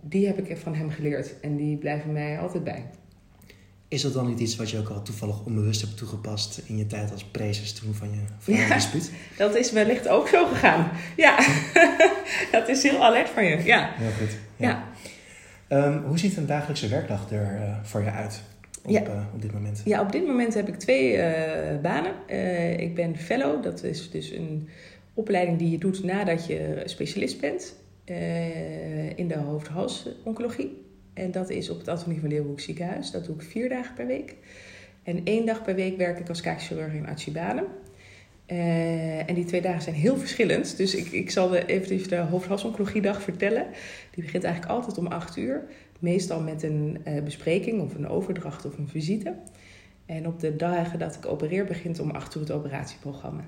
Die 0.00 0.26
heb 0.26 0.38
ik 0.38 0.56
van 0.56 0.74
hem 0.74 0.90
geleerd. 0.90 1.40
En 1.40 1.56
die 1.56 1.76
blijven 1.76 2.12
mij 2.12 2.38
altijd 2.38 2.64
bij. 2.64 2.84
Is 3.92 4.02
dat 4.02 4.12
dan 4.12 4.26
niet 4.26 4.40
iets 4.40 4.56
wat 4.56 4.70
je 4.70 4.78
ook 4.78 4.88
al 4.88 5.02
toevallig 5.02 5.44
onbewust 5.44 5.80
hebt 5.80 5.96
toegepast 5.96 6.62
in 6.66 6.76
je 6.76 6.86
tijd 6.86 7.12
als 7.12 7.24
prezes 7.24 7.72
toen 7.72 7.94
van 7.94 8.10
je, 8.10 8.18
van 8.38 8.54
ja, 8.54 8.74
dispuut? 8.74 9.10
Dat 9.36 9.56
is 9.56 9.72
wellicht 9.72 10.08
ook 10.08 10.28
zo 10.28 10.46
gegaan. 10.46 10.90
Ja, 11.16 11.38
dat 12.52 12.68
is 12.68 12.82
heel 12.82 13.04
alert 13.04 13.28
van 13.28 13.44
je. 13.44 13.64
Ja, 13.64 13.90
heel 13.94 14.10
goed. 14.10 14.36
Ja. 14.56 14.88
Um, 15.68 16.04
hoe 16.04 16.18
ziet 16.18 16.36
een 16.36 16.46
dagelijkse 16.46 16.88
werkdag 16.88 17.30
er 17.30 17.60
uh, 17.60 17.76
voor 17.82 18.02
je 18.02 18.10
uit 18.10 18.42
op, 18.84 18.90
ja. 18.90 19.02
uh, 19.02 19.24
op 19.34 19.42
dit 19.42 19.52
moment? 19.52 19.82
Ja, 19.84 20.00
op 20.00 20.12
dit 20.12 20.26
moment 20.26 20.54
heb 20.54 20.68
ik 20.68 20.78
twee 20.78 21.16
uh, 21.16 21.22
banen. 21.82 22.12
ik 22.80 22.94
ben 22.94 23.16
fellow, 23.16 23.62
dat 23.62 23.82
is 23.82 24.10
dus 24.10 24.30
een 24.30 24.68
opleiding 25.14 25.58
die 25.58 25.70
je 25.70 25.78
doet 25.78 26.04
nadat 26.04 26.46
je 26.46 26.82
specialist 26.84 27.40
bent 27.40 27.74
in 29.16 29.28
de 29.28 29.38
hoofd-hals-oncologie. 29.38 30.82
En 31.14 31.30
dat 31.30 31.50
is 31.50 31.70
op 31.70 31.78
het 31.78 31.88
Antonie 31.88 32.20
van 32.20 32.28
Leeuwenhoek 32.28 32.60
ziekenhuis. 32.60 33.10
Dat 33.10 33.24
doe 33.24 33.34
ik 33.34 33.42
vier 33.42 33.68
dagen 33.68 33.94
per 33.94 34.06
week. 34.06 34.36
En 35.02 35.20
één 35.24 35.46
dag 35.46 35.62
per 35.62 35.74
week 35.74 35.96
werk 35.96 36.18
ik 36.18 36.28
als 36.28 36.40
kaakchirurg 36.40 36.92
in 36.92 37.06
Acibadem. 37.06 37.64
Uh, 38.46 39.28
en 39.28 39.34
die 39.34 39.44
twee 39.44 39.60
dagen 39.60 39.82
zijn 39.82 39.94
heel 39.94 40.16
verschillend. 40.16 40.76
Dus 40.76 40.94
ik, 40.94 41.06
ik 41.06 41.30
zal 41.30 41.54
even 41.54 42.08
de 42.08 42.16
hoofdhalsoncologie-dag 42.16 43.22
vertellen. 43.22 43.66
Die 44.10 44.24
begint 44.24 44.44
eigenlijk 44.44 44.74
altijd 44.74 44.98
om 44.98 45.06
acht 45.06 45.36
uur. 45.36 45.62
Meestal 45.98 46.40
met 46.40 46.62
een 46.62 46.98
uh, 47.08 47.22
bespreking 47.22 47.80
of 47.80 47.94
een 47.94 48.08
overdracht 48.08 48.64
of 48.64 48.78
een 48.78 48.88
visite. 48.88 49.34
En 50.06 50.26
op 50.26 50.40
de 50.40 50.56
dagen 50.56 50.98
dat 50.98 51.14
ik 51.14 51.26
opereer 51.26 51.64
begint 51.64 52.00
om 52.00 52.10
acht 52.10 52.34
uur 52.34 52.42
het 52.42 52.50
operatieprogramma. 52.50 53.46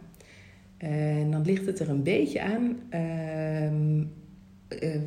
En 0.77 1.31
dan 1.31 1.42
ligt 1.42 1.66
het 1.66 1.79
er 1.79 1.88
een 1.88 2.03
beetje 2.03 2.42
aan 2.42 2.81
uh, 2.90 4.07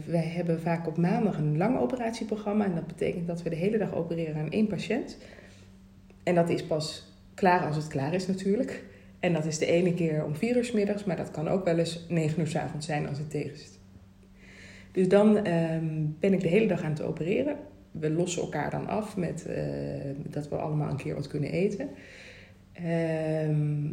wij 0.06 0.26
hebben 0.26 0.62
vaak 0.62 0.88
op 0.88 0.98
maandag 0.98 1.38
een 1.38 1.58
lang 1.58 1.80
operatieprogramma. 1.80 2.66
En 2.66 2.76
dat 2.76 2.88
betekent 2.88 3.28
dat 3.28 3.44
we 3.44 3.50
de 3.50 3.56
hele 3.56 3.78
dag 3.78 3.94
opereren 3.96 4.42
aan 4.42 4.52
één 4.52 4.68
patiënt. 4.68 5.18
En 6.24 6.36
dat 6.36 6.50
is 6.50 6.64
pas 6.64 7.14
klaar 7.34 7.66
als 7.66 7.76
het 7.76 7.88
klaar 7.88 8.14
is 8.14 8.28
natuurlijk. 8.28 8.84
En 9.20 9.34
dat 9.34 9.46
is 9.46 9.58
de 9.58 9.66
ene 9.66 9.94
keer 9.94 10.26
om 10.26 10.36
vier 10.36 10.58
uur 10.58 10.72
middags, 10.74 11.04
maar 11.04 11.16
dat 11.16 11.32
kan 11.32 11.48
ook 11.48 11.66
wel 11.66 11.78
eens 11.78 12.06
negen 12.10 12.40
uur 12.40 12.48
s 12.48 12.56
avonds 12.56 12.86
zijn 12.86 13.08
als 13.08 13.18
het 13.18 13.30
tegen. 13.30 13.58
Dus 14.92 15.08
dan 15.08 15.38
uh, 15.38 15.44
ben 16.20 16.34
ik 16.34 16.42
de 16.42 16.48
hele 16.48 16.68
dag 16.68 16.84
aan 16.84 16.92
het 16.92 17.02
opereren. 17.02 17.56
We 17.92 18.10
lossen 18.10 18.42
elkaar 18.42 18.70
dan 18.70 18.88
af 18.88 19.18
met 19.18 19.46
uh, 19.50 19.56
dat 20.30 20.50
we 20.50 20.56
allemaal 20.56 20.90
een 20.90 20.98
keer 20.98 21.16
wat 21.16 21.28
kunnen 21.28 21.52
eten. 21.52 21.90
Uh, 22.82 23.92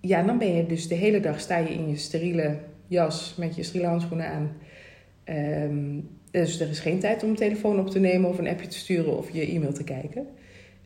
ja, 0.00 0.22
dan 0.22 0.38
ben 0.38 0.54
je 0.54 0.66
dus 0.66 0.88
de 0.88 0.94
hele 0.94 1.20
dag 1.20 1.40
sta 1.40 1.56
je 1.56 1.68
in 1.68 1.88
je 1.88 1.96
steriele 1.96 2.58
jas 2.86 3.34
met 3.38 3.56
je 3.56 3.62
steriele 3.62 3.88
handschoenen 3.88 4.28
aan. 4.28 4.50
Um, 5.28 6.08
dus 6.30 6.60
er 6.60 6.68
is 6.68 6.80
geen 6.80 6.98
tijd 6.98 7.22
om 7.22 7.28
een 7.28 7.34
telefoon 7.34 7.78
op 7.78 7.90
te 7.90 7.98
nemen 7.98 8.30
of 8.30 8.38
een 8.38 8.48
appje 8.48 8.66
te 8.66 8.78
sturen 8.78 9.16
of 9.16 9.30
je 9.30 9.46
e-mail 9.46 9.72
te 9.72 9.84
kijken. 9.84 10.26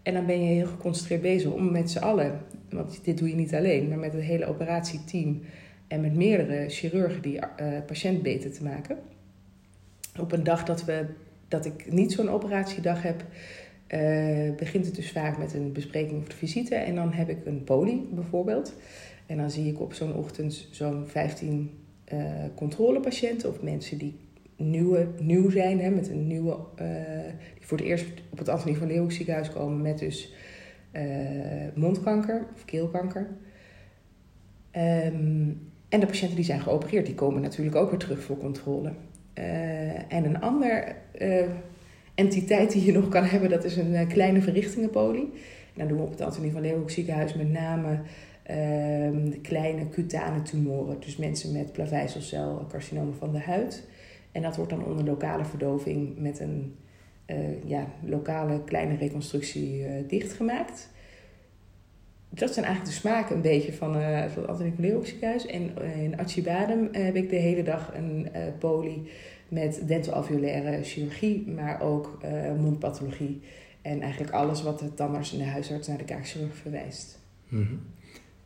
En 0.03 0.15
dan 0.15 0.27
ben 0.27 0.41
je 0.41 0.55
heel 0.55 0.67
geconcentreerd 0.67 1.23
bezig 1.23 1.51
om 1.51 1.71
met 1.71 1.91
z'n 1.91 1.99
allen, 1.99 2.41
want 2.71 3.05
dit 3.05 3.19
doe 3.19 3.29
je 3.29 3.35
niet 3.35 3.55
alleen, 3.55 3.89
maar 3.89 3.99
met 3.99 4.13
het 4.13 4.23
hele 4.23 4.47
operatieteam 4.47 5.41
en 5.87 6.01
met 6.01 6.15
meerdere 6.15 6.69
chirurgen 6.69 7.23
die 7.23 7.35
uh, 7.35 7.43
patiënt 7.87 8.23
beter 8.23 8.53
te 8.53 8.63
maken. 8.63 8.99
Op 10.19 10.33
een 10.33 10.45
dag 10.45 10.65
dat, 10.65 10.85
we, 10.85 11.07
dat 11.49 11.65
ik 11.65 11.93
niet 11.93 12.13
zo'n 12.13 12.31
operatiedag 12.31 13.03
heb, 13.03 13.25
uh, 13.89 14.55
begint 14.57 14.87
het 14.87 14.95
dus 14.95 15.13
vaak 15.13 15.39
met 15.39 15.55
een 15.55 15.73
bespreking 15.73 16.21
of 16.21 16.29
de 16.29 16.37
visite. 16.37 16.75
En 16.75 16.95
dan 16.95 17.13
heb 17.13 17.29
ik 17.29 17.47
een 17.47 17.65
poli 17.65 18.09
bijvoorbeeld. 18.13 18.75
En 19.27 19.37
dan 19.37 19.51
zie 19.51 19.67
ik 19.67 19.81
op 19.81 19.95
zo'n 19.95 20.15
ochtend 20.15 20.69
zo'n 20.71 21.07
15 21.07 21.71
uh, 22.13 22.21
controlepatiënten 22.55 23.49
of 23.49 23.63
mensen 23.63 23.99
die 23.99 24.15
nieuwe, 24.59 25.09
nieuw 25.19 25.51
zijn, 25.51 25.81
hè, 25.81 25.91
met 25.91 26.09
een 26.09 26.27
nieuwe, 26.27 26.51
uh, 26.51 26.87
die 27.55 27.67
voor 27.67 27.79
het 27.79 27.87
eerst 27.87 28.07
op 28.31 28.39
het 28.39 28.49
Antonie 28.49 28.77
van 28.77 28.87
Leeuwenhoek 28.87 29.13
ziekenhuis 29.13 29.51
komen 29.51 29.83
met 29.83 29.99
dus 29.99 30.35
uh, 30.93 31.03
mondkanker 31.75 32.47
of 32.55 32.65
keelkanker. 32.65 33.27
Um, 34.77 35.71
en 35.89 36.01
de 36.01 36.07
patiënten 36.07 36.37
die 36.37 36.45
zijn 36.45 36.61
geopereerd, 36.61 37.07
die 37.07 37.15
komen 37.15 37.43
natuurlijk 37.43 37.77
ook 37.77 37.91
weer 37.91 37.99
terug 37.99 38.23
voor 38.23 38.39
controle. 38.39 38.93
Uh, 39.35 40.13
en 40.13 40.25
een 40.25 40.41
ander 40.41 40.97
entiteit 42.15 42.73
die 42.73 42.85
je 42.85 42.93
nog 42.93 43.09
kan 43.09 43.25
hebben, 43.25 43.51
dat 43.51 43.65
is 43.65 43.77
een 43.77 44.07
kleine 44.09 44.43
verrichtingenpolie. 44.43 45.33
En 45.79 45.79
dan 45.79 45.89
doen 45.89 45.97
we 45.97 46.03
op 46.03 46.11
het 46.11 46.21
Antonie 46.21 46.53
van 46.53 46.61
Leeuwenhoek 46.61 46.91
ziekenhuis 46.91 47.35
met 47.35 47.51
name 47.51 47.89
um, 47.91 49.31
de 49.31 49.39
kleine 49.43 49.89
cutane 49.89 50.43
tumoren. 50.43 51.01
Dus 51.01 51.17
mensen 51.17 51.53
met 51.53 51.73
plaveisselcel, 51.73 52.67
carcinomen 52.69 53.15
van 53.15 53.33
de 53.33 53.39
huid. 53.39 53.87
En 54.33 54.43
dat 54.43 54.57
wordt 54.57 54.71
dan 54.71 54.85
onder 54.85 55.05
lokale 55.05 55.45
verdoving 55.45 56.19
met 56.19 56.41
een 56.41 56.77
uh, 57.31 57.65
ja, 57.65 57.87
lokale 58.05 58.65
kleine 58.65 58.97
reconstructie 58.97 59.81
uh, 59.81 60.09
dichtgemaakt. 60.09 60.89
Dat 62.29 62.53
zijn 62.53 62.65
eigenlijk 62.65 62.95
de 62.95 63.01
smaken 63.01 63.37
een 63.37 63.43
beetje 63.43 63.73
van, 63.73 63.97
uh, 63.97 64.25
van 64.27 64.63
het 64.63 65.07
ziekenhuis. 65.07 65.47
En 65.47 65.83
in 65.97 66.19
Acibadem 66.19 66.89
heb 66.93 67.17
ik 67.17 67.31
de 67.31 67.37
hele 67.37 67.63
dag 67.63 67.95
een 67.95 68.29
poli 68.59 69.11
met 69.49 69.83
dentalveolaire 69.87 70.85
chirurgie, 70.85 71.49
maar 71.49 71.81
ook 71.81 72.19
mondpathologie. 72.59 73.41
En 73.83 74.01
eigenlijk 74.01 74.33
alles 74.33 74.63
wat 74.63 74.79
de 74.79 74.95
tandarts 74.95 75.33
en 75.33 75.39
de 75.39 75.45
huisarts 75.45 75.89
naar 75.89 75.99
de 75.99 76.05
kaakchirurg 76.05 76.55
verwijst. 76.55 77.19
Mm 77.49 77.67
-hmm. 77.67 77.81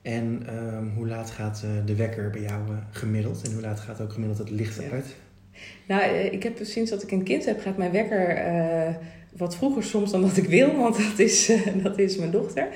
En 0.02 0.46
ehm, 0.46 0.88
hoe 0.88 1.06
laat 1.06 1.30
gaat 1.30 1.64
de 1.84 1.96
wekker 1.96 2.30
bij 2.30 2.42
jou 2.42 2.62
gemiddeld? 2.90 3.42
En 3.42 3.52
hoe 3.52 3.62
laat 3.62 3.80
gaat 3.80 4.00
ook 4.00 4.12
gemiddeld 4.12 4.38
het 4.38 4.50
licht 4.50 4.82
ja. 4.82 4.90
uit? 4.90 5.16
Nou, 5.86 6.02
uh, 6.02 6.32
ik 6.32 6.42
heb 6.42 6.58
sinds 6.62 6.90
dat 6.90 7.02
ik 7.02 7.10
een 7.10 7.22
kind 7.22 7.44
heb, 7.44 7.60
gaat 7.60 7.76
mijn 7.76 7.92
wekker 7.92 8.36
wat 9.36 9.56
vroeger 9.56 9.82
soms 9.82 10.10
dan 10.10 10.20
dat 10.20 10.36
ik 10.36 10.48
wil, 10.48 10.76
want 10.76 10.96
dat 10.96 11.18
is, 11.18 11.52
dat 11.82 11.98
is 11.98 12.16
mijn 12.16 12.30
dochter. 12.30 12.68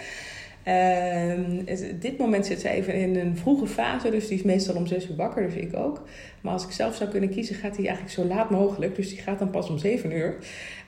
Ehm, 0.67 1.65
dit 2.01 2.19
moment 2.19 2.47
zit 2.47 2.61
ze 2.61 2.69
even 2.69 2.95
in 2.95 3.17
een 3.17 3.37
vroege 3.37 3.67
fase, 3.67 4.11
dus 4.11 4.29
die 4.29 4.39
is 4.39 4.45
meestal 4.45 4.75
om 4.75 4.87
zes 4.87 5.09
uur 5.09 5.17
wakker, 5.17 5.43
dus 5.43 5.55
ik 5.55 5.77
ook. 5.77 6.03
Maar 6.41 6.53
als 6.53 6.65
ik 6.65 6.71
zelf 6.71 6.95
zou 6.95 7.11
kunnen 7.11 7.31
kiezen, 7.31 7.55
gaat 7.55 7.77
hij 7.77 7.87
eigenlijk 7.87 8.15
zo 8.15 8.25
laat 8.25 8.51
mogelijk. 8.51 8.97
Dus 8.97 9.09
die 9.09 9.19
gaat 9.19 9.39
dan 9.39 9.51
pas 9.51 9.69
om 9.69 9.79
zeven 9.79 10.13
uur. 10.13 10.37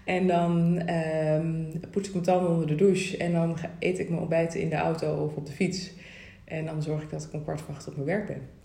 En 0.05 0.27
dan 0.27 0.83
um, 0.91 1.81
poets 1.91 2.07
ik 2.09 2.15
mijn 2.15 2.25
tanden 2.25 2.51
onder 2.51 2.67
de 2.67 2.75
douche 2.75 3.17
en 3.17 3.33
dan 3.33 3.57
eet 3.79 3.99
ik 3.99 4.09
mijn 4.09 4.21
ontbijt 4.21 4.55
in 4.55 4.69
de 4.69 4.77
auto 4.77 5.25
of 5.25 5.35
op 5.35 5.47
de 5.47 5.53
fiets. 5.53 5.91
En 6.45 6.67
dan 6.67 6.83
zorg 6.83 7.03
ik 7.03 7.11
dat 7.11 7.25
ik 7.25 7.33
om 7.33 7.43
kwart 7.43 7.61
voor 7.61 7.75
op 7.87 7.95
mijn 7.95 8.07
werk 8.07 8.27
ben. 8.27 8.58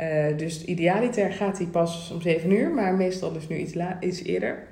Uh, 0.00 0.36
dus 0.36 0.64
idealiter 0.64 1.32
gaat 1.32 1.58
hij 1.58 1.66
pas 1.66 2.10
om 2.10 2.20
zeven 2.20 2.50
uur, 2.50 2.70
maar 2.70 2.94
meestal 2.94 3.32
dus 3.32 3.48
nu 3.48 3.56
iets, 3.56 3.74
iets 4.00 4.22
eerder. 4.22 4.66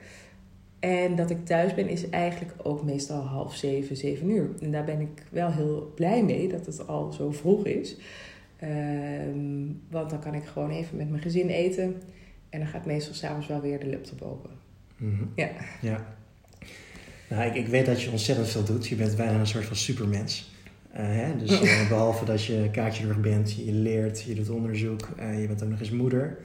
En 0.79 1.17
dat 1.17 1.31
ik 1.31 1.45
thuis 1.45 1.75
ben 1.75 1.89
is 1.89 2.11
eigenlijk 2.11 2.55
ook 2.63 2.85
meestal 2.85 3.21
half 3.21 3.55
zeven, 3.55 3.97
zeven 3.97 4.31
uur. 4.31 4.51
En 4.61 4.71
daar 4.71 4.85
ben 4.85 5.01
ik 5.01 5.23
wel 5.31 5.51
heel 5.51 5.93
blij 5.95 6.25
mee 6.25 6.49
dat 6.49 6.67
het 6.67 6.87
al 6.87 7.13
zo 7.13 7.31
vroeg 7.31 7.67
is. 7.67 7.97
Uh, 8.63 8.71
want 9.91 10.11
dan 10.11 10.21
kan 10.21 10.35
ik 10.35 10.45
gewoon 10.45 10.71
even 10.71 10.97
met 10.97 11.11
mijn 11.11 11.23
gezin 11.23 11.49
eten. 11.49 12.03
En 12.49 12.59
dan 12.59 12.69
gaat 12.69 12.87
meestal 12.87 13.15
s'avonds 13.15 13.47
wel 13.47 13.61
weer 13.61 13.81
de 13.81 13.87
laptop 13.87 14.23
open. 14.23 14.51
Mm 14.97 15.17
-hmm. 15.17 15.33
Ja. 15.35 15.51
ja. 15.81 16.07
Nou, 17.29 17.43
ik, 17.43 17.55
ik 17.55 17.67
weet 17.67 17.87
dat 17.87 18.03
je 18.03 18.11
ontzettend 18.11 18.49
veel 18.49 18.65
doet. 18.65 18.87
Je 18.87 18.95
bent 18.95 19.17
bijna 19.17 19.39
een 19.39 19.47
soort 19.47 19.65
van 19.65 19.77
supermens. 19.77 20.55
Hè? 21.03 21.37
Dus 21.37 21.63
uh, 21.63 21.89
behalve 21.89 22.25
dat 22.25 22.45
je 22.45 22.69
kaartje 22.73 23.07
bent, 23.07 23.53
je 23.53 23.73
leert, 23.73 24.23
je 24.23 24.35
doet 24.35 24.51
onderzoek, 24.51 25.09
uh, 25.21 25.41
je 25.41 25.47
bent 25.47 25.63
ook 25.63 25.69
nog 25.69 25.81
eens 25.81 25.91
moeder. 25.91 26.39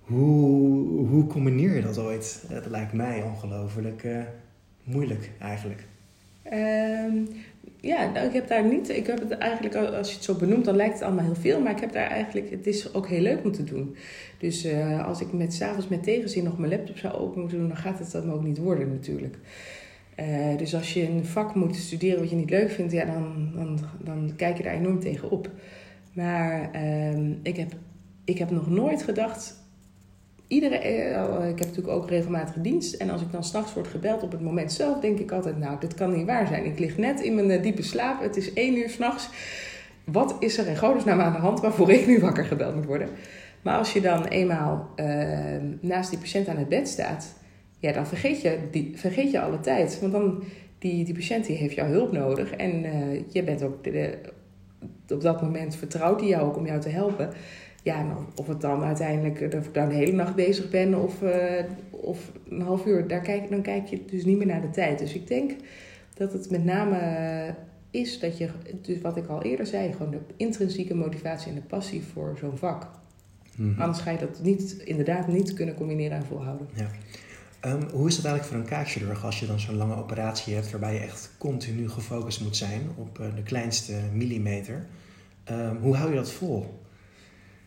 Hoe, 0.00 1.06
hoe 1.06 1.26
combineer 1.26 1.74
je 1.74 1.82
dat 1.82 1.98
ooit? 1.98 2.44
Het 2.48 2.66
lijkt 2.66 2.92
mij 2.92 3.22
ongelooflijk 3.22 4.06
moeilijk 4.84 5.30
eigenlijk. 5.38 5.84
Um, 6.52 7.28
ja, 7.80 8.10
nou, 8.10 8.26
ik 8.26 8.32
heb 8.32 8.48
daar 8.48 8.64
niet. 8.64 8.88
Ik 8.88 9.06
heb 9.06 9.18
het 9.18 9.30
eigenlijk, 9.30 9.74
als 9.74 10.08
je 10.08 10.14
het 10.14 10.24
zo 10.24 10.34
benoemt, 10.34 10.64
dan 10.64 10.76
lijkt 10.76 10.94
het 10.94 11.02
allemaal 11.02 11.24
heel 11.24 11.34
veel. 11.34 11.60
Maar 11.60 11.72
ik 11.72 11.80
heb 11.80 11.92
daar 11.92 12.10
eigenlijk, 12.10 12.50
het 12.50 12.66
is 12.66 12.94
ook 12.94 13.08
heel 13.08 13.20
leuk 13.20 13.42
moeten 13.42 13.66
doen. 13.66 13.96
Dus 14.38 14.64
uh, 14.64 15.06
als 15.06 15.20
ik 15.20 15.32
met 15.32 15.54
s'avonds 15.54 15.88
met 15.88 16.02
tegenzin 16.02 16.44
nog 16.44 16.58
mijn 16.58 16.72
laptop 16.72 16.96
zou 16.96 17.14
open 17.14 17.40
moeten 17.40 17.58
doen, 17.58 17.68
dan 17.68 17.76
gaat 17.76 17.98
het 17.98 18.10
dat 18.10 18.28
ook 18.28 18.42
niet 18.42 18.58
worden 18.58 18.88
natuurlijk. 18.88 19.36
Uh, 20.20 20.56
dus 20.56 20.74
als 20.74 20.94
je 20.94 21.08
een 21.08 21.24
vak 21.24 21.54
moet 21.54 21.76
studeren 21.76 22.18
wat 22.18 22.30
je 22.30 22.36
niet 22.36 22.50
leuk 22.50 22.70
vindt, 22.70 22.92
ja, 22.92 23.04
dan, 23.04 23.50
dan, 23.54 23.78
dan 23.98 24.32
kijk 24.36 24.56
je 24.56 24.62
daar 24.62 24.74
enorm 24.74 25.00
tegen 25.00 25.30
op. 25.30 25.50
Maar 26.12 26.70
uh, 26.74 27.18
ik, 27.42 27.56
heb, 27.56 27.72
ik 28.24 28.38
heb 28.38 28.50
nog 28.50 28.70
nooit 28.70 29.02
gedacht. 29.02 29.64
Iedere, 30.46 30.74
uh, 30.74 31.48
ik 31.48 31.58
heb 31.58 31.68
natuurlijk 31.68 31.88
ook 31.88 32.08
regelmatig 32.08 32.54
dienst. 32.62 32.94
En 32.94 33.10
als 33.10 33.22
ik 33.22 33.32
dan 33.32 33.44
s'nachts 33.44 33.74
word 33.74 33.86
gebeld 33.86 34.22
op 34.22 34.32
het 34.32 34.40
moment 34.40 34.72
zelf, 34.72 35.00
denk 35.00 35.18
ik 35.18 35.32
altijd: 35.32 35.58
Nou, 35.58 35.80
dit 35.80 35.94
kan 35.94 36.16
niet 36.16 36.26
waar 36.26 36.46
zijn. 36.46 36.64
Ik 36.64 36.78
lig 36.78 36.96
net 36.96 37.20
in 37.20 37.34
mijn 37.34 37.62
diepe 37.62 37.82
slaap. 37.82 38.22
Het 38.22 38.36
is 38.36 38.52
één 38.52 38.76
uur 38.76 38.88
s'nachts. 38.88 39.28
Wat 40.04 40.36
is 40.38 40.58
er 40.58 40.66
in 40.66 40.76
godesnaam 40.76 41.20
aan 41.20 41.32
de 41.32 41.38
hand 41.38 41.60
waarvoor 41.60 41.90
ik 41.90 42.06
nu 42.06 42.20
wakker 42.20 42.44
gebeld 42.44 42.74
moet 42.74 42.84
worden? 42.84 43.08
Maar 43.62 43.78
als 43.78 43.92
je 43.92 44.00
dan 44.00 44.24
eenmaal 44.24 44.90
ehm, 44.94 45.66
naast 45.80 46.10
die 46.10 46.18
patiënt 46.18 46.48
aan 46.48 46.56
het 46.56 46.68
bed 46.68 46.88
staat 46.88 47.34
ja, 47.78 47.92
dan 47.92 48.06
vergeet 48.06 48.40
je, 48.40 48.58
die, 48.70 48.92
vergeet 48.94 49.30
je 49.30 49.40
alle 49.40 49.60
tijd. 49.60 50.00
Want 50.00 50.12
dan, 50.12 50.42
die, 50.78 51.04
die 51.04 51.14
patiënt 51.14 51.46
die 51.46 51.56
heeft 51.56 51.74
jouw 51.74 51.88
hulp 51.88 52.12
nodig. 52.12 52.50
En 52.50 52.84
uh, 52.84 53.20
je 53.28 53.42
bent 53.42 53.62
ook 53.62 53.84
de, 53.84 54.18
op 55.08 55.20
dat 55.20 55.42
moment 55.42 55.76
vertrouwt 55.76 56.20
hij 56.20 56.28
jou 56.28 56.48
ook 56.48 56.56
om 56.56 56.66
jou 56.66 56.80
te 56.80 56.88
helpen. 56.88 57.30
Ja, 57.82 57.98
en 57.98 58.16
of 58.34 58.46
het 58.46 58.60
dan 58.60 58.82
uiteindelijk, 58.82 59.40
eh, 59.40 59.58
of 59.58 59.66
ik 59.66 59.74
dan 59.74 59.88
de 59.88 59.94
hele 59.94 60.12
nacht 60.12 60.34
bezig 60.34 60.70
ben 60.70 61.02
of, 61.02 61.22
uh, 61.22 61.32
of 61.90 62.32
een 62.48 62.60
half 62.60 62.86
uur, 62.86 63.08
daar 63.08 63.20
kijk, 63.20 63.50
dan 63.50 63.62
kijk 63.62 63.86
je 63.86 64.04
dus 64.04 64.24
niet 64.24 64.36
meer 64.36 64.46
naar 64.46 64.60
de 64.60 64.70
tijd. 64.70 64.98
Dus 64.98 65.14
ik 65.14 65.26
denk 65.26 65.52
dat 66.14 66.32
het 66.32 66.50
met 66.50 66.64
name 66.64 66.98
is 67.90 68.18
dat 68.18 68.38
je, 68.38 68.48
dus 68.82 69.00
wat 69.00 69.16
ik 69.16 69.26
al 69.26 69.42
eerder 69.42 69.66
zei, 69.66 69.92
gewoon 69.92 70.10
de 70.10 70.18
intrinsieke 70.36 70.94
motivatie 70.94 71.48
en 71.48 71.54
de 71.54 71.66
passie 71.66 72.02
voor 72.02 72.36
zo'n 72.40 72.56
vak. 72.56 72.88
Mm 73.56 73.72
-hmm. 73.72 73.80
Anders 73.80 74.00
ga 74.00 74.10
je 74.10 74.18
dat 74.18 74.40
niet, 74.42 74.82
inderdaad 74.84 75.28
niet 75.28 75.54
kunnen 75.54 75.74
combineren 75.74 76.16
en 76.16 76.24
volhouden. 76.24 76.66
Ja. 76.74 76.90
Um, 77.66 77.82
hoe 77.92 78.08
is 78.08 78.16
het 78.16 78.24
eigenlijk 78.24 78.44
voor 78.44 78.56
een 78.56 78.78
kaakchirurg 78.78 79.24
als 79.24 79.40
je 79.40 79.46
dan 79.46 79.60
zo'n 79.60 79.76
lange 79.76 79.96
operatie 79.96 80.54
hebt 80.54 80.70
waarbij 80.70 80.94
je 80.94 81.00
echt 81.00 81.34
continu 81.38 81.88
gefocust 81.88 82.40
moet 82.40 82.56
zijn 82.56 82.82
op 82.96 83.18
uh, 83.18 83.26
de 83.36 83.42
kleinste 83.42 83.92
millimeter? 84.12 84.86
Um, 85.50 85.76
hoe 85.76 85.96
hou 85.96 86.10
je 86.10 86.16
dat 86.16 86.32
vol? 86.32 86.66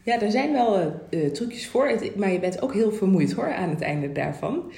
Ja, 0.04 0.22
er 0.22 0.32
zijn 0.32 0.52
wel 0.52 0.93
uh, 1.10 1.30
trucjes 1.30 1.68
voor, 1.68 2.00
maar 2.16 2.32
je 2.32 2.39
bent 2.39 2.62
ook 2.62 2.74
heel 2.74 2.91
vermoeid 2.91 3.32
hoor 3.32 3.54
aan 3.54 3.70
het 3.70 3.82
einde 3.82 4.12
daarvan. 4.12 4.72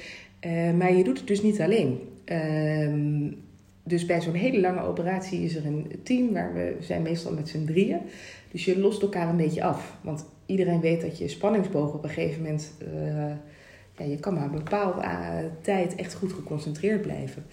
Maar 0.77 0.93
je 0.93 1.03
doet 1.03 1.17
het 1.17 1.27
dus 1.27 1.41
niet 1.41 1.61
alleen. 1.61 1.99
Um, 2.25 3.37
dus 3.83 4.05
bij 4.05 4.21
zo'n 4.21 4.33
hele 4.33 4.59
lange 4.59 4.81
operatie 4.81 5.43
is 5.43 5.55
er 5.55 5.65
een 5.65 5.91
team 6.03 6.33
waar 6.33 6.53
we 6.53 6.75
zijn 6.79 7.01
meestal 7.01 7.33
met 7.33 7.49
z'n 7.49 7.65
drieën. 7.65 7.99
Dus 8.51 8.65
je 8.65 8.79
lost 8.79 9.01
elkaar 9.01 9.29
een 9.29 9.37
beetje 9.37 9.63
af. 9.63 9.97
Want 10.01 10.25
iedereen 10.45 10.81
weet 10.81 11.01
dat 11.01 11.17
je 11.17 11.27
spanningsboog 11.27 11.93
op 11.93 12.03
een 12.03 12.09
gegeven 12.09 12.41
moment 12.41 12.71
je 14.09 14.17
kan 14.19 14.33
maar 14.33 14.43
een 14.43 14.51
bepaalde 14.51 15.01
uh, 15.01 15.37
tijd 15.61 15.95
echt 15.95 16.13
goed 16.13 16.33
geconcentreerd 16.33 17.01
blijven. 17.01 17.45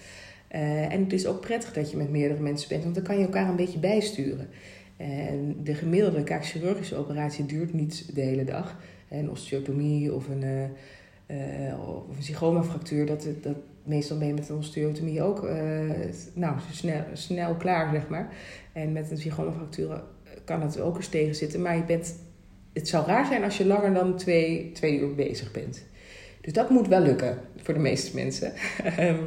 Uh, 0.55 0.93
en 0.93 1.03
het 1.03 1.13
is 1.13 1.27
ook 1.27 1.41
prettig 1.41 1.73
dat 1.73 1.91
je 1.91 1.97
met 1.97 2.09
meerdere 2.09 2.41
mensen 2.41 2.69
bent, 2.69 2.83
want 2.83 2.95
dan 2.95 3.03
kan 3.03 3.17
je 3.17 3.23
elkaar 3.23 3.49
een 3.49 3.55
beetje 3.55 3.79
bijsturen. 3.79 4.47
En 4.97 5.55
de 5.63 5.73
gemiddelde 5.73 6.23
kaakchirurgische 6.23 6.95
operatie 6.95 7.45
duurt 7.45 7.73
niet 7.73 8.15
de 8.15 8.21
hele 8.21 8.43
dag. 8.43 8.77
Een 9.09 9.29
osteotomie 9.29 10.13
of 10.13 10.27
een, 10.27 10.43
uh, 11.27 11.87
of 12.09 12.17
een 12.17 12.23
zygoma-fractuur, 12.23 13.05
dat, 13.05 13.27
dat 13.41 13.55
meestal 13.83 14.23
je 14.23 14.33
met 14.33 14.49
een 14.49 14.57
osteotomie 14.57 15.21
ook 15.21 15.49
nou, 16.33 16.55
snel, 16.71 17.03
snel 17.13 17.55
klaar, 17.55 17.91
zeg 17.93 18.07
maar. 18.07 18.33
En 18.73 18.91
met 18.91 19.11
een 19.11 19.17
zygoma-fractuur 19.17 20.01
kan 20.45 20.61
het 20.61 20.79
ook 20.79 20.95
eens 20.95 21.07
tegen 21.07 21.35
zitten, 21.35 21.61
maar 21.61 21.75
je 21.75 21.83
bent, 21.83 22.15
het 22.73 22.87
zou 22.87 23.05
raar 23.05 23.25
zijn 23.25 23.43
als 23.43 23.57
je 23.57 23.65
langer 23.65 23.93
dan 23.93 24.17
twee, 24.17 24.71
twee 24.71 24.99
uur 24.99 25.15
bezig 25.15 25.51
bent. 25.51 25.87
Dus 26.49 26.57
dat 26.57 26.69
moet 26.69 26.87
wel 26.87 27.01
lukken 27.01 27.37
voor 27.55 27.73
de 27.73 27.79
meeste 27.79 28.15
mensen. 28.15 28.53
Ehm, 28.97 29.23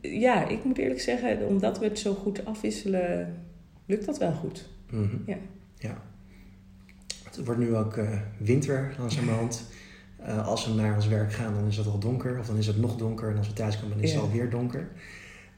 ja, 0.00 0.48
ik 0.48 0.64
moet 0.64 0.78
eerlijk 0.78 1.00
zeggen, 1.00 1.46
omdat 1.46 1.78
we 1.78 1.84
het 1.84 1.98
zo 1.98 2.14
goed 2.14 2.44
afwisselen, 2.44 3.36
lukt 3.86 4.06
dat 4.06 4.18
wel 4.18 4.32
goed. 4.32 4.68
Mm 4.90 5.08
-hmm. 5.08 5.22
ja. 5.26 5.36
ja. 5.78 6.02
Het 7.24 7.44
wordt 7.44 7.60
nu 7.60 7.76
ook 7.76 7.96
uh, 7.96 8.20
winter 8.38 8.94
langzamerhand. 8.98 9.64
Uh, 10.20 10.46
als 10.46 10.66
we 10.66 10.74
naar 10.74 10.94
ons 10.94 11.08
werk 11.08 11.32
gaan, 11.32 11.54
dan 11.54 11.66
is 11.66 11.76
het 11.76 11.86
al 11.86 11.98
donker. 11.98 12.38
Of 12.38 12.46
dan 12.46 12.56
is 12.56 12.66
het 12.66 12.78
nog 12.78 12.96
donker. 12.96 13.30
En 13.30 13.36
als 13.36 13.48
we 13.48 13.52
thuis 13.52 13.80
komen, 13.80 13.96
dan 13.96 14.04
is 14.04 14.12
het 14.12 14.20
ja. 14.20 14.26
alweer 14.26 14.50
donker. 14.50 14.88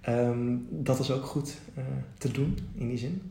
Um, 0.08 0.66
dat 0.70 0.98
is 0.98 1.10
ook 1.10 1.24
goed 1.24 1.58
uh, 1.78 1.84
te 2.18 2.30
doen, 2.30 2.58
in 2.74 2.88
die 2.88 2.98
zin. 2.98 3.22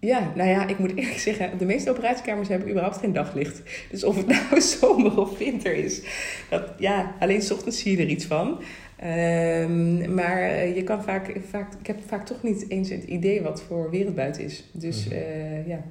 Ja, 0.00 0.32
nou 0.34 0.48
ja, 0.48 0.66
ik 0.66 0.78
moet 0.78 0.96
eerlijk 0.96 1.18
zeggen, 1.18 1.58
de 1.58 1.64
meeste 1.64 1.90
operatiekamers 1.90 2.48
hebben 2.48 2.68
überhaupt 2.68 2.96
geen 2.96 3.12
daglicht. 3.12 3.62
Dus 3.90 4.04
of 4.04 4.16
het 4.16 4.26
nou 4.50 4.60
zomer 4.60 5.20
of 5.20 5.38
winter 5.38 5.74
is, 5.74 6.02
dat, 6.50 6.72
ja, 6.78 7.14
alleen 7.18 7.42
's 7.42 7.50
ochtends 7.50 7.78
zie 7.78 7.96
je 7.96 8.02
er 8.02 8.08
iets 8.08 8.24
van. 8.24 8.60
Um, 9.04 10.14
maar 10.14 10.66
je 10.66 10.82
kan 10.84 11.02
vaak, 11.02 11.32
vaak, 11.48 11.74
ik 11.80 11.86
heb 11.86 11.98
vaak 12.06 12.26
toch 12.26 12.42
niet 12.42 12.70
eens 12.70 12.90
het 12.90 13.04
idee 13.04 13.42
wat 13.42 13.62
voor 13.62 13.92
het 13.92 14.14
buiten 14.14 14.44
is. 14.44 14.64
Dus 14.72 15.04
mm 15.04 15.12
-hmm. 15.12 15.20
uh, 15.20 15.66
ja. 15.66 15.84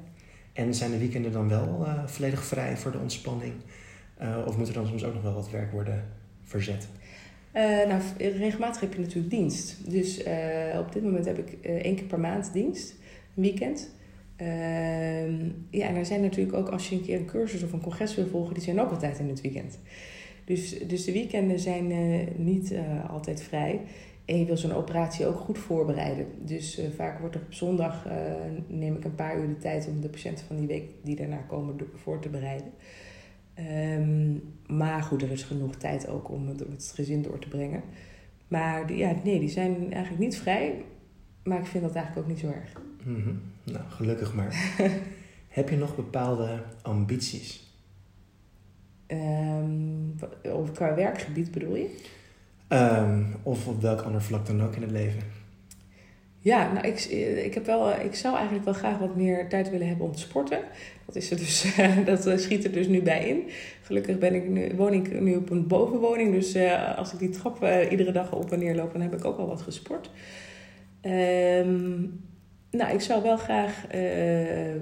En 0.54 0.74
zijn 0.74 0.92
de 0.92 0.98
weekenden 0.98 1.32
dan 1.32 1.50
wel 1.50 1.82
uh, 1.82 2.08
volledig 2.08 2.44
vrij 2.44 2.78
voor 2.78 2.92
de 2.92 2.98
ontspanning? 2.98 3.54
Uh, 4.22 4.38
of 4.48 4.58
moet 4.58 4.68
er 4.68 4.74
dan 4.74 4.88
soms 4.88 5.04
ook 5.04 5.14
nog 5.14 5.24
wel 5.24 5.34
wat 5.34 5.50
werk 5.50 5.72
worden 5.72 6.04
verzet? 6.44 6.88
nou, 7.88 8.02
regelmatig 8.18 8.82
heb 8.82 8.94
je 8.94 9.00
natuurlijk 9.00 9.30
dienst. 9.30 9.92
Dus 9.92 10.20
op 10.78 10.94
dit 10.94 11.04
moment 11.04 11.26
heb 11.26 11.38
ik 11.38 11.58
één 11.64 11.96
keer 11.96 12.06
per 12.06 12.20
maand 12.20 12.54
dienst, 12.54 12.96
weekend. 13.34 13.90
Uh, 14.42 15.30
ja, 15.70 15.88
en 15.88 15.96
er 15.96 16.06
zijn 16.06 16.22
natuurlijk 16.22 16.58
ook, 16.58 16.70
als 16.70 16.90
je 16.90 16.96
een 16.96 17.02
keer 17.02 17.20
een 17.20 17.26
cursus 17.26 17.64
of 17.64 17.72
een 17.72 17.82
congres 17.82 18.16
wil 18.16 18.28
volgen, 18.28 18.54
die 18.54 18.64
zijn 18.64 18.80
ook 18.80 18.92
altijd 18.92 19.20
in 19.20 19.30
het 19.30 19.42
weekend. 19.42 19.80
Dus, 20.46 20.80
dus 20.88 21.06
de 21.06 21.12
weekenden 21.12 21.60
zijn 21.60 21.92
uh, 21.92 22.28
niet 22.36 22.72
uh, 22.72 23.10
altijd 23.10 23.42
vrij. 23.42 23.82
En 24.26 24.40
je 24.40 24.46
wil 24.46 24.58
zo'n 24.58 24.74
operatie 24.74 25.26
ook 25.26 25.38
goed 25.38 25.58
voorbereiden. 25.58 26.26
Dus 26.46 26.82
vaak 26.96 27.20
wordt 27.20 27.36
er 27.36 27.42
op 27.42 27.54
zondag, 27.54 28.08
neem 28.68 28.96
ik 28.96 29.06
een 29.06 29.16
paar 29.16 29.40
uur 29.40 29.48
de 29.48 29.58
tijd 29.58 29.88
om 29.88 30.02
de 30.02 30.10
patiënten 30.10 30.46
van 30.46 30.56
die 30.56 30.68
week 30.68 30.90
die 31.04 31.16
daarna 31.16 31.38
komen 31.38 31.76
voor 31.96 32.20
te 32.20 32.30
bereiden. 32.30 32.72
Um, 34.00 34.44
maar 34.68 35.04
goed, 35.04 35.22
er 35.22 35.32
is 35.32 35.44
genoeg 35.44 35.76
tijd 35.76 36.08
ook 36.08 36.30
om 36.30 36.48
het, 36.48 36.66
om 36.66 36.72
het 36.72 36.92
gezin 36.96 37.22
door 37.22 37.40
te 37.40 37.48
brengen. 37.48 37.82
Maar 38.48 38.88
die, 38.88 38.98
ja, 38.98 39.16
nee, 39.24 39.40
die 39.40 39.50
zijn 39.50 39.94
eigenlijk 39.94 40.24
niet 40.24 40.38
vrij. 40.38 40.84
Maar 41.44 41.60
ik 41.60 41.66
vind 41.66 41.84
dat 41.84 41.96
eigenlijk 41.96 42.26
ook 42.26 42.34
niet 42.34 42.42
zo 42.42 42.48
erg. 42.48 42.82
Mm 43.08 43.22
-hmm. 43.24 43.42
Nou, 43.64 43.84
gelukkig 43.90 44.34
maar. 44.34 44.76
Heb 45.58 45.70
je 45.70 45.78
nog 45.78 45.96
bepaalde 45.96 46.64
ambities? 46.82 47.66
Um, 49.08 50.16
of 50.42 50.72
qua 50.72 50.96
werkgebied 50.96 51.52
bedoel 51.52 51.76
je? 51.76 51.90
Um, 52.70 53.36
of 53.44 53.68
op 53.68 53.82
welk 53.82 54.02
ander 54.02 54.22
vlak 54.22 54.46
dan 54.46 54.64
ook 54.64 54.76
in 54.76 54.82
het 54.82 54.92
leven? 54.92 55.22
Ja, 56.40 56.74
nou, 56.74 56.88
ik, 56.88 57.00
ik, 57.46 57.54
heb 57.54 57.66
wel, 57.66 58.00
ik 58.00 58.16
zou 58.16 58.36
eigenlijk 58.36 58.66
wel 58.66 58.74
graag 58.74 58.98
wat 58.98 59.16
meer 59.16 59.50
tijd 59.50 59.70
willen 59.70 59.88
hebben 59.88 60.06
om 60.06 60.12
te 60.12 60.20
sporten. 60.20 60.60
Dat, 61.06 61.16
is 61.16 61.32
er 61.32 61.38
dus, 61.38 61.76
dat 62.26 62.40
schiet 62.40 62.64
er 62.64 62.72
dus 62.72 62.88
nu 62.88 63.02
bij 63.02 63.28
in. 63.28 63.50
Gelukkig 63.82 64.18
ben 64.18 64.36
ik 64.36 64.48
nu, 64.48 64.72
woon 64.76 64.94
ik 64.94 65.22
nu 65.22 65.36
op 65.36 65.50
een 65.50 65.68
bovenwoning. 65.68 66.34
Dus 66.34 66.56
uh, 66.56 66.98
als 66.98 67.14
ik 67.14 67.20
die 67.20 67.30
trap 67.30 67.64
uh, 67.64 67.92
iedere 67.92 68.12
dag 68.12 68.32
op 68.32 68.52
en 68.52 68.60
neer 68.60 68.76
loop, 68.76 68.92
dan 68.92 69.02
heb 69.02 69.14
ik 69.14 69.26
ook 69.26 69.38
al 69.38 69.48
wat 69.48 69.62
gesport. 69.62 70.10
Um, 71.02 72.27
nou, 72.78 72.94
ik 72.94 73.02
zou 73.02 73.24
wel 73.24 73.38
graag 73.38 73.86
uh, 73.96 74.82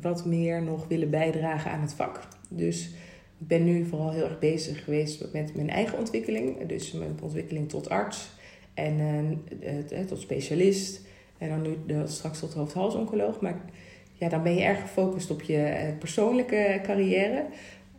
wat 0.00 0.24
meer 0.24 0.62
nog 0.62 0.88
willen 0.88 1.10
bijdragen 1.10 1.70
aan 1.70 1.80
het 1.80 1.94
vak. 1.94 2.20
Dus 2.48 2.90
ik 3.38 3.48
ben 3.48 3.64
nu 3.64 3.84
vooral 3.84 4.12
heel 4.12 4.24
erg 4.24 4.38
bezig 4.38 4.84
geweest 4.84 5.32
met 5.32 5.54
mijn 5.54 5.70
eigen 5.70 5.98
ontwikkeling. 5.98 6.66
Dus 6.66 6.92
mijn 6.92 7.18
ontwikkeling 7.22 7.68
tot 7.68 7.88
arts 7.88 8.30
en 8.74 8.98
uh, 9.92 10.00
tot 10.06 10.20
specialist. 10.20 11.00
En 11.38 11.48
dan 11.48 11.62
nu 11.62 11.76
straks 12.06 12.38
tot 12.38 12.54
hoofd-halsoncoloog. 12.54 13.40
Maar 13.40 13.60
ja, 14.12 14.28
dan 14.28 14.42
ben 14.42 14.54
je 14.54 14.62
erg 14.62 14.80
gefocust 14.80 15.30
op 15.30 15.42
je 15.42 15.92
persoonlijke 15.98 16.80
carrière. 16.82 17.44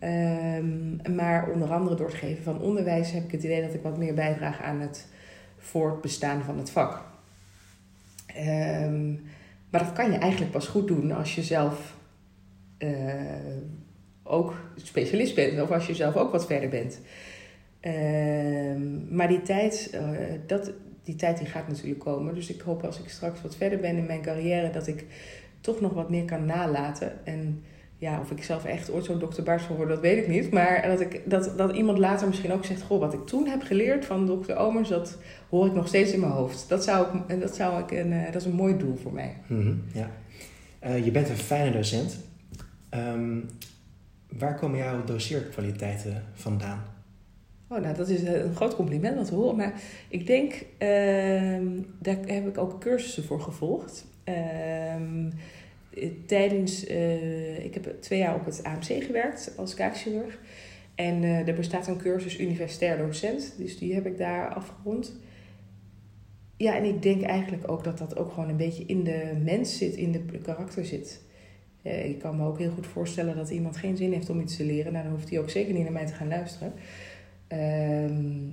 Um, 0.03 1.15
maar 1.15 1.49
onder 1.49 1.71
andere 1.71 1.95
door 1.95 2.07
het 2.07 2.15
geven 2.15 2.43
van 2.43 2.61
onderwijs 2.61 3.11
heb 3.11 3.23
ik 3.23 3.31
het 3.31 3.43
idee 3.43 3.61
dat 3.61 3.73
ik 3.73 3.81
wat 3.81 3.97
meer 3.97 4.13
bijdraag 4.13 4.61
aan 4.61 4.79
het 4.79 5.07
voortbestaan 5.57 6.41
van 6.41 6.57
het 6.57 6.69
vak. 6.69 7.12
Um, 8.37 9.21
maar 9.69 9.83
dat 9.83 9.93
kan 9.93 10.11
je 10.11 10.17
eigenlijk 10.17 10.51
pas 10.51 10.67
goed 10.67 10.87
doen 10.87 11.11
als 11.11 11.35
je 11.35 11.43
zelf 11.43 11.95
uh, 12.79 13.13
ook 14.23 14.55
specialist 14.75 15.35
bent 15.35 15.61
of 15.61 15.71
als 15.71 15.87
je 15.87 15.95
zelf 15.95 16.15
ook 16.15 16.31
wat 16.31 16.45
verder 16.45 16.69
bent. 16.69 16.99
Uh, 17.81 18.75
maar 19.09 19.27
die 19.27 19.41
tijd, 19.41 19.91
uh, 19.93 20.17
dat, 20.47 20.71
die 21.03 21.15
tijd 21.15 21.37
die 21.37 21.47
gaat 21.47 21.67
natuurlijk 21.67 21.99
komen. 21.99 22.35
Dus 22.35 22.49
ik 22.49 22.61
hoop 22.61 22.83
als 22.83 22.99
ik 22.99 23.09
straks 23.09 23.41
wat 23.41 23.55
verder 23.55 23.79
ben 23.79 23.97
in 23.97 24.05
mijn 24.05 24.21
carrière 24.21 24.69
dat 24.69 24.87
ik 24.87 25.05
toch 25.61 25.81
nog 25.81 25.93
wat 25.93 26.09
meer 26.09 26.25
kan 26.25 26.45
nalaten. 26.45 27.25
En 27.25 27.63
ja, 28.03 28.19
of 28.19 28.31
ik 28.31 28.43
zelf 28.43 28.65
echt 28.65 28.91
ooit 28.91 29.05
zo'n 29.05 29.19
dokter 29.19 29.43
Baars 29.43 29.67
wil 29.67 29.75
worden, 29.75 29.95
dat 29.95 30.03
weet 30.03 30.17
ik 30.17 30.27
niet. 30.27 30.51
Maar 30.51 30.87
dat, 30.87 30.99
ik, 30.99 31.21
dat, 31.25 31.57
dat 31.57 31.75
iemand 31.75 31.97
later 31.97 32.27
misschien 32.27 32.51
ook 32.51 32.65
zegt... 32.65 32.81
Goh, 32.81 32.99
wat 32.99 33.13
ik 33.13 33.25
toen 33.25 33.47
heb 33.47 33.61
geleerd 33.61 34.05
van 34.05 34.25
dokter 34.25 34.57
Omers... 34.57 34.89
dat 34.89 35.17
hoor 35.49 35.65
ik 35.65 35.73
nog 35.73 35.87
steeds 35.87 36.11
in 36.11 36.19
mijn 36.19 36.31
hoofd. 36.31 36.69
Dat, 36.69 36.83
zou 36.83 37.17
ik, 37.27 37.39
dat, 37.39 37.55
zou 37.55 37.83
ik 37.83 37.91
een, 37.91 38.13
eh, 38.13 38.25
dat 38.25 38.41
is 38.41 38.45
een 38.45 38.55
mooi 38.55 38.77
doel 38.77 38.95
voor 38.95 39.13
mij. 39.13 39.35
Mm 39.47 39.83
ja. 39.93 40.11
Uh, 40.85 41.05
je 41.05 41.11
bent 41.11 41.29
een 41.29 41.35
fijne 41.35 41.71
docent. 41.71 42.17
Um, 42.89 43.49
waar 44.29 44.59
komen 44.59 44.77
jouw 44.77 45.03
doseerkwaliteiten 45.03 46.23
vandaan? 46.33 46.83
Oh, 47.67 47.79
nou, 47.79 47.95
dat 47.95 48.09
is 48.09 48.23
een 48.23 48.55
groot 48.55 48.75
compliment 48.75 49.17
om 49.17 49.23
te 49.23 49.35
horen. 49.35 49.55
Maar 49.55 49.73
ik 50.07 50.27
denk, 50.27 50.51
uh, 50.53 51.67
daar 51.99 52.17
heb 52.25 52.47
ik 52.47 52.57
ook 52.57 52.79
cursussen 52.79 53.23
voor 53.23 53.41
gevolgd. 53.41 54.05
Uh, 54.25 54.35
tijdens, 56.25 56.89
uh, 56.89 57.65
ik 57.65 57.73
heb 57.73 57.95
twee 57.99 58.19
jaar 58.19 58.35
op 58.35 58.45
het 58.45 58.63
AMC 58.63 59.03
gewerkt 59.03 59.53
als 59.57 59.73
kaakchirurg. 59.73 60.39
En 60.95 61.23
uh, 61.23 61.47
er 61.47 61.53
bestaat 61.53 61.87
een 61.87 61.97
cursus 61.97 62.39
universitair 62.39 62.97
docent, 62.97 63.53
dus 63.57 63.77
die 63.77 63.93
heb 63.93 64.05
ik 64.05 64.17
daar 64.17 64.53
afgerond. 64.53 65.13
Ja, 66.57 66.75
en 66.75 66.83
ik 66.83 67.01
denk 67.01 67.21
eigenlijk 67.21 67.71
ook 67.71 67.83
dat 67.83 67.97
dat 67.97 68.17
ook 68.17 68.31
gewoon 68.31 68.49
een 68.49 68.57
beetje 68.57 68.85
in 68.85 69.03
de 69.03 69.31
mens 69.43 69.77
zit, 69.77 69.95
in 69.95 70.11
de 70.11 70.21
karakter 70.41 70.85
zit. 70.85 71.21
Uh, 71.83 72.05
ik 72.05 72.19
kan 72.19 72.37
me 72.37 72.45
ook 72.45 72.59
heel 72.59 72.71
goed 72.71 72.87
voorstellen 72.87 73.35
dat 73.35 73.49
iemand 73.49 73.77
geen 73.77 73.97
zin 73.97 74.13
heeft 74.13 74.29
om 74.29 74.39
iets 74.39 74.55
te 74.55 74.65
leren. 74.65 74.91
Nou, 74.91 75.03
dan 75.03 75.13
hoeft 75.13 75.29
hij 75.29 75.39
ook 75.39 75.49
zeker 75.49 75.73
niet 75.73 75.83
naar 75.83 75.91
mij 75.91 76.05
te 76.05 76.13
gaan 76.13 76.27
luisteren. 76.27 76.73
Uh, 77.53 78.51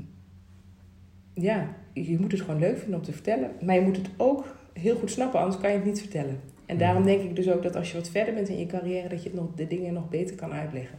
ja, 1.35 1.77
je 1.93 2.19
moet 2.19 2.33
het 2.33 2.41
gewoon 2.41 2.61
leuk 2.61 2.79
vinden 2.79 2.99
om 2.99 3.05
te 3.05 3.13
vertellen. 3.13 3.51
Maar 3.65 3.75
je 3.75 3.81
moet 3.81 3.97
het 3.97 4.11
ook 4.17 4.57
heel 4.73 4.97
goed 4.97 5.11
snappen, 5.11 5.41
anders 5.41 5.61
kan 5.61 5.71
je 5.71 5.77
het 5.77 5.85
niet 5.85 6.01
vertellen. 6.01 6.41
En 6.71 6.79
daarom 6.79 7.05
denk 7.05 7.23
ik 7.23 7.37
dus 7.37 7.51
ook 7.51 7.63
dat 7.63 7.77
als 7.77 7.91
je 7.91 7.97
wat 7.97 8.09
verder 8.09 8.35
bent 8.35 8.49
in 8.49 8.59
je 8.59 8.67
carrière, 8.67 9.09
dat 9.09 9.23
je 9.23 9.29
het 9.29 9.39
nog, 9.39 9.47
de 9.57 9.67
dingen 9.67 9.93
nog 9.93 10.09
beter 10.09 10.37
kan 10.37 10.53
uitleggen. 10.53 10.99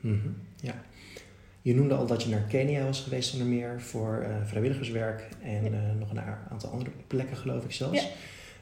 Mm 0.00 0.20
-hmm. 0.22 0.34
Ja. 0.60 0.74
Je 1.62 1.74
noemde 1.74 1.94
al 1.94 2.06
dat 2.06 2.22
je 2.22 2.30
naar 2.30 2.44
Kenia 2.48 2.84
was 2.84 3.00
geweest 3.00 3.32
onder 3.32 3.48
meer 3.48 3.80
voor 3.80 4.26
uh, 4.28 4.36
vrijwilligerswerk 4.44 5.28
en 5.42 5.64
ja. 5.64 5.70
uh, 5.70 5.98
nog 5.98 6.10
een 6.10 6.20
aantal 6.50 6.70
andere 6.70 6.90
plekken 7.06 7.36
geloof 7.36 7.64
ik 7.64 7.72
zelfs. 7.72 8.02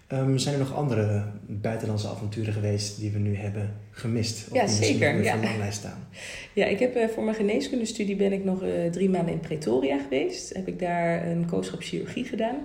Ja. 0.09 0.19
Um, 0.19 0.39
zijn 0.39 0.55
er 0.55 0.61
nog 0.61 0.75
andere 0.75 1.25
buitenlandse 1.47 2.09
avonturen 2.09 2.53
geweest 2.53 3.01
die 3.01 3.11
we 3.11 3.19
nu 3.19 3.37
hebben 3.37 3.77
gemist? 3.91 4.49
Of 4.49 4.55
ja, 4.55 4.65
die 4.65 4.75
zeker. 4.75 5.23
Ja. 5.23 5.39
Van 5.39 5.67
de 5.67 5.71
staan? 5.71 6.09
ja, 6.61 6.67
ik 6.67 6.79
heb 6.79 6.97
uh, 6.97 7.09
voor 7.09 7.25
mijn 7.25 7.37
geneeskundestudie 7.37 8.17
ben 8.17 8.33
ik 8.33 8.45
nog 8.45 8.65
drie 8.91 9.11
maanden 9.11 9.35
in 9.35 9.41
Pretoria 9.41 9.99
geweest. 9.99 10.55
Heb 10.55 10.69
ik 10.69 10.79
daar 10.79 11.27
een 11.27 11.47
kooschap 11.47 11.83
chirurgie 11.83 12.25
gedaan. 12.25 12.57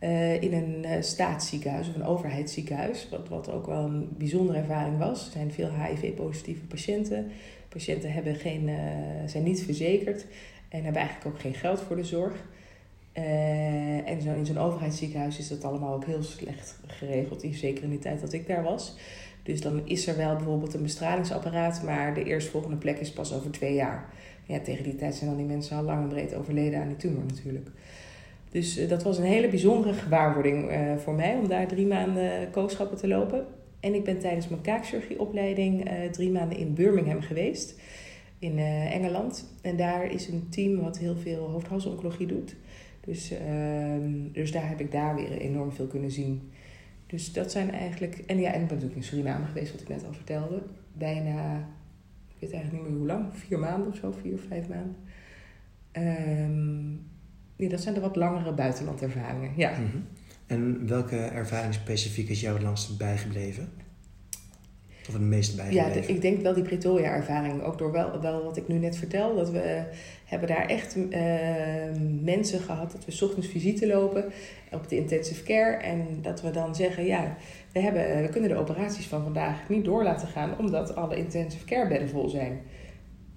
Uh, 0.00 0.42
in 0.42 0.52
een 0.52 0.84
uh, 0.84 0.90
staatsziekenhuis 1.00 1.88
of 1.88 1.94
een 1.94 2.04
overheidsziekenhuis, 2.04 3.08
wat, 3.10 3.28
wat 3.28 3.50
ook 3.50 3.66
wel 3.66 3.84
een 3.84 4.08
bijzondere 4.18 4.58
ervaring 4.58 4.98
was. 4.98 5.26
Er 5.26 5.32
zijn 5.32 5.52
veel 5.52 5.70
HIV-positieve 5.70 6.64
patiënten. 6.66 7.30
Patiënten 7.68 8.12
hebben 8.12 8.34
geen, 8.34 8.68
uh, 8.68 8.76
zijn 9.26 9.42
niet 9.42 9.62
verzekerd 9.62 10.26
en 10.68 10.82
hebben 10.84 11.02
eigenlijk 11.02 11.34
ook 11.34 11.40
geen 11.40 11.54
geld 11.54 11.80
voor 11.80 11.96
de 11.96 12.04
zorg. 12.04 12.44
en 14.04 14.22
zo, 14.22 14.32
in 14.32 14.46
zo'n 14.46 14.58
overheidsziekenhuis 14.58 15.38
is 15.38 15.48
dat 15.48 15.64
allemaal 15.64 15.94
ook 15.94 16.04
heel 16.04 16.22
slecht 16.22 16.78
geregeld, 16.86 17.44
zeker 17.52 17.84
in 17.84 17.90
die 17.90 17.98
tijd 17.98 18.20
dat 18.20 18.32
ik 18.32 18.46
daar 18.46 18.62
was. 18.62 18.96
Dus 19.46 19.60
dan 19.60 19.80
is 19.84 20.06
er 20.06 20.16
wel 20.16 20.36
bijvoorbeeld 20.36 20.74
een 20.74 20.82
bestralingsapparaat, 20.82 21.82
maar 21.82 22.14
de 22.14 22.24
eerstvolgende 22.24 22.76
plek 22.76 22.98
is 22.98 23.12
pas 23.12 23.32
over 23.32 23.50
twee 23.50 23.74
jaar. 23.74 24.08
Ja, 24.44 24.60
tegen 24.60 24.84
die 24.84 24.96
tijd 24.96 25.14
zijn 25.14 25.30
dan 25.30 25.38
die 25.38 25.48
mensen 25.48 25.76
al 25.76 25.82
lang 25.82 26.02
en 26.02 26.08
breed 26.08 26.34
overleden 26.34 26.80
aan 26.80 26.88
die 26.88 26.96
tumor 26.96 27.24
natuurlijk. 27.24 27.68
Dus 28.50 28.78
uh, 28.78 28.88
dat 28.88 29.02
was 29.02 29.18
een 29.18 29.24
hele 29.24 29.48
bijzondere 29.48 29.94
gewaarwording 29.94 30.70
uh, 30.70 30.96
voor 30.96 31.14
mij 31.14 31.36
om 31.36 31.48
daar 31.48 31.66
drie 31.66 31.86
maanden 31.86 32.50
kooschappen 32.50 32.98
te 32.98 33.08
lopen. 33.08 33.46
En 33.80 33.94
ik 33.94 34.04
ben 34.04 34.18
tijdens 34.18 34.48
mijn 34.48 34.62
kaakchirurgieopleiding 34.62 35.90
drie 36.10 36.30
maanden 36.30 36.58
in 36.58 36.74
Birmingham 36.74 37.20
geweest, 37.20 37.80
in 38.38 38.58
Engeland. 38.58 39.52
En 39.62 39.76
daar 39.76 40.10
is 40.10 40.28
een 40.28 40.48
team 40.48 40.80
wat 40.80 40.98
heel 40.98 41.16
veel 41.16 41.50
hoofd-halsoncologie 41.50 42.26
doet. 42.26 42.56
Dus, 43.06 43.30
ehm, 43.30 44.32
dus 44.32 44.52
daar 44.52 44.68
heb 44.68 44.80
ik 44.80 44.92
daar 44.92 45.14
weer 45.14 45.30
enorm 45.30 45.72
veel 45.72 45.86
kunnen 45.86 46.10
zien. 46.10 46.50
Dus 47.06 47.32
dat 47.32 47.50
zijn 47.50 47.70
eigenlijk. 47.70 48.22
En 48.26 48.38
ja, 48.38 48.52
en 48.52 48.60
ik 48.60 48.66
ben 48.66 48.76
natuurlijk 48.76 48.96
in 48.96 49.02
Suriname 49.02 49.46
geweest, 49.46 49.72
wat 49.72 49.80
ik 49.80 49.88
net 49.88 50.04
al 50.04 50.12
vertelde. 50.12 50.62
Bijna, 50.92 51.58
ik 52.28 52.36
weet 52.38 52.52
eigenlijk 52.52 52.82
niet 52.82 52.92
meer 52.92 52.98
hoe 52.98 53.08
lang, 53.08 53.26
vier 53.32 53.58
maanden 53.58 53.88
of 53.88 53.96
zo, 53.96 54.14
vier 54.20 54.34
of 54.34 54.40
vijf 54.40 54.68
maanden. 54.68 54.96
Um, 55.92 57.06
Nee, 57.56 57.68
dat 57.68 57.80
zijn 57.80 57.94
de 57.94 58.00
wat 58.00 58.16
langere 58.16 58.52
buitenlandervaringen, 58.52 59.52
ja. 59.56 59.70
Mm 59.70 59.90
-hmm. 59.90 60.06
En 60.46 60.88
welke 60.88 61.16
ervaring 61.16 61.74
specifiek 61.74 62.28
is 62.28 62.40
jou 62.40 62.54
het 62.54 62.62
langst 62.62 62.98
bijgebleven? 62.98 63.68
Of 65.08 65.12
het 65.12 65.22
meest 65.22 65.56
bijgebleven? 65.56 65.94
Ja, 65.94 66.06
de, 66.06 66.12
ik 66.12 66.20
denk 66.20 66.42
wel 66.42 66.54
die 66.54 66.62
Pretoria-ervaring. 66.62 67.62
Ook 67.62 67.78
door 67.78 67.92
wel, 67.92 68.20
wel 68.20 68.44
wat 68.44 68.56
ik 68.56 68.68
nu 68.68 68.78
net 68.78 68.96
vertel. 68.96 69.36
Dat 69.36 69.50
we 69.50 69.82
hebben 70.24 70.48
daar 70.48 70.66
echt 70.66 70.96
uh, 70.96 71.04
mensen 72.22 72.60
gehad 72.60 72.92
dat 72.92 73.04
we 73.04 73.24
ochtends 73.24 73.48
visite 73.48 73.86
lopen 73.86 74.24
op 74.70 74.88
de 74.88 74.96
intensive 74.96 75.42
care. 75.42 75.76
En 75.76 76.06
dat 76.22 76.42
we 76.42 76.50
dan 76.50 76.74
zeggen, 76.74 77.04
ja, 77.04 77.36
we, 77.72 77.80
hebben, 77.80 78.22
we 78.22 78.28
kunnen 78.28 78.50
de 78.50 78.56
operaties 78.56 79.06
van 79.06 79.22
vandaag 79.22 79.68
niet 79.68 79.84
door 79.84 80.02
laten 80.02 80.28
gaan... 80.28 80.58
omdat 80.58 80.96
alle 80.96 81.16
intensive 81.16 81.64
care 81.64 81.88
bedden 81.88 82.08
vol 82.08 82.28
zijn. 82.28 82.60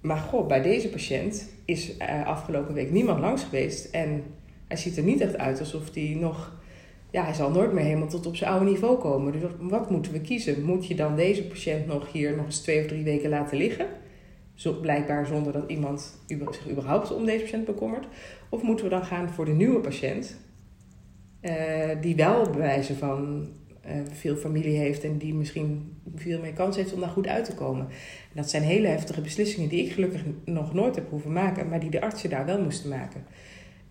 Maar 0.00 0.16
god, 0.16 0.48
bij 0.48 0.62
deze 0.62 0.88
patiënt 0.88 1.48
is 1.64 1.96
uh, 1.96 2.26
afgelopen 2.26 2.74
week 2.74 2.90
niemand 2.90 3.20
langs 3.20 3.42
geweest. 3.42 3.90
En 3.90 4.22
hij 4.68 4.76
ziet 4.76 4.96
er 4.96 5.02
niet 5.02 5.20
echt 5.20 5.36
uit 5.36 5.58
alsof 5.58 5.94
hij 5.94 6.16
nog... 6.20 6.58
Ja, 7.10 7.24
hij 7.24 7.34
zal 7.34 7.50
nooit 7.50 7.72
meer 7.72 7.84
helemaal 7.84 8.08
tot 8.08 8.26
op 8.26 8.36
zijn 8.36 8.50
oude 8.50 8.70
niveau 8.70 8.98
komen. 8.98 9.32
Dus 9.32 9.42
wat 9.58 9.90
moeten 9.90 10.12
we 10.12 10.20
kiezen? 10.20 10.64
Moet 10.64 10.86
je 10.86 10.94
dan 10.94 11.16
deze 11.16 11.46
patiënt 11.46 11.86
nog 11.86 12.12
hier 12.12 12.36
nog 12.36 12.44
eens 12.44 12.60
twee 12.60 12.80
of 12.80 12.86
drie 12.86 13.04
weken 13.04 13.30
laten 13.30 13.58
liggen? 13.58 13.86
Blijkbaar 14.80 15.26
zonder 15.26 15.52
dat 15.52 15.70
iemand 15.70 16.20
zich 16.26 16.70
überhaupt 16.70 17.14
om 17.14 17.24
deze 17.24 17.42
patiënt 17.42 17.64
bekommert. 17.64 18.06
Of 18.48 18.62
moeten 18.62 18.84
we 18.84 18.90
dan 18.90 19.04
gaan 19.04 19.28
voor 19.28 19.44
de 19.44 19.52
nieuwe 19.52 19.80
patiënt? 19.80 20.40
Uh, 21.42 21.52
die 22.00 22.16
wel 22.16 22.50
bewijzen 22.50 22.96
van 22.96 23.48
veel 24.12 24.36
familie 24.36 24.76
heeft 24.76 25.04
en 25.04 25.18
die 25.18 25.34
misschien 25.34 25.96
veel 26.14 26.40
meer 26.40 26.52
kans 26.52 26.76
heeft 26.76 26.92
om 26.92 27.00
daar 27.00 27.08
goed 27.08 27.26
uit 27.26 27.44
te 27.44 27.54
komen. 27.54 27.86
En 27.86 28.36
dat 28.36 28.50
zijn 28.50 28.62
hele 28.62 28.86
heftige 28.86 29.20
beslissingen 29.20 29.68
die 29.68 29.84
ik 29.84 29.92
gelukkig 29.92 30.22
nog 30.44 30.74
nooit 30.74 30.94
heb 30.94 31.10
hoeven 31.10 31.32
maken, 31.32 31.68
maar 31.68 31.80
die 31.80 31.90
de 31.90 32.00
artsen 32.00 32.30
daar 32.30 32.46
wel 32.46 32.62
moesten 32.62 32.88
maken. 32.88 33.24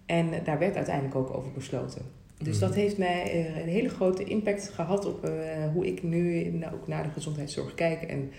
En 0.06 0.44
daar 0.44 0.60
werd 0.60 0.76
uiteindelijk 0.76 1.16
ook 1.16 1.34
over 1.36 1.52
besloten. 1.52 2.02
Dus 2.38 2.54
mm. 2.54 2.60
dat 2.60 2.76
heeft 2.76 2.98
mij 2.98 3.34
uh, 3.34 3.58
een 3.58 3.68
hele 3.68 3.90
grote 3.90 4.24
impact 4.24 4.70
gehad 4.70 5.06
op 5.06 5.32
hoe 5.74 5.88
ik 5.88 6.04
nu 6.04 6.52
ook 6.74 6.88
naar 6.88 7.04
de 7.04 7.10
gezondheidszorg 7.10 7.76
kijk. 7.76 8.02
En 8.02 8.32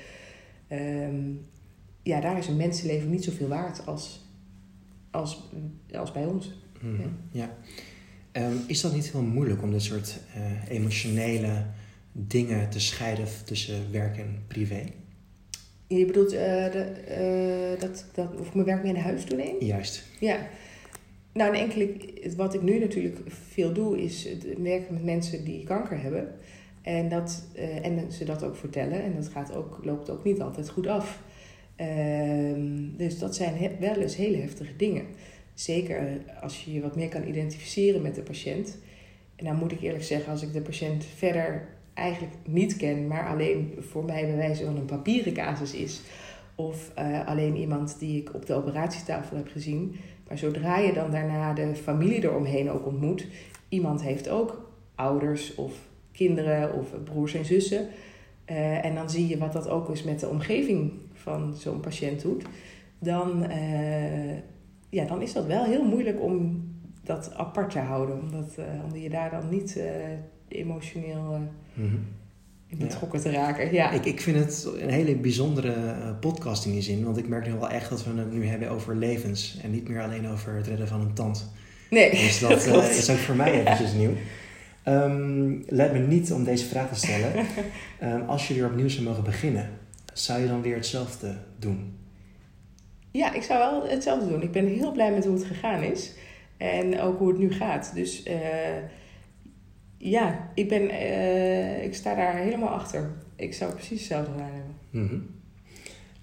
ehm, 0.68 1.32
ja, 2.03 2.20
daar 2.20 2.38
is 2.38 2.48
een 2.48 2.57
mensenleven 2.57 3.11
niet 3.11 3.24
zoveel 3.24 3.48
waard 3.48 3.86
als, 3.86 4.26
als, 5.11 5.51
als 5.92 6.12
bij 6.12 6.24
ons. 6.24 6.53
Mm. 6.80 7.01
ja. 7.01 7.09
ja. 7.32 7.57
Um, 8.32 8.64
is 8.66 8.80
dat 8.80 8.94
niet 8.94 9.12
heel 9.12 9.22
moeilijk 9.22 9.62
om 9.62 9.70
dit 9.70 9.82
soort 9.82 10.20
uh, 10.36 10.76
emotionele 10.76 11.64
dingen 12.12 12.70
te 12.70 12.80
scheiden 12.80 13.26
tussen 13.44 13.92
werk 13.92 14.18
en 14.18 14.44
privé? 14.46 14.84
Je 15.86 16.04
bedoelt 16.04 16.32
uh, 16.32 16.40
de, 16.40 16.92
uh, 17.74 17.80
dat, 17.80 18.04
dat, 18.14 18.40
of 18.40 18.46
ik 18.46 18.54
mijn 18.54 18.66
werk 18.66 18.82
mee 18.82 18.92
naar 18.92 19.02
huis 19.02 19.24
toe 19.24 19.36
neem? 19.36 19.56
Juist. 19.60 20.04
Ja. 20.20 20.48
Nou, 21.32 21.54
en 21.54 21.60
enkele, 21.60 21.94
wat 22.36 22.54
ik 22.54 22.62
nu 22.62 22.78
natuurlijk 22.78 23.18
veel 23.26 23.72
doe, 23.72 24.02
is 24.02 24.24
het 24.24 24.46
werken 24.58 24.94
met 24.94 25.04
mensen 25.04 25.44
die 25.44 25.64
kanker 25.64 26.02
hebben. 26.02 26.34
En, 26.82 27.08
dat, 27.08 27.44
uh, 27.56 27.86
en 27.86 28.12
ze 28.12 28.24
dat 28.24 28.42
ook 28.42 28.56
vertellen. 28.56 29.02
En 29.02 29.14
dat 29.14 29.28
gaat 29.28 29.54
ook, 29.54 29.80
loopt 29.82 30.10
ook 30.10 30.24
niet 30.24 30.40
altijd 30.40 30.68
goed 30.68 30.86
af. 30.86 31.22
Ehm, 31.76 32.96
dus 32.96 33.18
dat 33.18 33.34
zijn 33.34 33.76
wel 33.80 33.94
eens 33.94 34.16
hele 34.16 34.36
heftige 34.36 34.76
dingen. 34.76 35.04
Zeker 35.55 36.20
als 36.40 36.64
je 36.64 36.72
je 36.72 36.80
wat 36.80 36.96
meer 36.96 37.09
kan 37.09 37.28
identificeren 37.28 38.03
met 38.03 38.14
de 38.14 38.22
patiënt. 38.22 38.78
En 39.36 39.44
dan 39.44 39.57
moet 39.57 39.72
ik 39.72 39.80
eerlijk 39.80 40.05
zeggen, 40.05 40.32
als 40.32 40.42
ik 40.42 40.53
de 40.53 40.61
patiënt 40.61 41.05
verder 41.05 41.68
eigenlijk 41.94 42.34
niet 42.44 42.76
ken, 42.76 43.07
maar 43.07 43.28
alleen 43.28 43.74
voor 43.78 44.05
mij 44.05 44.26
bij 44.26 44.36
wijze 44.36 44.64
van 44.64 44.76
een 44.76 44.84
papieren 44.84 45.32
casus 45.32 45.74
is. 45.74 46.01
Of 46.55 46.92
uh, 46.98 47.26
alleen 47.26 47.57
iemand 47.57 47.98
die 47.98 48.20
ik 48.20 48.34
op 48.34 48.46
de 48.46 48.55
operatietafel 48.55 49.36
heb 49.36 49.48
gezien. 49.48 49.96
Maar 50.28 50.38
zodra 50.38 50.78
je 50.78 50.92
dan 50.92 51.11
daarna 51.11 51.53
de 51.53 51.74
familie 51.74 52.24
eromheen 52.24 52.70
ook 52.70 52.86
ontmoet, 52.86 53.26
iemand 53.68 54.03
heeft 54.03 54.28
ook 54.28 54.70
ouders 54.94 55.55
of 55.55 55.72
kinderen 56.12 56.74
of 56.74 57.05
broers 57.05 57.34
en 57.34 57.44
zussen. 57.44 57.88
Uh, 58.51 58.84
en 58.84 58.94
dan 58.94 59.11
zie 59.11 59.28
je 59.28 59.38
wat 59.38 59.53
dat 59.53 59.68
ook 59.68 59.90
is 59.90 60.03
met 60.03 60.20
de 60.20 60.28
omgeving 60.28 60.92
van 61.12 61.55
zo'n 61.57 61.80
patiënt 61.80 62.22
doet. 62.22 62.44
Dan, 62.98 63.46
ja, 64.91 65.05
dan 65.05 65.22
is 65.22 65.32
dat 65.32 65.47
wel 65.47 65.64
heel 65.64 65.84
moeilijk 65.84 66.22
om 66.22 66.64
dat 67.05 67.34
apart 67.34 67.70
te 67.70 67.78
houden. 67.78 68.20
Omdat, 68.20 68.59
omdat 68.84 69.03
je 69.03 69.11
daar 69.11 69.30
dan 69.30 69.49
niet 69.49 69.80
emotioneel 70.49 71.41
mm 71.74 72.18
in 72.70 72.78
betrokken 72.78 73.20
te 73.20 73.30
raken. 73.30 73.72
Ja. 73.72 73.91
Ik, 73.91 74.05
ik 74.05 74.20
vind 74.20 74.36
het 74.36 74.68
een 74.78 74.91
hele 74.91 75.16
bijzondere 75.16 76.14
podcast 76.20 76.64
in 76.64 76.72
die 76.72 76.82
zin. 76.82 77.05
Want 77.05 77.16
ik 77.16 77.28
merk 77.28 77.47
nu 77.47 77.53
wel 77.53 77.68
echt 77.68 77.91
dat 77.91 78.05
we 78.05 78.18
het 78.18 78.32
nu 78.32 78.47
hebben 78.47 78.70
over 78.70 78.97
levens. 78.97 79.59
En 79.62 79.70
niet 79.70 79.88
meer 79.88 80.03
alleen 80.03 80.28
over 80.28 80.55
het 80.55 80.66
redden 80.66 80.88
van 80.88 81.01
een 81.01 81.12
tand. 81.12 81.53
Nee, 81.91 82.11
dus 82.11 82.38
dat, 82.49 82.64
dat 82.64 82.88
is 82.91 83.11
ook 83.11 83.16
voor 83.16 83.36
mij 83.36 83.61
eventjes 83.61 83.93
nieuw. 83.93 84.12
Um, 84.84 85.64
let 85.68 85.93
me 85.93 85.99
niet 85.99 86.32
om 86.32 86.45
deze 86.45 86.66
vraag 86.66 86.88
te 86.88 86.95
stellen. 86.95 87.47
um, 88.03 88.28
als 88.34 88.49
je 88.49 88.55
weer 88.55 88.66
opnieuw 88.66 88.88
zou 88.88 89.05
mogen 89.05 89.24
beginnen, 89.24 89.70
zou 90.12 90.41
je 90.41 90.47
dan 90.47 90.62
weer 90.62 90.74
hetzelfde 90.74 91.36
doen? 91.59 91.95
Ja, 93.11 93.32
ik 93.32 93.42
zou 93.42 93.58
wel 93.58 93.88
hetzelfde 93.90 94.28
doen. 94.28 94.42
Ik 94.42 94.52
ben 94.52 94.66
heel 94.66 94.92
blij 94.92 95.12
met 95.12 95.24
hoe 95.24 95.34
het 95.34 95.44
gegaan 95.44 95.82
is. 95.82 96.12
En 96.56 97.00
ook 97.00 97.18
hoe 97.18 97.28
het 97.28 97.38
nu 97.38 97.52
gaat. 97.52 97.90
Dus 97.94 98.26
uh, 98.26 98.34
ja, 99.98 100.50
ik, 100.54 100.68
ben, 100.68 100.82
uh, 100.82 101.84
ik 101.84 101.94
sta 101.94 102.14
daar 102.14 102.36
helemaal 102.36 102.68
achter. 102.68 103.11
Ik 103.36 103.54
zou 103.54 103.72
precies 103.72 103.98
hetzelfde 103.98 104.32
gedaan 104.32 104.50
hebben. 104.52 104.74
Mm 104.90 105.08
-hmm. 105.08 105.26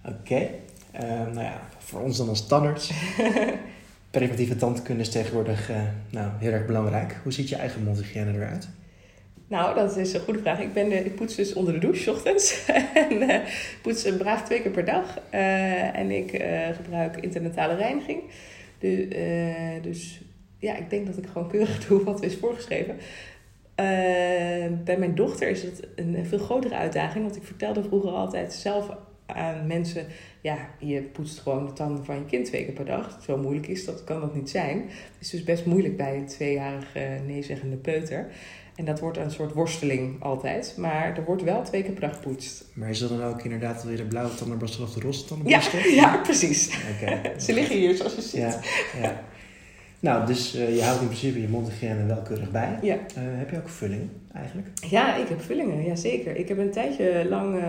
Oké. 0.06 0.18
Okay. 0.20 0.52
Uh, 0.94 1.34
nou 1.34 1.42
ja, 1.42 1.62
voor 1.78 2.02
ons 2.02 2.18
dan 2.18 2.30
als 2.30 2.48
tandarts. 2.48 2.92
preventieve 4.12 4.56
tandkunde 4.56 5.02
is 5.02 5.10
tegenwoordig 5.10 5.72
nou, 6.10 6.32
heel 6.38 6.52
erg 6.52 6.66
belangrijk. 6.66 7.20
Hoe 7.24 7.32
ziet 7.32 7.50
je 7.50 7.56
eigen 7.56 7.84
mondhygiëne 7.84 8.34
eruit? 8.34 8.70
Nou, 9.48 9.76
dat 9.76 9.98
is 9.98 10.14
een 10.14 10.22
goede 10.22 10.40
vraag. 10.40 10.60
Ik, 10.60 10.74
ben 10.74 10.90
de, 10.90 11.06
ik 11.06 11.16
poets 11.16 11.36
dus 11.36 11.54
onder 11.54 11.74
de 11.74 11.80
douche, 11.80 12.12
ochtends. 12.12 12.66
en 13.10 13.22
uh, 13.22 13.40
poets 13.82 14.06
een 14.06 14.18
braaf 14.18 14.44
twee 14.44 14.62
keer 14.62 14.72
per 14.72 14.86
dag. 14.86 15.20
Uh, 15.34 15.98
en 15.98 16.12
ik 16.12 16.44
gebruik 16.76 17.18
internetale 17.18 17.76
reiniging. 17.76 18.22
De, 18.80 19.80
dus 19.82 20.22
ja, 20.60 20.76
ik 20.76 20.90
denk 20.90 21.06
dat 21.06 21.18
ik 21.18 21.26
gewoon 21.26 21.50
keurig 21.50 21.80
doe 21.88 22.04
wat 22.04 22.24
is 22.24 22.36
voorgeschreven. 22.36 22.98
bij 24.84 24.98
mijn 24.98 25.16
dochter 25.16 25.50
is 25.50 25.64
het 25.64 25.88
een 25.96 26.26
veel 26.26 26.40
grotere 26.40 26.76
uitdaging. 26.76 27.24
Want 27.24 27.36
ik 27.36 27.44
vertelde 27.44 27.84
vroeger 27.84 28.12
altijd 28.12 28.54
zelf 28.54 28.90
aan 29.28 29.68
mensen, 29.68 30.06
ja, 30.42 30.58
je 30.80 31.02
poetst 31.02 31.40
gewoon 31.40 31.66
de 31.66 31.74
tanden 31.74 32.06
van 32.06 32.16
je 32.16 32.26
kind 32.26 32.46
twee 32.46 32.66
keer 32.66 32.74
per 32.74 32.86
dag. 32.86 33.20
Zo 33.24 33.38
moeilijk 33.38 33.68
is 33.68 33.86
dat, 33.86 34.04
kan 34.04 34.22
dat 34.22 34.36
niet 34.36 34.50
zijn. 34.50 34.82
Het 34.90 35.18
is 35.20 35.30
dus 35.30 35.44
best 35.44 35.66
moeilijk 35.66 35.98
bij 35.98 36.16
een 36.16 36.26
tweejarige 36.26 37.22
neezeggende 37.26 37.76
peuter. 37.76 38.32
En 38.78 38.86
dat 38.86 39.00
wordt 39.00 39.18
een 39.18 39.32
soort 39.32 39.54
worsteling 39.54 40.24
altijd. 40.24 40.74
Maar 40.78 41.18
er 41.18 41.24
wordt 41.26 41.44
wel 41.44 41.64
twee 41.64 41.84
keer 41.84 41.92
per 41.92 42.02
dag 42.02 42.16
gepoetst. 42.16 42.66
Maar 42.74 42.90
is 42.90 43.00
dat 43.00 43.10
dan 43.10 43.24
ook 43.24 43.44
inderdaad 43.44 43.84
weer 43.84 43.98
de 43.98 44.04
blauwe 44.04 44.36
tandenborstel 44.36 44.84
of 44.84 44.94
de 44.94 45.00
roze 45.00 45.26
tandenborstel? 45.26 45.80
Ja, 45.80 45.96
ja 46.02 46.18
precies. 46.18 46.78
Okay. 46.96 47.32
Ze 47.40 47.54
liggen 47.54 47.76
hier 47.76 47.96
zoals 47.96 48.16
je 48.16 48.22
ziet. 48.22 48.40
Ja, 48.40 48.60
ja. 49.02 49.24
Nou, 50.00 50.26
dus 50.26 50.56
uh, 50.56 50.76
je 50.76 50.84
houdt 50.84 51.02
in 51.02 51.08
principe 51.08 51.42
je 51.42 51.48
mondhygiëne 51.48 52.06
wel 52.06 52.22
keurig 52.22 52.52
bij. 52.52 52.80
Ja. 52.82 52.96
Uh, 52.96 53.00
heb 53.16 53.50
je 53.50 53.58
ook 53.58 53.70
vullingen 53.70 54.10
eigenlijk? 54.34 54.68
Ja, 54.90 55.16
ik 55.16 55.28
heb 55.28 55.42
vullingen, 55.42 55.84
ja 55.84 55.96
zeker. 55.96 56.36
Ik 56.36 56.48
heb 56.48 56.58
een 56.58 56.72
tijdje 56.72 57.26
lang 57.30 57.56
uh, 57.56 57.64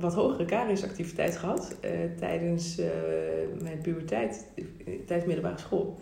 wat 0.00 0.14
hogere 0.14 0.44
kariesactiviteit 0.44 1.36
gehad 1.36 1.76
tijdens 2.18 2.80
mijn 3.62 3.78
puberteit, 3.82 4.44
tijdens 5.06 5.26
middelbare 5.26 5.58
school. 5.58 5.98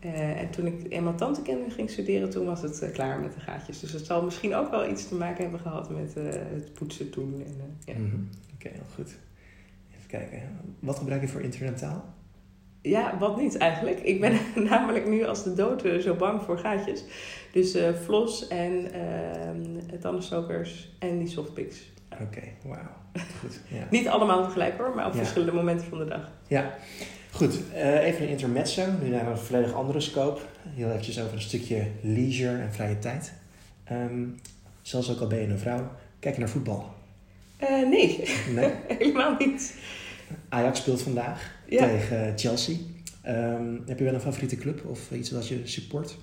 En 0.00 0.50
toen 0.50 0.66
ik 0.66 0.86
eenmaal 0.88 1.14
tantekennis 1.14 1.74
ging 1.74 1.90
studeren, 1.90 2.30
toen 2.30 2.46
was 2.46 2.62
het 2.62 2.90
klaar 2.92 3.20
met 3.20 3.34
de 3.34 3.40
gaatjes. 3.40 3.80
Dus 3.80 3.92
het 3.92 4.06
zal 4.06 4.22
misschien 4.22 4.54
ook 4.54 4.70
wel 4.70 4.90
iets 4.90 5.08
te 5.08 5.14
maken 5.14 5.42
hebben 5.42 5.60
gehad 5.60 5.90
met 5.90 6.14
het 6.14 6.72
poetsen 6.72 7.10
toen. 7.10 7.44
En, 7.86 8.02
mm 8.02 8.10
-hmm. 8.10 8.28
Oké, 8.54 8.66
okay, 8.66 8.72
heel 8.72 8.90
goed. 8.94 9.16
Even 9.96 10.08
kijken. 10.08 10.42
Wat 10.80 10.98
gebruik 10.98 11.20
je 11.20 11.28
voor 11.28 11.40
internetaal? 11.40 12.14
Ja, 12.82 13.18
wat 13.18 13.40
niet 13.40 13.56
eigenlijk. 13.56 14.00
Ik 14.00 14.20
ben 14.20 14.38
namelijk 14.70 15.08
nu 15.08 15.24
als 15.24 15.42
de 15.42 15.54
dood 15.54 15.82
zo 16.00 16.14
bang 16.14 16.42
voor 16.42 16.58
gaatjes. 16.58 17.04
Dus 17.52 17.78
flos 18.04 18.48
en 18.48 18.72
uh, 19.92 20.00
tandenstokers 20.00 20.96
en 20.98 21.18
die 21.18 21.28
softpicks. 21.28 21.94
Oké, 22.12 22.22
okay, 22.22 22.56
wauw. 22.64 23.22
Goed. 23.40 23.60
Ja. 23.68 23.86
niet 23.98 24.08
allemaal 24.08 24.44
tegelijk 24.44 24.78
hoor, 24.78 24.94
maar 24.94 25.06
op 25.06 25.12
ja. 25.12 25.18
verschillende 25.18 25.52
momenten 25.52 25.86
van 25.86 25.98
de 25.98 26.04
dag. 26.04 26.30
Ja, 26.48 26.74
goed. 27.36 27.60
Uh, 27.74 28.04
even 28.04 28.22
een 28.22 28.28
intermezzo, 28.28 28.82
nu 29.02 29.08
naar 29.08 29.26
een 29.26 29.38
volledig 29.38 29.72
andere 29.72 30.00
scope. 30.00 30.40
Heel 30.68 30.88
eventjes 30.88 31.20
over 31.20 31.32
een 31.32 31.40
stukje 31.40 31.86
leisure 32.00 32.58
en 32.58 32.72
vrije 32.72 32.98
tijd. 32.98 33.32
Um, 33.92 34.34
zelfs 34.82 35.10
ook 35.10 35.20
al 35.20 35.26
ben 35.26 35.40
je 35.40 35.46
een 35.46 35.58
vrouw, 35.58 35.90
kijk 36.18 36.34
je 36.34 36.40
naar 36.40 36.50
voetbal? 36.50 36.94
Uh, 37.62 37.88
nee, 37.88 38.28
nee? 38.54 38.70
helemaal 38.98 39.36
niet. 39.38 39.74
Ajax 40.48 40.78
speelt 40.78 41.02
vandaag 41.02 41.54
ja. 41.68 41.86
tegen 41.86 42.38
Chelsea. 42.38 42.76
Um, 43.26 43.82
heb 43.86 43.98
je 43.98 44.04
wel 44.04 44.14
een 44.14 44.20
favoriete 44.20 44.56
club 44.56 44.84
of 44.86 45.10
iets 45.10 45.30
wat 45.30 45.48
je 45.48 45.60
support? 45.64 46.16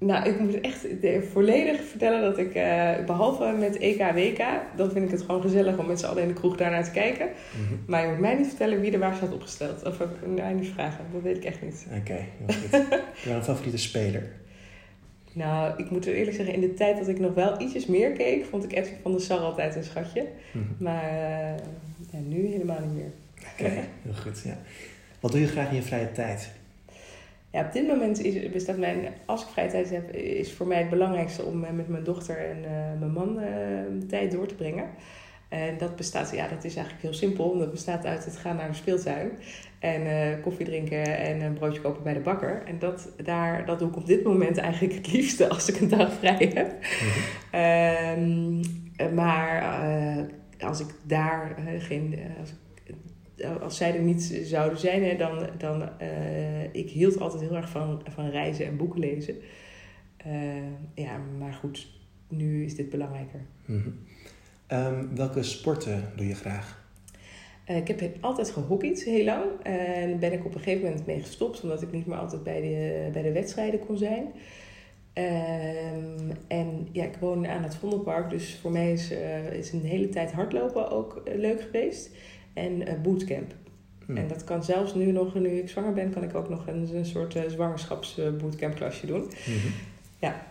Nou, 0.00 0.28
ik 0.28 0.40
moet 0.40 0.60
echt 0.60 0.86
volledig 1.32 1.84
vertellen 1.84 2.22
dat 2.22 2.38
ik, 2.38 2.54
uh, 2.54 3.04
behalve 3.06 3.56
met 3.58 3.78
EK, 3.78 4.12
WK, 4.14 4.44
dan 4.76 4.90
vind 4.90 5.04
ik 5.04 5.10
het 5.10 5.20
gewoon 5.20 5.40
gezellig 5.40 5.78
om 5.78 5.86
met 5.86 6.00
z'n 6.00 6.06
allen 6.06 6.22
in 6.22 6.28
de 6.28 6.34
kroeg 6.34 6.56
daarnaar 6.56 6.84
te 6.84 6.90
kijken. 6.90 7.26
Mm 7.26 7.66
-hmm. 7.66 7.78
Maar 7.86 8.02
je 8.02 8.08
moet 8.08 8.18
mij 8.18 8.34
niet 8.34 8.46
vertellen 8.46 8.80
wie 8.80 8.92
er 8.92 8.98
waar 8.98 9.14
staat 9.14 9.32
opgesteld. 9.32 9.84
Of 9.86 9.98
mij 10.36 10.52
niet 10.52 10.68
vragen, 10.68 11.04
dat 11.12 11.22
weet 11.22 11.36
ik 11.36 11.44
echt 11.44 11.62
niet. 11.62 11.86
Oké, 11.88 11.98
okay, 11.98 12.28
heel 12.38 12.56
goed. 12.60 12.98
wel 13.24 13.36
een 13.36 13.44
favoriete 13.44 13.78
speler? 13.78 14.32
Nou, 15.32 15.74
ik 15.76 15.90
moet 15.90 16.06
eerlijk 16.06 16.36
zeggen, 16.36 16.54
in 16.54 16.60
de 16.60 16.74
tijd 16.74 16.98
dat 16.98 17.08
ik 17.08 17.18
nog 17.18 17.34
wel 17.34 17.60
ietsjes 17.60 17.86
meer 17.86 18.12
keek, 18.12 18.44
vond 18.44 18.64
ik 18.64 18.72
Edwin 18.72 18.96
van 19.02 19.12
der 19.12 19.20
Sar 19.20 19.38
altijd 19.38 19.76
een 19.76 19.84
schatje. 19.84 20.26
Mm 20.52 20.62
-hmm. 20.62 20.76
Maar 20.78 21.12
uh, 21.12 21.56
ja, 22.10 22.18
nu 22.26 22.46
helemaal 22.46 22.80
niet 22.80 22.94
meer. 22.94 23.12
Oké, 23.52 23.62
okay, 23.62 23.84
heel 24.02 24.14
goed. 24.14 24.42
Ja. 24.44 24.58
Wat 25.20 25.32
doe 25.32 25.40
je 25.40 25.46
graag 25.46 25.68
in 25.68 25.74
je 25.74 25.82
vrije 25.82 26.12
tijd? 26.12 26.50
Ja, 27.52 27.64
op 27.64 27.72
dit 27.72 27.86
moment 27.86 28.22
is, 28.22 28.50
bestaat 28.50 28.76
mijn, 28.76 28.98
als 29.26 29.42
ik 29.42 29.48
vrije 29.48 29.70
tijd 29.70 29.90
heb, 29.90 30.10
is 30.14 30.52
voor 30.52 30.66
mij 30.66 30.78
het 30.78 30.90
belangrijkste 30.90 31.44
om 31.44 31.60
met 31.60 31.88
mijn 31.88 32.04
dochter 32.04 32.36
en 32.38 32.58
uh, 32.58 32.98
mijn 32.98 33.12
man 33.12 33.38
uh, 33.38 33.44
de 34.00 34.06
tijd 34.06 34.32
door 34.32 34.46
te 34.46 34.54
brengen. 34.54 34.84
En 35.48 35.78
dat 35.78 35.96
bestaat, 35.96 36.30
ja, 36.34 36.48
dat 36.48 36.64
is 36.64 36.74
eigenlijk 36.74 37.04
heel 37.04 37.14
simpel. 37.14 37.58
Dat 37.58 37.70
bestaat 37.70 38.06
uit 38.06 38.24
het 38.24 38.36
gaan 38.36 38.56
naar 38.56 38.68
de 38.68 38.74
speeltuin 38.74 39.30
en 39.78 40.02
uh, 40.02 40.42
koffie 40.42 40.66
drinken 40.66 41.18
en 41.18 41.40
een 41.40 41.52
broodje 41.52 41.80
kopen 41.80 42.02
bij 42.02 42.14
de 42.14 42.20
bakker. 42.20 42.62
En 42.66 42.78
dat, 42.78 43.08
daar, 43.24 43.66
dat 43.66 43.78
doe 43.78 43.88
ik 43.88 43.96
op 43.96 44.06
dit 44.06 44.24
moment 44.24 44.58
eigenlijk 44.58 44.94
het 44.94 45.12
liefste 45.12 45.48
als 45.48 45.68
ik 45.68 45.80
een 45.80 45.88
dag 45.88 46.12
vrij 46.12 46.50
heb. 46.54 46.74
Mm-hmm. 47.52 48.60
um, 49.08 49.14
maar 49.14 49.64
als 50.60 50.80
ik 50.80 50.94
daar 51.02 51.56
geen, 51.78 52.18
als 52.40 52.50
ik 52.50 52.56
als 53.60 53.76
zij 53.76 53.94
er 53.94 54.02
niet 54.02 54.40
zouden 54.44 54.78
zijn, 54.78 55.04
hè, 55.04 55.16
dan, 55.16 55.48
dan 55.58 55.82
uh, 56.02 56.62
ik 56.74 56.90
hield 56.90 57.20
altijd 57.20 57.42
heel 57.42 57.56
erg 57.56 57.68
van, 57.68 58.02
van 58.08 58.30
reizen 58.30 58.66
en 58.66 58.76
boeken 58.76 59.00
lezen. 59.00 59.36
Uh, 60.26 60.34
ja, 60.94 61.20
maar 61.38 61.52
goed, 61.52 61.88
nu 62.28 62.64
is 62.64 62.74
dit 62.74 62.90
belangrijker. 62.90 63.40
Mm 63.64 63.82
-hmm. 63.82 64.78
um, 64.78 65.16
welke 65.16 65.42
sporten 65.42 66.12
doe 66.16 66.26
je 66.26 66.34
graag? 66.34 66.88
Uh, 67.70 67.76
ik 67.76 67.88
heb 67.88 68.16
altijd 68.20 68.50
gehockeyd 68.50 69.04
heel 69.04 69.24
lang. 69.24 69.44
En 69.62 70.18
ben 70.18 70.32
ik 70.32 70.44
op 70.44 70.54
een 70.54 70.60
gegeven 70.60 70.88
moment 70.88 71.06
mee 71.06 71.20
gestopt, 71.20 71.62
omdat 71.62 71.82
ik 71.82 71.92
niet 71.92 72.06
meer 72.06 72.18
altijd 72.18 72.42
bij 72.42 72.60
de, 72.60 73.08
bij 73.12 73.22
de 73.22 73.32
wedstrijden 73.32 73.86
kon 73.86 73.96
zijn. 73.96 74.26
Um, 75.14 76.30
en 76.48 76.88
ja, 76.92 77.04
ik 77.04 77.16
woon 77.20 77.46
aan 77.46 77.62
het 77.62 77.74
Vondelpark, 77.74 78.30
dus 78.30 78.58
voor 78.60 78.70
mij 78.70 78.92
is, 78.92 79.10
is 79.52 79.72
een 79.72 79.84
hele 79.84 80.08
tijd 80.08 80.32
hardlopen 80.32 80.90
ook 80.90 81.22
leuk 81.34 81.62
geweest 81.62 82.10
en 82.60 82.88
uh, 82.88 82.94
bootcamp. 83.02 83.54
Hmm. 84.06 84.16
En 84.16 84.28
dat 84.28 84.44
kan 84.44 84.64
zelfs 84.64 84.94
nu 84.94 85.12
nog, 85.12 85.34
nu 85.34 85.48
ik 85.48 85.68
zwanger 85.68 85.92
ben, 85.92 86.10
kan 86.12 86.22
ik 86.22 86.34
ook 86.34 86.48
nog 86.48 86.66
een, 86.66 86.88
een 86.94 87.06
soort 87.06 87.34
uh, 87.36 87.42
zwangerschapsbootcamp 87.48 88.74
klasje 88.74 89.06
doen. 89.06 89.20
Mm-hmm. 89.20 89.72
Ja. 90.18 90.42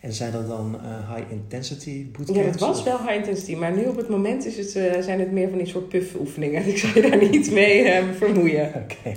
En 0.00 0.12
zijn 0.12 0.32
dat 0.32 0.48
dan 0.48 0.78
uh, 0.84 1.14
high 1.14 1.30
intensity 1.30 2.06
bootcamps? 2.10 2.40
Ja, 2.40 2.46
het 2.46 2.60
was 2.60 2.78
of? 2.78 2.84
wel 2.84 2.98
high 2.98 3.14
intensity, 3.14 3.54
maar 3.54 3.76
nu 3.76 3.84
op 3.84 3.96
het 3.96 4.08
moment 4.08 4.46
is 4.46 4.56
het, 4.56 4.70
zijn 5.04 5.20
het 5.20 5.32
meer 5.32 5.48
van 5.48 5.58
die 5.58 5.66
soort 5.66 5.88
puff 5.88 6.14
oefeningen. 6.14 6.66
Ik 6.72 6.78
zou 6.78 6.94
je 6.94 7.10
daar 7.10 7.30
niet 7.30 7.50
mee 7.50 8.02
vermoeien. 8.02 8.68
Oké. 8.82 9.16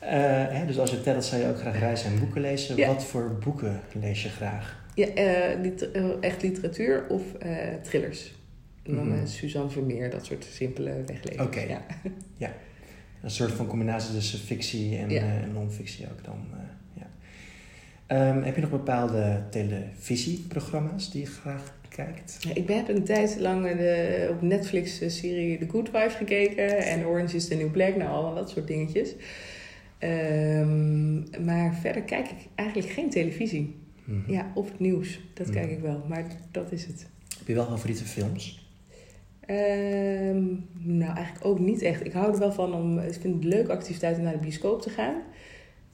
hè, 0.00 0.66
dus 0.66 0.78
als 0.78 0.90
je 0.90 1.00
telt, 1.00 1.24
zou 1.24 1.42
je 1.42 1.48
ook 1.48 1.58
graag 1.58 1.78
reizen 1.78 2.10
en 2.12 2.18
boeken 2.18 2.40
lezen. 2.40 2.76
Ja. 2.76 2.86
Wat 2.86 3.04
voor 3.04 3.38
boeken 3.44 3.80
lees 4.00 4.22
je 4.22 4.28
graag? 4.28 4.82
Ja, 4.94 5.06
eh, 5.06 5.60
liter- 5.60 5.92
eh, 5.92 6.04
echt 6.20 6.42
literatuur 6.42 7.04
of 7.08 7.22
eh, 7.38 7.50
thrillers. 7.82 8.34
Mhm. 8.86 9.12
eh, 9.12 9.18
Suzanne 9.24 9.70
Vermeer, 9.70 10.10
dat 10.10 10.24
soort 10.24 10.44
simpele 10.50 11.02
weglezingen. 11.06 11.46
Oké. 11.46 11.60
Ja. 12.36 12.52
Een 13.22 13.30
soort 13.30 13.52
van 13.52 13.66
combinatie 13.66 14.14
tussen 14.14 14.38
fictie 14.38 14.96
en 14.96 15.10
Ja. 15.10 15.22
eh, 15.22 15.52
non-fictie 15.52 16.06
ook 16.06 16.24
dan. 16.24 16.38
eh, 16.52 16.58
ja. 16.92 17.10
Ehm, 18.06 18.42
heb 18.42 18.54
je 18.54 18.60
nog 18.60 18.70
bepaalde 18.70 19.42
televisieprogramma's 19.50 21.10
die 21.10 21.20
je 21.20 21.26
graag 21.26 21.74
kijkt? 21.88 22.36
Ja, 22.40 22.54
Ik 22.54 22.68
heb 22.68 22.88
een 22.88 23.04
tijd 23.04 23.36
lang 23.40 23.66
eh, 23.66 23.76
de, 23.78 24.28
op 24.30 24.42
Netflix 24.42 24.98
de 24.98 25.08
serie 25.10 25.58
The 25.58 25.68
Good 25.68 25.90
Wife 25.90 26.16
gekeken. 26.16 26.78
En 26.78 27.06
Orange 27.06 27.36
is 27.36 27.48
the 27.48 27.54
New 27.54 27.70
Black. 27.70 27.96
Nou, 27.96 28.10
allemaal 28.10 28.34
dat 28.34 28.50
soort 28.50 28.66
dingetjes. 28.66 29.14
Ehm, 29.98 31.44
maar 31.44 31.74
verder 31.74 32.02
kijk 32.02 32.26
ik 32.30 32.36
eigenlijk 32.54 32.88
geen 32.92 33.10
televisie. 33.10 33.76
Mhm. 34.04 34.32
Ja, 34.32 34.50
of 34.54 34.70
het 34.70 34.80
nieuws. 34.80 35.20
Dat 35.34 35.46
Mhm. 35.46 35.56
kijk 35.56 35.70
ik 35.70 35.80
wel. 35.80 36.04
Maar 36.08 36.24
dat 36.50 36.72
is 36.72 36.86
het. 36.86 37.06
Heb 37.38 37.46
je 37.46 37.54
wel 37.54 37.66
favoriete 37.66 38.04
films? 38.04 38.63
Ehm, 39.46 40.44
nou, 40.72 41.16
eigenlijk 41.16 41.46
ook 41.46 41.58
niet 41.58 41.82
echt. 41.82 42.04
Ik 42.04 42.12
hou 42.12 42.32
er 42.32 42.38
wel 42.38 42.52
van 42.52 42.74
om... 42.74 42.98
Ik 42.98 43.20
vind 43.20 43.34
het 43.34 43.44
leuke 43.44 43.72
activiteit 43.72 44.16
om 44.16 44.22
naar 44.22 44.32
de 44.32 44.38
bioscoop 44.38 44.82
te 44.82 44.90
gaan. 44.90 45.22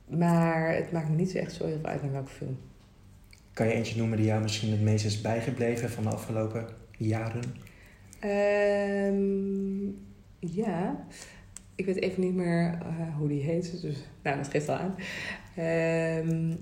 Maar 0.06 0.74
het 0.74 0.92
maakt 0.92 1.08
me 1.08 1.16
niet 1.16 1.30
zo 1.30 1.38
echt 1.38 1.52
zo 1.52 1.66
heel 1.66 1.78
veel 1.80 1.90
uit 1.90 2.02
naar 2.02 2.12
welke 2.12 2.30
film. 2.30 2.58
Kan 3.52 3.66
je 3.66 3.72
eentje 3.72 3.98
noemen 3.98 4.16
die 4.16 4.26
jou 4.26 4.42
misschien 4.42 4.70
het 4.70 4.80
meest 4.80 5.04
is 5.04 5.20
bijgebleven 5.20 5.90
van 5.90 6.02
de 6.02 6.10
afgelopen 6.10 6.66
jaren? 6.96 7.42
Ehm, 8.20 9.86
ja, 10.38 11.06
ik 11.74 11.86
weet 11.86 12.00
even 12.00 12.22
niet 12.22 12.34
meer 12.34 12.78
eh, 12.82 13.16
hoe 13.16 13.28
die 13.28 13.42
heet. 13.42 13.80
Dus, 13.82 13.96
nou, 14.22 14.36
dat 14.36 14.48
geeft 14.48 14.68
al 14.68 14.74
aan. 14.74 14.94
Ehm, 15.56 16.54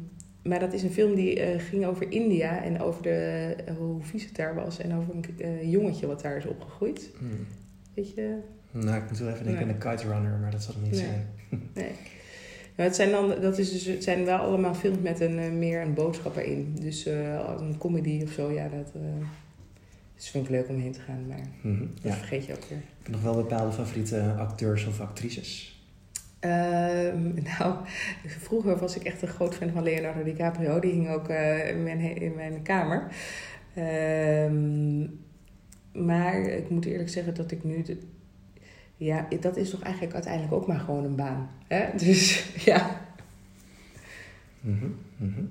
maar 0.49 0.61
dat 0.61 0.73
is 0.73 0.83
een 0.83 0.91
film 0.91 1.15
die 1.15 1.41
eh, 1.41 1.61
ging 1.61 1.87
over 1.87 2.13
India 2.13 2.63
en 2.63 2.81
over 2.81 3.03
de, 3.03 3.55
eh, 3.67 3.75
hoe 3.77 4.03
vies 4.03 4.25
het 4.25 4.37
daar 4.37 4.55
was. 4.55 4.79
En 4.79 4.95
over 4.95 5.15
een 5.15 5.25
eh, 5.39 5.71
jongetje 5.73 6.07
wat 6.07 6.21
daar 6.23 6.37
is 6.37 6.47
opgegroeid. 6.47 7.11
Hmm. 7.19 7.47
Weet 7.95 8.15
je? 8.15 8.39
Nou, 8.71 8.97
ik 9.03 9.09
moet 9.11 9.19
wel 9.19 9.29
even 9.29 9.45
denken 9.45 9.67
Nee. 9.67 9.75
aan 9.75 9.81
de 9.81 9.89
Kite 9.97 10.13
Runner, 10.13 10.39
maar 10.39 10.51
dat 10.51 10.63
zal 10.63 10.75
het 10.75 10.83
niet 10.83 10.93
Nee. 10.93 11.01
zijn. 11.01 11.27
Nee. 11.75 11.91
Maar 12.77 12.87
het 12.87 12.97
zijn, 12.97 13.11
dan, 13.11 13.35
dat 13.41 13.59
is 13.59 13.73
dus, 13.73 13.85
het 13.85 14.05
zijn 14.05 14.25
wel 14.25 14.39
allemaal 14.39 14.75
films 14.75 14.99
met 15.03 15.21
een, 15.21 15.59
meer 15.59 15.81
een 15.81 15.95
boodschap 15.95 16.37
erin. 16.37 16.77
Dus 16.81 17.07
een 17.07 17.75
comedy 17.79 18.23
of 18.23 18.31
zo, 18.33 18.51
ja, 18.53 18.69
dat 18.69 18.93
is 20.19 20.29
vind 20.31 20.45
ik 20.45 20.51
leuk 20.51 20.69
om 20.69 20.79
heen 20.81 20.93
te 20.93 21.01
gaan. 21.01 21.27
Maar 21.29 21.41
Mhm, 21.63 21.81
dat 21.81 21.89
Ja. 22.03 22.13
vergeet 22.13 22.47
je 22.47 22.53
ook 22.53 22.65
weer. 22.69 22.79
Heb 22.99 23.07
je 23.07 23.13
nog 23.13 23.23
wel 23.23 23.35
bepaalde 23.35 23.73
favoriete 23.73 24.35
acteurs 24.39 24.87
of 24.87 25.01
actrices? 25.01 25.78
Ehm, 26.41 27.35
nou, 27.59 27.77
vroeger 28.27 28.79
was 28.79 28.97
ik 28.97 29.03
echt 29.03 29.23
een 29.23 29.29
groot 29.29 29.55
fan 29.55 29.71
van 29.71 29.83
Leonardo 29.83 30.23
DiCaprio. 30.23 30.81
Die 30.81 30.93
hing 30.93 31.11
ook 31.11 31.29
eh, 31.29 31.69
in, 31.69 31.83
mijn, 31.83 32.01
in 32.01 32.35
mijn 32.35 32.63
kamer. 32.63 33.13
Ehm, 33.75 35.07
maar 35.93 36.41
ik 36.41 36.71
moet 36.71 36.85
eerlijk 36.85 37.09
zeggen 37.09 37.35
dat 37.35 37.51
ik 37.51 37.65
nu... 37.65 37.83
De, 37.83 37.99
ja, 38.97 39.27
dat 39.41 39.57
is 39.57 39.71
toch 39.71 39.83
eigenlijk 39.83 40.15
uiteindelijk 40.15 40.53
ook 40.53 40.67
maar 40.67 40.81
gewoon 40.81 41.05
een 41.05 41.17
baan. 41.17 41.51
Hè? 41.67 41.87
Dus 42.05 42.51
ja. 42.65 43.01
Mhm, 44.61 44.87
mhm. 45.17 45.45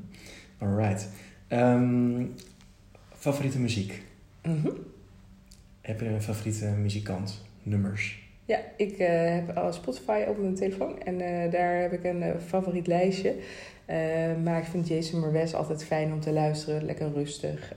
Alright. 0.57 1.09
Ehm, 1.47 2.25
favoriete 3.13 3.59
muziek? 3.59 4.03
Mhm. 4.43 4.69
Heb 5.81 5.99
je 5.99 6.07
een 6.07 6.21
favoriete 6.21 6.65
muzikant? 6.65 7.45
Nummers? 7.63 8.26
Ja, 8.47 8.59
ik 8.75 8.97
eh, 8.97 9.07
heb 9.09 9.67
Spotify 9.69 10.23
op 10.27 10.37
mijn 10.37 10.55
telefoon 10.55 11.01
en 11.03 11.21
eh, 11.21 11.51
daar 11.51 11.81
heb 11.81 11.93
ik 11.93 12.03
een 12.03 12.23
eh, 12.23 12.39
favoriet 12.45 12.87
lijstje. 12.87 13.35
Maar 14.43 14.57
ik 14.57 14.63
vind 14.63 14.87
Jason 14.87 15.19
Mraz 15.19 15.53
altijd 15.53 15.83
fijn 15.83 16.13
om 16.13 16.19
te 16.19 16.31
luisteren, 16.31 16.85
lekker 16.85 17.11
rustig. 17.13 17.73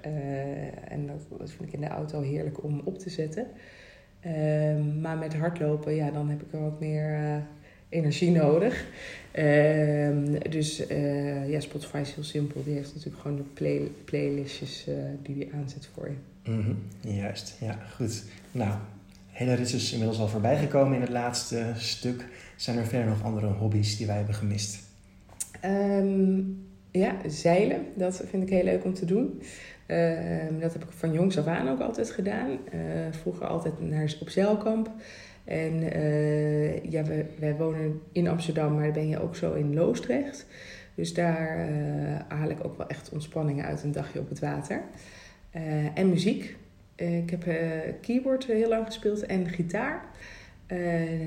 En 0.89 1.07
dat, 1.07 1.39
dat 1.39 1.51
vind 1.51 1.69
ik 1.69 1.73
in 1.73 1.81
de 1.81 1.89
auto 1.89 2.21
heerlijk 2.21 2.65
om 2.65 2.81
op 2.85 2.99
te 2.99 3.11
zetten. 3.11 3.47
Ehm, 4.21 5.01
maar 5.01 5.17
met 5.17 5.35
hardlopen, 5.35 5.95
ja, 5.95 6.11
dan 6.11 6.29
heb 6.29 6.43
ik 6.43 6.53
er 6.53 6.61
wat 6.61 6.81
meer 6.81 7.43
energie 7.89 8.31
nodig. 8.31 8.87
Ehm, 9.31 10.51
dus 10.51 10.77
ja, 11.47 11.61
Spotify 11.61 11.99
is 11.99 12.15
heel 12.15 12.25
simpel. 12.25 12.63
Die 12.65 12.75
heeft 12.75 12.95
natuurlijk 12.95 13.23
gewoon 13.23 13.37
de 13.37 13.43
play, 13.55 13.91
playlistjes 14.05 14.89
die 15.23 15.35
die 15.35 15.53
aanzet 15.55 15.89
voor 15.95 16.09
je. 16.09 16.51
Mhm, 16.51 16.75
Juist, 17.01 17.57
ja, 17.61 17.79
goed. 17.97 18.25
Nou, 18.53 18.73
hele 19.41 19.55
rit 19.55 19.73
is 19.73 19.93
inmiddels 19.93 20.21
al 20.21 20.29
voorbij 20.29 20.59
gekomen 20.59 20.95
in 20.95 21.01
het 21.01 21.11
laatste 21.11 21.73
stuk. 21.77 22.25
Zijn 22.57 22.79
er 22.79 22.87
verder 22.87 23.09
nog 23.09 23.23
andere 23.25 23.47
hobby's 23.47 23.97
die 23.97 24.07
wij 24.07 24.17
hebben 24.17 24.35
gemist? 24.35 24.79
Ehm, 25.61 26.39
ja, 26.91 27.17
zeilen. 27.27 27.87
Dat 27.95 28.23
vind 28.27 28.43
ik 28.43 28.49
heel 28.49 28.65
leuk 28.65 28.85
om 28.85 28.95
te 28.95 29.05
doen. 29.05 29.43
Ehm, 29.87 30.59
dat 30.61 30.73
heb 30.73 30.85
ik 30.85 30.91
van 30.91 31.13
jongs 31.13 31.39
af 31.39 31.47
aan 31.47 31.69
ook 31.69 31.81
altijd 31.81 32.11
gedaan. 32.11 32.51
Eh, 32.73 32.81
vroeger 33.11 33.47
altijd 33.47 33.81
naar, 33.81 34.15
op 34.21 34.29
zeilkamp. 34.29 34.91
En 35.45 35.93
eh, 35.93 36.85
ja, 36.85 37.03
we, 37.03 37.25
wij 37.39 37.57
wonen 37.57 38.01
in 38.13 38.29
Amsterdam, 38.29 38.75
maar 38.75 38.93
ben 38.93 39.09
je 39.09 39.21
ook 39.21 39.37
zo 39.37 39.53
in 39.53 39.75
Loosdrecht. 39.75 40.47
Dus 40.95 41.15
daar 41.15 41.69
eh, 41.69 42.39
haal 42.39 42.51
ik 42.51 42.65
ook 42.65 42.77
wel 42.77 42.89
echt 42.89 43.11
ontspanning 43.11 43.65
uit 43.65 43.83
een 43.83 43.93
dagje 43.93 44.19
op 44.19 44.29
het 44.29 44.39
water. 44.39 44.83
En 45.95 46.09
muziek. 46.09 46.57
Eh, 47.01 47.19
ik 47.19 47.31
heb 47.31 47.47
eh, 47.47 47.57
keyboard 48.01 48.45
heel 48.45 48.69
lang 48.69 48.87
gespeeld 48.87 49.27
en 49.27 49.49
gitaar. 49.49 50.05
Eh, 50.67 50.79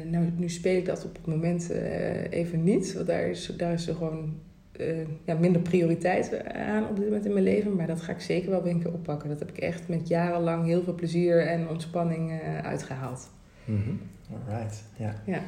nou, 0.06 0.32
nu 0.36 0.50
speel 0.50 0.78
ik 0.78 0.86
dat 0.86 1.06
op 1.06 1.16
het 1.16 1.26
moment 1.26 1.70
even 2.30 2.64
niet. 2.64 2.94
Want 2.94 3.08
daar 3.08 3.28
is, 3.28 3.46
daar 3.58 3.74
is 3.74 3.88
er 3.88 3.96
gewoon 3.96 4.36
ja, 5.26 5.36
minder 5.40 5.62
prioriteit 5.62 6.46
aan 6.54 6.88
op 6.88 6.96
dit 6.96 7.06
moment 7.06 7.26
in 7.26 7.34
mijn 7.34 7.44
leven. 7.44 7.76
Maar 7.76 7.88
dat 7.88 8.02
ga 8.02 8.12
ik 8.12 8.22
zeker 8.22 8.50
wel 8.50 8.64
weer 8.64 8.72
een 8.72 8.82
keer 8.82 8.94
oppakken. 8.94 9.30
Dat 9.30 9.40
heb 9.40 9.50
ik 9.50 9.58
echt 9.58 9.88
met 9.88 10.08
jarenlang 10.08 10.66
heel 10.66 10.84
veel 10.84 10.96
plezier 10.96 11.48
en 11.48 11.70
ontspanning 11.70 12.32
eh, 12.32 12.58
uitgehaald. 12.58 13.30
Mhm, 13.66 13.90
Alright, 14.34 14.84
ja. 14.96 15.16
Ja. 15.26 15.42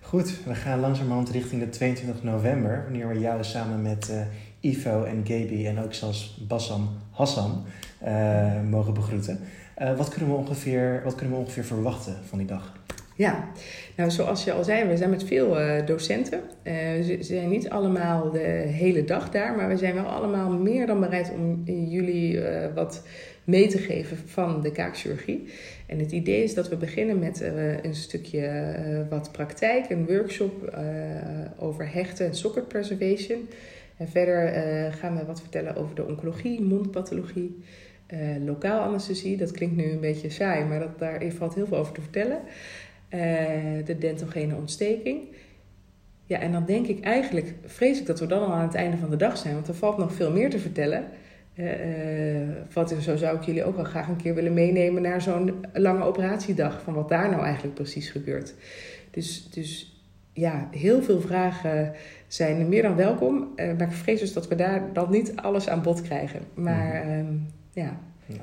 Goed, 0.00 0.44
we 0.44 0.54
gaan 0.54 0.80
langzamerhand 0.80 1.30
richting 1.30 1.62
de 1.62 1.68
22 1.68 2.22
november, 2.22 2.82
wanneer 2.82 3.08
we 3.08 3.18
jou 3.18 3.44
samen 3.44 3.82
met 3.82 4.12
Ivo 4.60 5.04
en 5.04 5.26
Gaby 5.26 5.66
en 5.66 5.78
ook 5.78 5.94
zelfs 5.94 6.44
Bassam 6.48 6.88
Hassan 7.10 7.64
mogen 8.70 8.94
begroeten. 8.94 9.38
Eh, 9.74 9.96
wat, 9.96 10.08
kunnen 10.08 10.30
we 10.30 10.36
ongeveer, 10.36 11.00
wat 11.04 11.14
kunnen 11.14 11.34
we 11.34 11.40
ongeveer 11.40 11.64
verwachten 11.64 12.16
van 12.28 12.38
die 12.38 12.46
dag? 12.46 12.72
Ja, 13.16 13.48
nou 13.96 14.10
zoals 14.10 14.44
je 14.44 14.52
al 14.52 14.64
zei, 14.64 14.88
we 14.88 14.96
zijn 14.96 15.10
met 15.10 15.24
veel 15.24 15.60
eh, 15.60 15.86
docenten. 15.86 16.40
Eh, 16.62 16.74
ze 17.02 17.16
zijn 17.20 17.48
niet 17.48 17.70
allemaal 17.70 18.30
de 18.30 18.38
hele 18.66 19.04
dag 19.04 19.30
daar, 19.30 19.56
maar 19.56 19.68
we 19.68 19.76
zijn 19.76 19.94
wel 19.94 20.04
allemaal 20.04 20.50
meer 20.50 20.86
dan 20.86 21.00
bereid 21.00 21.30
om 21.30 21.62
jullie 21.88 22.40
wat 22.74 23.02
mee 23.44 23.66
te 23.66 23.78
geven 23.78 24.16
van 24.26 24.62
de 24.62 24.72
kaakchirurgie. 24.72 25.48
En 25.86 25.98
het 25.98 26.12
idee 26.12 26.42
is 26.42 26.54
dat 26.54 26.68
we 26.68 26.76
beginnen 26.76 27.18
met 27.18 27.40
een 27.82 27.94
stukje 27.94 29.06
wat 29.10 29.32
praktijk, 29.32 29.90
een 29.90 30.06
workshop 30.06 30.76
over 31.58 31.92
hechten 31.92 32.26
en 32.26 32.34
socket 32.34 32.68
preservation. 32.68 33.48
En 33.96 34.08
verder 34.08 34.52
gaan 34.92 35.16
we 35.16 35.24
wat 35.24 35.40
vertellen 35.40 35.76
over 35.76 35.94
de 35.94 36.06
oncologie, 36.06 36.60
mondpathologie, 36.60 37.62
eh, 38.06 38.18
lokaal 38.44 38.80
anesthesie. 38.80 39.36
Dat 39.36 39.50
klinkt 39.50 39.76
nu 39.76 39.90
een 39.90 40.00
beetje 40.00 40.30
saai, 40.30 40.64
maar 40.64 40.78
dat, 40.78 40.98
daar 40.98 41.22
valt 41.38 41.54
heel 41.54 41.66
veel 41.66 41.78
over 41.78 41.94
te 41.94 42.00
vertellen. 42.00 42.40
Eh, 43.08 43.20
de 43.84 43.98
dentogene 43.98 44.54
ontsteking. 44.54 45.22
Ja, 46.26 46.38
en 46.38 46.52
dan 46.52 46.64
denk 46.64 46.86
ik 46.86 47.00
eigenlijk, 47.00 47.54
vrees 47.64 48.00
ik 48.00 48.06
dat 48.06 48.20
we 48.20 48.26
dan 48.26 48.42
al 48.42 48.52
aan 48.52 48.66
het 48.66 48.74
einde 48.74 48.96
van 48.96 49.10
de 49.10 49.16
dag 49.16 49.36
zijn, 49.36 49.54
want 49.54 49.68
er 49.68 49.74
valt 49.74 49.98
nog 49.98 50.12
veel 50.12 50.30
meer 50.30 50.50
te 50.50 50.58
vertellen. 50.58 51.04
Eh, 51.54 51.66
wat, 52.72 52.94
zo 53.00 53.16
zou 53.16 53.36
ik 53.36 53.42
jullie 53.42 53.64
ook 53.64 53.76
wel 53.76 53.84
graag 53.84 54.08
een 54.08 54.16
keer 54.16 54.34
willen 54.34 54.54
meenemen 54.54 55.02
naar 55.02 55.22
zo'n 55.22 55.64
lange 55.72 56.04
operatiedag, 56.04 56.82
van 56.82 56.94
wat 56.94 57.08
daar 57.08 57.30
nou 57.30 57.42
eigenlijk 57.42 57.74
precies 57.74 58.08
gebeurt. 58.08 58.54
Dus, 59.10 59.50
dus 59.50 60.02
ja, 60.32 60.68
heel 60.70 61.02
veel 61.02 61.20
vragen 61.20 61.92
zijn 62.26 62.68
meer 62.68 62.82
dan 62.82 62.96
welkom, 62.96 63.52
maar 63.56 63.80
ik 63.80 63.92
vrees 63.92 64.20
dus 64.20 64.32
dat 64.32 64.48
we 64.48 64.54
daar 64.54 64.92
dan 64.92 65.10
niet 65.10 65.36
alles 65.36 65.68
aan 65.68 65.82
bod 65.82 66.02
krijgen. 66.02 66.40
Maar 66.54 66.92
ehm, 66.92 67.34
ja, 67.74 67.96
Nou, 68.26 68.40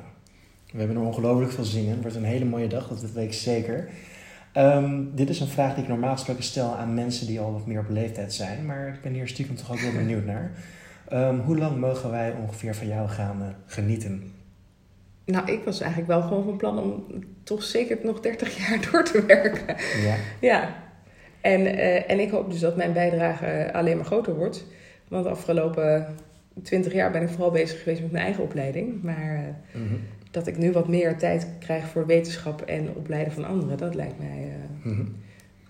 we 0.71 0.77
hebben 0.77 0.97
er 0.97 1.03
ongelooflijk 1.03 1.51
veel 1.51 1.63
zin 1.63 1.83
in. 1.83 1.89
Het 1.89 2.01
wordt 2.01 2.15
een 2.15 2.23
hele 2.23 2.45
mooie 2.45 2.67
dag, 2.67 2.87
dat 2.87 3.11
weet 3.11 3.25
ik 3.25 3.33
zeker. 3.33 3.89
Ehm, 4.51 5.03
dit 5.13 5.29
is 5.29 5.39
een 5.39 5.47
vraag 5.47 5.73
die 5.73 5.83
ik 5.83 5.89
normaal 5.89 6.13
gesproken 6.13 6.43
stel 6.43 6.75
aan 6.75 6.93
mensen 6.93 7.27
die 7.27 7.39
al 7.39 7.51
wat 7.51 7.65
meer 7.65 7.79
op 7.79 7.89
leeftijd 7.89 8.33
zijn. 8.33 8.65
Maar 8.65 8.87
ik 8.87 9.01
ben 9.01 9.13
hier 9.13 9.27
stiekem 9.27 9.55
toch 9.55 9.71
ook 9.71 9.79
wel 9.79 9.91
benieuwd 9.91 10.25
naar. 10.25 10.51
Ehm, 11.07 11.39
hoe 11.39 11.57
lang 11.57 11.79
mogen 11.79 12.11
wij 12.11 12.33
ongeveer 12.41 12.75
van 12.75 12.87
jou 12.87 13.09
gaan 13.09 13.41
eh, 13.41 13.47
genieten? 13.65 14.33
Nou, 15.25 15.51
ik 15.51 15.63
was 15.63 15.79
eigenlijk 15.79 16.11
wel 16.11 16.21
gewoon 16.21 16.43
van 16.43 16.57
plan 16.57 16.79
om 16.79 17.05
toch 17.43 17.63
zeker 17.63 17.97
nog 18.03 18.19
30 18.19 18.57
jaar 18.57 18.79
door 18.91 19.03
te 19.03 19.25
werken. 19.25 19.75
Ja. 20.01 20.15
Ja. 20.39 20.75
En, 21.41 21.65
eh, 21.65 22.11
en 22.11 22.19
ik 22.19 22.31
hoop 22.31 22.51
dus 22.51 22.59
dat 22.59 22.75
mijn 22.75 22.93
bijdrage 22.93 23.69
alleen 23.73 23.95
maar 23.97 24.05
groter 24.05 24.35
wordt. 24.35 24.65
Want 25.07 25.23
de 25.23 25.29
afgelopen 25.29 26.15
20 26.63 26.93
jaar 26.93 27.11
ben 27.11 27.21
ik 27.21 27.29
vooral 27.29 27.51
bezig 27.51 27.79
geweest 27.83 28.01
met 28.01 28.11
mijn 28.11 28.23
eigen 28.23 28.43
opleiding. 28.43 29.03
Maar 29.03 29.35
eh, 29.35 29.81
Mhm. 29.81 29.95
dat 30.31 30.47
ik 30.47 30.57
nu 30.57 30.71
wat 30.71 30.87
meer 30.87 31.17
tijd 31.17 31.47
krijg 31.59 31.87
voor 31.87 32.05
wetenschap 32.05 32.61
en 32.61 32.89
opleiden 32.95 33.33
van 33.33 33.45
anderen, 33.45 33.77
dat 33.77 33.95
lijkt 33.95 34.19
mij. 34.19 34.51
eh, 34.83 34.91
Mhm. 34.91 35.03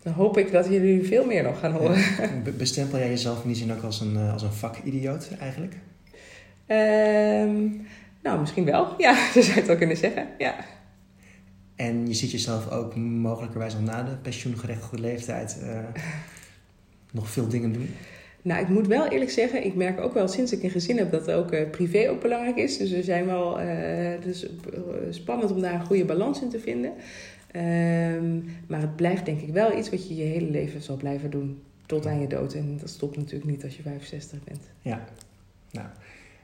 Dan 0.03 0.13
hoop 0.13 0.37
ik 0.37 0.51
dat 0.51 0.65
jullie 0.67 1.03
veel 1.03 1.25
meer 1.25 1.43
nog 1.43 1.59
gaan 1.59 1.71
horen. 1.71 2.03
Be- 2.43 2.51
Bestempel 2.51 2.97
jij 2.97 3.09
jezelf 3.09 3.41
in 3.41 3.47
die 3.47 3.55
zin 3.57 3.71
ook 3.73 3.81
als 3.83 3.99
een, 4.01 4.15
eh, 4.17 4.33
als 4.33 4.41
een 4.43 4.51
vakidioot 4.51 5.31
eigenlijk? 5.39 5.75
Ehm, 6.65 7.59
nou, 8.23 8.39
misschien 8.39 8.65
wel. 8.65 8.93
Ja, 8.97 9.13
zo 9.33 9.41
zou 9.41 9.53
je 9.53 9.59
het 9.59 9.67
wel 9.67 9.75
kunnen 9.77 9.97
zeggen. 9.97 10.27
Ja. 10.37 10.55
En 11.75 12.07
je 12.07 12.13
ziet 12.13 12.31
jezelf 12.31 12.69
ook 12.69 12.95
mogelijkerwijs 12.95 13.75
al 13.75 13.81
na 13.81 14.03
de 14.03 14.15
pensioengerechtigde 14.21 14.99
leeftijd 14.99 15.61
nog 17.11 17.29
veel 17.29 17.47
dingen 17.47 17.71
doen? 17.73 17.89
Nou, 18.43 18.61
ik 18.61 18.69
moet 18.69 18.87
wel 18.87 19.07
eerlijk 19.07 19.31
zeggen, 19.31 19.65
ik 19.65 19.75
merk 19.75 19.99
ook 19.99 20.13
wel 20.13 20.27
sinds 20.27 20.51
ik 20.51 20.63
een 20.63 20.69
gezin 20.69 20.97
heb 20.97 21.11
dat 21.11 21.31
ook 21.31 21.51
eh, 21.51 21.69
privé 21.69 22.09
ook 22.09 22.21
belangrijk 22.21 22.55
is. 22.55 22.77
Dus 22.77 22.91
we 22.91 23.03
zijn 23.03 23.25
wel 23.25 23.59
eh, 23.59 24.21
dus, 24.21 24.45
eh, 24.45 24.49
spannend 25.09 25.51
om 25.51 25.61
daar 25.61 25.73
een 25.73 25.85
goede 25.85 26.05
balans 26.05 26.41
in 26.41 26.49
te 26.49 26.59
vinden. 26.59 26.93
Ehm, 27.51 28.35
maar 28.67 28.81
het 28.81 28.95
blijft 28.95 29.25
denk 29.25 29.41
ik 29.41 29.53
wel 29.53 29.77
iets 29.77 29.89
wat 29.89 30.07
je 30.07 30.15
je 30.15 30.23
hele 30.23 30.49
leven 30.49 30.81
zal 30.81 30.95
blijven 30.95 31.29
doen. 31.29 31.61
Tot 31.85 32.07
aan 32.07 32.19
je 32.19 32.27
dood. 32.27 32.53
En 32.53 32.77
dat 32.79 32.89
stopt 32.89 33.17
natuurlijk 33.17 33.51
niet 33.51 33.63
als 33.63 33.75
je 33.75 33.81
65 33.81 34.43
bent. 34.43 34.61
Ja. 34.81 35.05
Nou, 35.71 35.87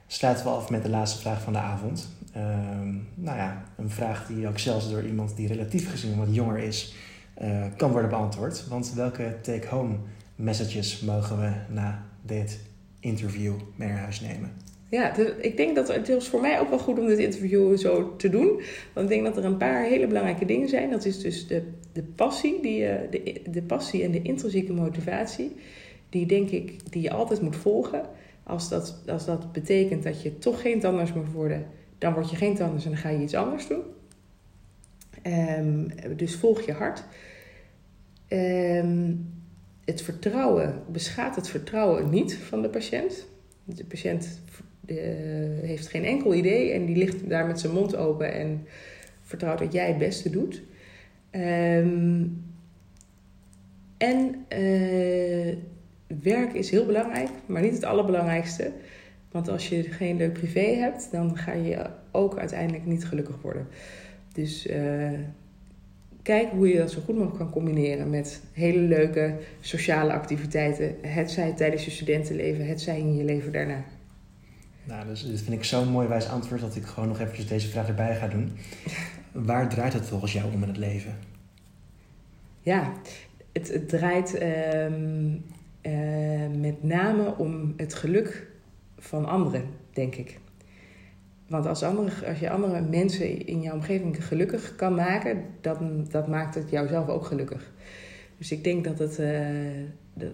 sluiten 0.06 0.44
we 0.44 0.50
af 0.50 0.70
met 0.70 0.82
de 0.82 0.88
laatste 0.88 1.20
vraag 1.20 1.42
van 1.42 1.52
de 1.52 1.58
avond. 1.58 2.08
Ehm, 2.32 2.94
nou 3.14 3.36
ja, 3.36 3.64
een 3.76 3.90
vraag 3.90 4.26
die 4.26 4.48
ook 4.48 4.58
zelfs 4.58 4.90
door 4.90 5.06
iemand 5.06 5.36
die 5.36 5.48
relatief 5.48 5.90
gezien 5.90 6.18
wat 6.18 6.34
jonger 6.34 6.58
is, 6.58 6.94
kan 7.76 7.90
worden 7.90 8.10
beantwoord. 8.10 8.68
Want 8.68 8.92
welke 8.94 9.36
take-home 9.42 9.96
messages 10.38 11.00
mogen 11.00 11.40
we 11.40 11.52
na 11.74 12.06
dit 12.22 12.60
interview 13.00 13.54
mee 13.76 13.88
naar 13.88 13.98
huis 13.98 14.20
nemen? 14.20 14.52
Ja, 14.90 15.16
ik 15.40 15.56
denk 15.56 15.74
dat 15.74 15.88
het 15.88 16.24
voor 16.24 16.40
mij 16.40 16.60
ook 16.60 16.68
wel 16.68 16.78
goed 16.78 16.98
om 16.98 17.06
dit 17.06 17.18
interview 17.18 17.78
zo 17.78 18.16
te 18.16 18.28
doen. 18.28 18.60
Want 18.92 19.10
ik 19.10 19.14
denk 19.14 19.24
dat 19.24 19.36
er 19.36 19.44
een 19.44 19.56
paar 19.56 19.84
hele 19.84 20.06
belangrijke 20.06 20.44
dingen 20.44 20.68
zijn. 20.68 20.90
Dat 20.90 21.04
is 21.04 21.20
dus 21.20 21.46
de, 21.46 21.62
de 21.92 22.02
passie, 22.02 22.60
die, 22.62 22.86
eh, 22.86 23.10
de, 23.10 23.40
de 23.50 23.62
passie 23.62 24.02
en 24.02 24.10
de 24.10 24.22
intrinsieke 24.22 24.72
motivatie. 24.72 25.56
Die 26.08 26.26
denk 26.26 26.50
ik, 26.50 26.92
die 26.92 27.02
je 27.02 27.10
altijd 27.10 27.40
moet 27.40 27.56
volgen. 27.56 28.02
Als 28.42 28.68
dat, 28.68 29.02
als 29.06 29.24
dat 29.24 29.52
betekent 29.52 30.02
dat 30.02 30.22
je 30.22 30.38
toch 30.38 30.60
geen 30.60 30.80
tandarts 30.80 31.12
moet 31.12 31.32
worden, 31.32 31.66
dan 31.98 32.12
word 32.12 32.30
je 32.30 32.36
geen 32.36 32.54
tandarts 32.54 32.84
en 32.84 32.90
dan 32.90 33.00
ga 33.00 33.08
je 33.08 33.22
iets 33.22 33.34
anders 33.34 33.66
doen. 33.66 33.82
Ehm, 35.22 35.88
dus 36.16 36.34
volg 36.34 36.60
je 36.60 36.72
hart. 36.72 37.04
Ehm, 38.28 39.12
het 39.88 40.02
vertrouwen, 40.02 40.82
beschaadt 40.92 41.36
het 41.36 41.48
vertrouwen 41.48 42.10
niet 42.10 42.34
van 42.34 42.62
de 42.62 42.68
patiënt. 42.68 43.26
De 43.64 43.84
patiënt 43.84 44.40
eh, 44.86 44.96
heeft 45.62 45.88
geen 45.88 46.04
enkel 46.04 46.34
idee 46.34 46.72
en 46.72 46.86
die 46.86 46.96
ligt 46.96 47.28
daar 47.28 47.46
met 47.46 47.60
zijn 47.60 47.72
mond 47.72 47.96
open 47.96 48.32
en 48.32 48.66
vertrouwt 49.22 49.58
dat 49.58 49.72
jij 49.72 49.88
het 49.88 49.98
beste 49.98 50.30
doet. 50.30 50.62
Ehm, 51.30 52.24
en 53.96 54.44
eh, 54.48 55.56
werk 56.22 56.52
is 56.52 56.70
heel 56.70 56.86
belangrijk, 56.86 57.30
maar 57.46 57.62
niet 57.62 57.74
het 57.74 57.84
allerbelangrijkste. 57.84 58.72
Want 59.30 59.48
als 59.48 59.68
je 59.68 59.82
geen 59.82 60.16
leuk 60.16 60.32
privé 60.32 60.74
hebt, 60.74 61.08
dan 61.10 61.36
ga 61.36 61.52
je 61.52 61.86
ook 62.10 62.38
uiteindelijk 62.38 62.86
niet 62.86 63.04
gelukkig 63.04 63.42
worden. 63.42 63.66
Dus 64.32 64.66
eh, 64.66 65.10
kijk 66.22 66.50
hoe 66.50 66.68
je 66.68 66.78
dat 66.78 66.90
zo 66.90 67.00
goed 67.04 67.14
mogelijk 67.14 67.38
kan 67.38 67.50
combineren 67.50 68.10
met 68.10 68.42
hele 68.52 68.80
leuke 68.80 69.34
sociale 69.60 70.12
activiteiten. 70.12 70.96
Het 71.00 71.30
zij 71.30 71.52
tijdens 71.52 71.84
je 71.84 71.90
studentenleven, 71.90 72.66
het 72.66 72.80
zij 72.80 72.98
in 72.98 73.16
je 73.16 73.24
leven 73.24 73.52
daarna. 73.52 73.84
Nou, 74.84 75.06
dus 75.06 75.26
dit 75.26 75.40
vind 75.40 75.56
ik 75.56 75.64
zo'n 75.64 75.88
mooi 75.88 76.08
wijs 76.08 76.28
antwoord 76.28 76.60
dat 76.60 76.76
ik 76.76 76.84
gewoon 76.84 77.08
nog 77.08 77.20
eventjes 77.20 77.46
deze 77.46 77.68
vraag 77.68 77.88
erbij 77.88 78.16
ga 78.16 78.28
doen. 78.28 78.52
Waar 79.32 79.68
draait 79.68 79.92
het 79.92 80.06
volgens 80.06 80.32
jou 80.32 80.52
om 80.52 80.62
in 80.62 80.68
het 80.68 80.76
leven? 80.76 81.16
Ja, 82.60 82.92
het, 83.52 83.68
het 83.68 83.88
draait 83.88 84.34
ehm, 84.34 85.36
eh, 85.80 86.48
met 86.60 86.82
name 86.82 87.36
om 87.36 87.74
het 87.76 87.94
geluk 87.94 88.46
van 88.98 89.24
anderen, 89.24 89.64
denk 89.92 90.14
ik. 90.14 90.38
Want 91.48 91.66
als, 91.66 91.82
andere, 91.82 92.26
als 92.26 92.38
je 92.38 92.50
andere 92.50 92.80
mensen 92.80 93.46
in 93.46 93.62
jouw 93.62 93.74
omgeving 93.74 94.26
gelukkig 94.26 94.76
kan 94.76 94.94
maken, 94.94 95.44
dan, 95.60 96.06
dat 96.10 96.28
maakt 96.28 96.54
het 96.54 96.70
jouzelf 96.70 97.08
ook 97.08 97.24
gelukkig. 97.24 97.72
Dus 98.38 98.52
ik 98.52 98.64
denk 98.64 98.84
dat 98.84 98.98
het. 98.98 99.18
eh, 99.18 99.40
dat, 100.14 100.30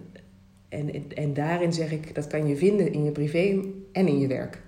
en, 0.69 1.15
en 1.15 1.33
daarin 1.33 1.73
zeg 1.73 1.91
ik, 1.91 2.15
dat 2.15 2.27
kan 2.27 2.47
je 2.47 2.57
vinden 2.57 2.93
in 2.93 3.03
je 3.03 3.11
privé 3.11 3.63
en 3.91 4.07
in 4.07 4.19
je 4.19 4.27
werk. 4.27 4.61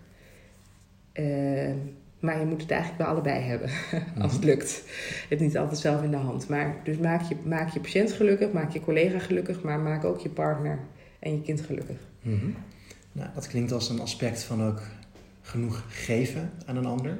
Eh, 1.11 1.73
maar 2.19 2.39
je 2.39 2.45
moet 2.45 2.61
het 2.61 2.71
eigenlijk 2.71 3.03
bij 3.03 3.11
allebei 3.11 3.41
hebben, 3.41 3.69
als 4.23 4.33
het 4.33 4.43
lukt. 4.43 4.83
Je 5.21 5.25
hebt 5.29 5.41
niet 5.41 5.57
altijd 5.57 5.79
zelf 5.79 6.03
in 6.03 6.11
de 6.11 6.17
hand. 6.17 6.49
Maar 6.49 6.75
dus 6.83 6.97
maak 6.97 7.21
je, 7.21 7.35
maak 7.43 7.69
je 7.69 7.79
patiënt 7.79 8.11
gelukkig, 8.11 8.51
maak 8.51 8.71
je 8.71 8.79
collega 8.79 9.19
gelukkig, 9.19 9.61
maar 9.61 9.79
maak 9.79 10.03
ook 10.03 10.19
je 10.19 10.29
partner 10.29 10.79
en 11.19 11.31
je 11.31 11.41
kind 11.41 11.61
gelukkig. 11.61 11.97
Mhm. 12.21 12.49
Nou, 13.11 13.29
dat 13.33 13.47
klinkt 13.47 13.71
als 13.71 13.89
een 13.89 13.99
aspect 13.99 14.43
van 14.43 14.63
ook 14.63 14.81
genoeg 15.47 15.83
geven 15.89 16.51
aan 16.65 16.75
een 16.77 16.85
ander. 16.85 17.17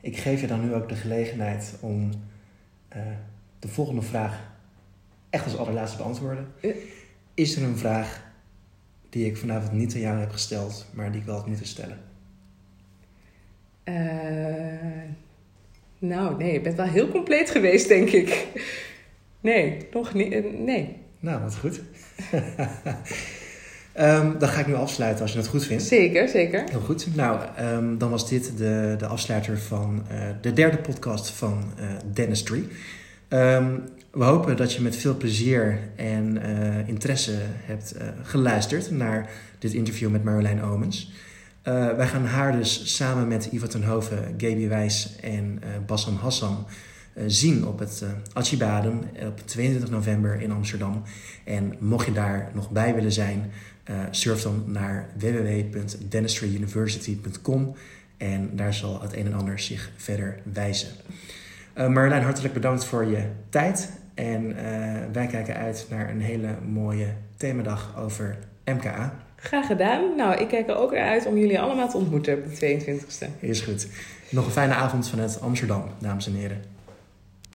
Ik 0.00 0.16
geef 0.16 0.40
je 0.40 0.46
dan 0.46 0.60
nu 0.64 0.74
ook 0.74 0.88
de 0.88 0.94
gelegenheid 0.94 1.76
om 1.80 2.10
eh, 2.88 3.02
de 3.58 3.68
volgende 3.68 4.02
vraag 4.02 4.50
echt 5.30 5.44
als 5.44 5.56
allerlaatste 5.56 5.96
te 5.96 6.02
beantwoorden. 6.02 6.46
Ja. 6.60 6.72
Is 7.34 7.56
er 7.56 7.62
een 7.62 7.76
vraag 7.78 8.28
die 9.08 9.26
ik 9.26 9.36
vanavond 9.36 9.72
niet 9.72 9.94
aan 9.94 10.00
jou 10.00 10.18
heb 10.18 10.30
gesteld, 10.30 10.86
maar 10.92 11.10
die 11.12 11.20
ik 11.20 11.26
wel 11.26 11.36
had 11.36 11.46
moeten 11.46 11.66
stellen? 11.66 11.98
Eh, 13.84 13.94
nou, 15.98 16.36
nee, 16.36 16.52
je 16.52 16.60
bent 16.60 16.76
wel 16.76 16.86
heel 16.86 17.08
compleet 17.08 17.50
geweest, 17.50 17.88
denk 17.88 18.08
ik. 18.08 18.46
Nee, 19.40 19.86
nog 19.92 20.14
niet. 20.14 20.32
eh, 20.32 20.44
nee, 20.58 20.96
Nou, 21.20 21.42
wat 21.42 21.56
goed. 21.56 21.80
Ehm, 23.92 24.38
dan 24.38 24.48
ga 24.48 24.60
ik 24.60 24.66
nu 24.66 24.74
afsluiten 24.74 25.22
als 25.22 25.32
je 25.32 25.38
het 25.38 25.46
goed 25.46 25.64
vindt. 25.64 25.82
zeker, 25.82 26.28
zeker. 26.28 26.64
Heel 26.70 26.80
goed. 26.80 27.16
Nou, 27.16 27.40
ehm, 27.56 27.98
dan 27.98 28.10
was 28.10 28.28
dit 28.28 28.52
de, 28.56 28.94
de 28.98 29.06
afsluiter 29.06 29.58
van 29.58 30.02
eh, 30.08 30.20
de 30.40 30.52
derde 30.52 30.76
podcast 30.76 31.30
van 31.30 31.64
eh 31.78 31.84
Dentistry. 32.12 32.64
Ehm, 33.28 33.78
we 34.10 34.24
hopen 34.24 34.56
dat 34.56 34.72
je 34.72 34.82
met 34.82 34.96
veel 34.96 35.16
plezier 35.16 35.78
en 35.96 36.42
eh, 36.42 36.88
interesse 36.88 37.32
hebt 37.42 37.94
geluisterd 38.22 38.90
naar 38.90 39.30
dit 39.58 39.72
interview 39.72 40.10
met 40.10 40.24
Marjolein 40.24 40.62
Omens. 40.62 41.12
Wij 41.96 42.06
gaan 42.06 42.26
haar 42.26 42.56
dus 42.56 42.96
samen 42.96 43.28
met 43.28 43.48
Ivo 43.52 43.66
ten 43.66 43.84
Hoven, 43.84 44.34
Gaby 44.36 44.68
Wijs 44.68 45.16
en 45.20 45.60
Bassam 45.86 46.16
Hassan 46.16 46.66
zien 47.26 47.66
op 47.66 47.78
het 47.78 48.00
uh, 48.04 48.10
Achibaden 48.32 49.02
op 49.26 49.40
22 49.44 49.90
november 49.90 50.40
in 50.40 50.52
Amsterdam. 50.52 51.02
En 51.44 51.76
mocht 51.78 52.06
je 52.06 52.12
daar 52.12 52.50
nog 52.54 52.70
bij 52.70 52.94
willen 52.94 53.12
zijn, 53.12 53.50
uh, 53.90 53.96
surf 54.10 54.42
dan 54.42 54.64
naar 54.66 55.08
www.dentistryuniversity.com 55.18 57.74
en 58.16 58.56
daar 58.56 58.74
zal 58.74 59.02
het 59.02 59.16
een 59.16 59.26
en 59.26 59.34
ander 59.34 59.58
zich 59.58 59.90
verder 59.96 60.38
wijzen. 60.52 60.88
Uh, 61.78 61.88
Marjolein, 61.88 62.22
hartelijk 62.22 62.54
bedankt 62.54 62.84
voor 62.84 63.04
je 63.04 63.22
tijd. 63.48 63.92
En 64.14 64.44
uh, 64.44 64.56
wij 65.12 65.26
kijken 65.26 65.54
uit 65.54 65.86
naar 65.90 66.10
een 66.10 66.20
hele 66.20 66.48
mooie 66.68 67.06
themadag 67.36 67.94
over 67.98 68.38
MKA. 68.64 69.14
Graag 69.36 69.66
gedaan. 69.66 70.16
Nou, 70.16 70.40
ik 70.40 70.48
kijk 70.48 70.68
er 70.68 70.76
ook 70.76 70.92
naar 70.92 71.08
uit 71.08 71.26
om 71.26 71.38
jullie 71.38 71.60
allemaal 71.60 71.88
te 71.88 71.96
ontmoeten 71.96 72.34
op 72.34 72.58
de 72.58 72.80
22e. 72.80 73.26
Is 73.40 73.60
goed. 73.60 73.86
Nog 74.28 74.46
een 74.46 74.52
fijne 74.52 74.74
avond 74.74 75.08
vanuit 75.08 75.40
Amsterdam, 75.40 75.84
dames 75.98 76.26
en 76.26 76.34
heren. 76.34 76.62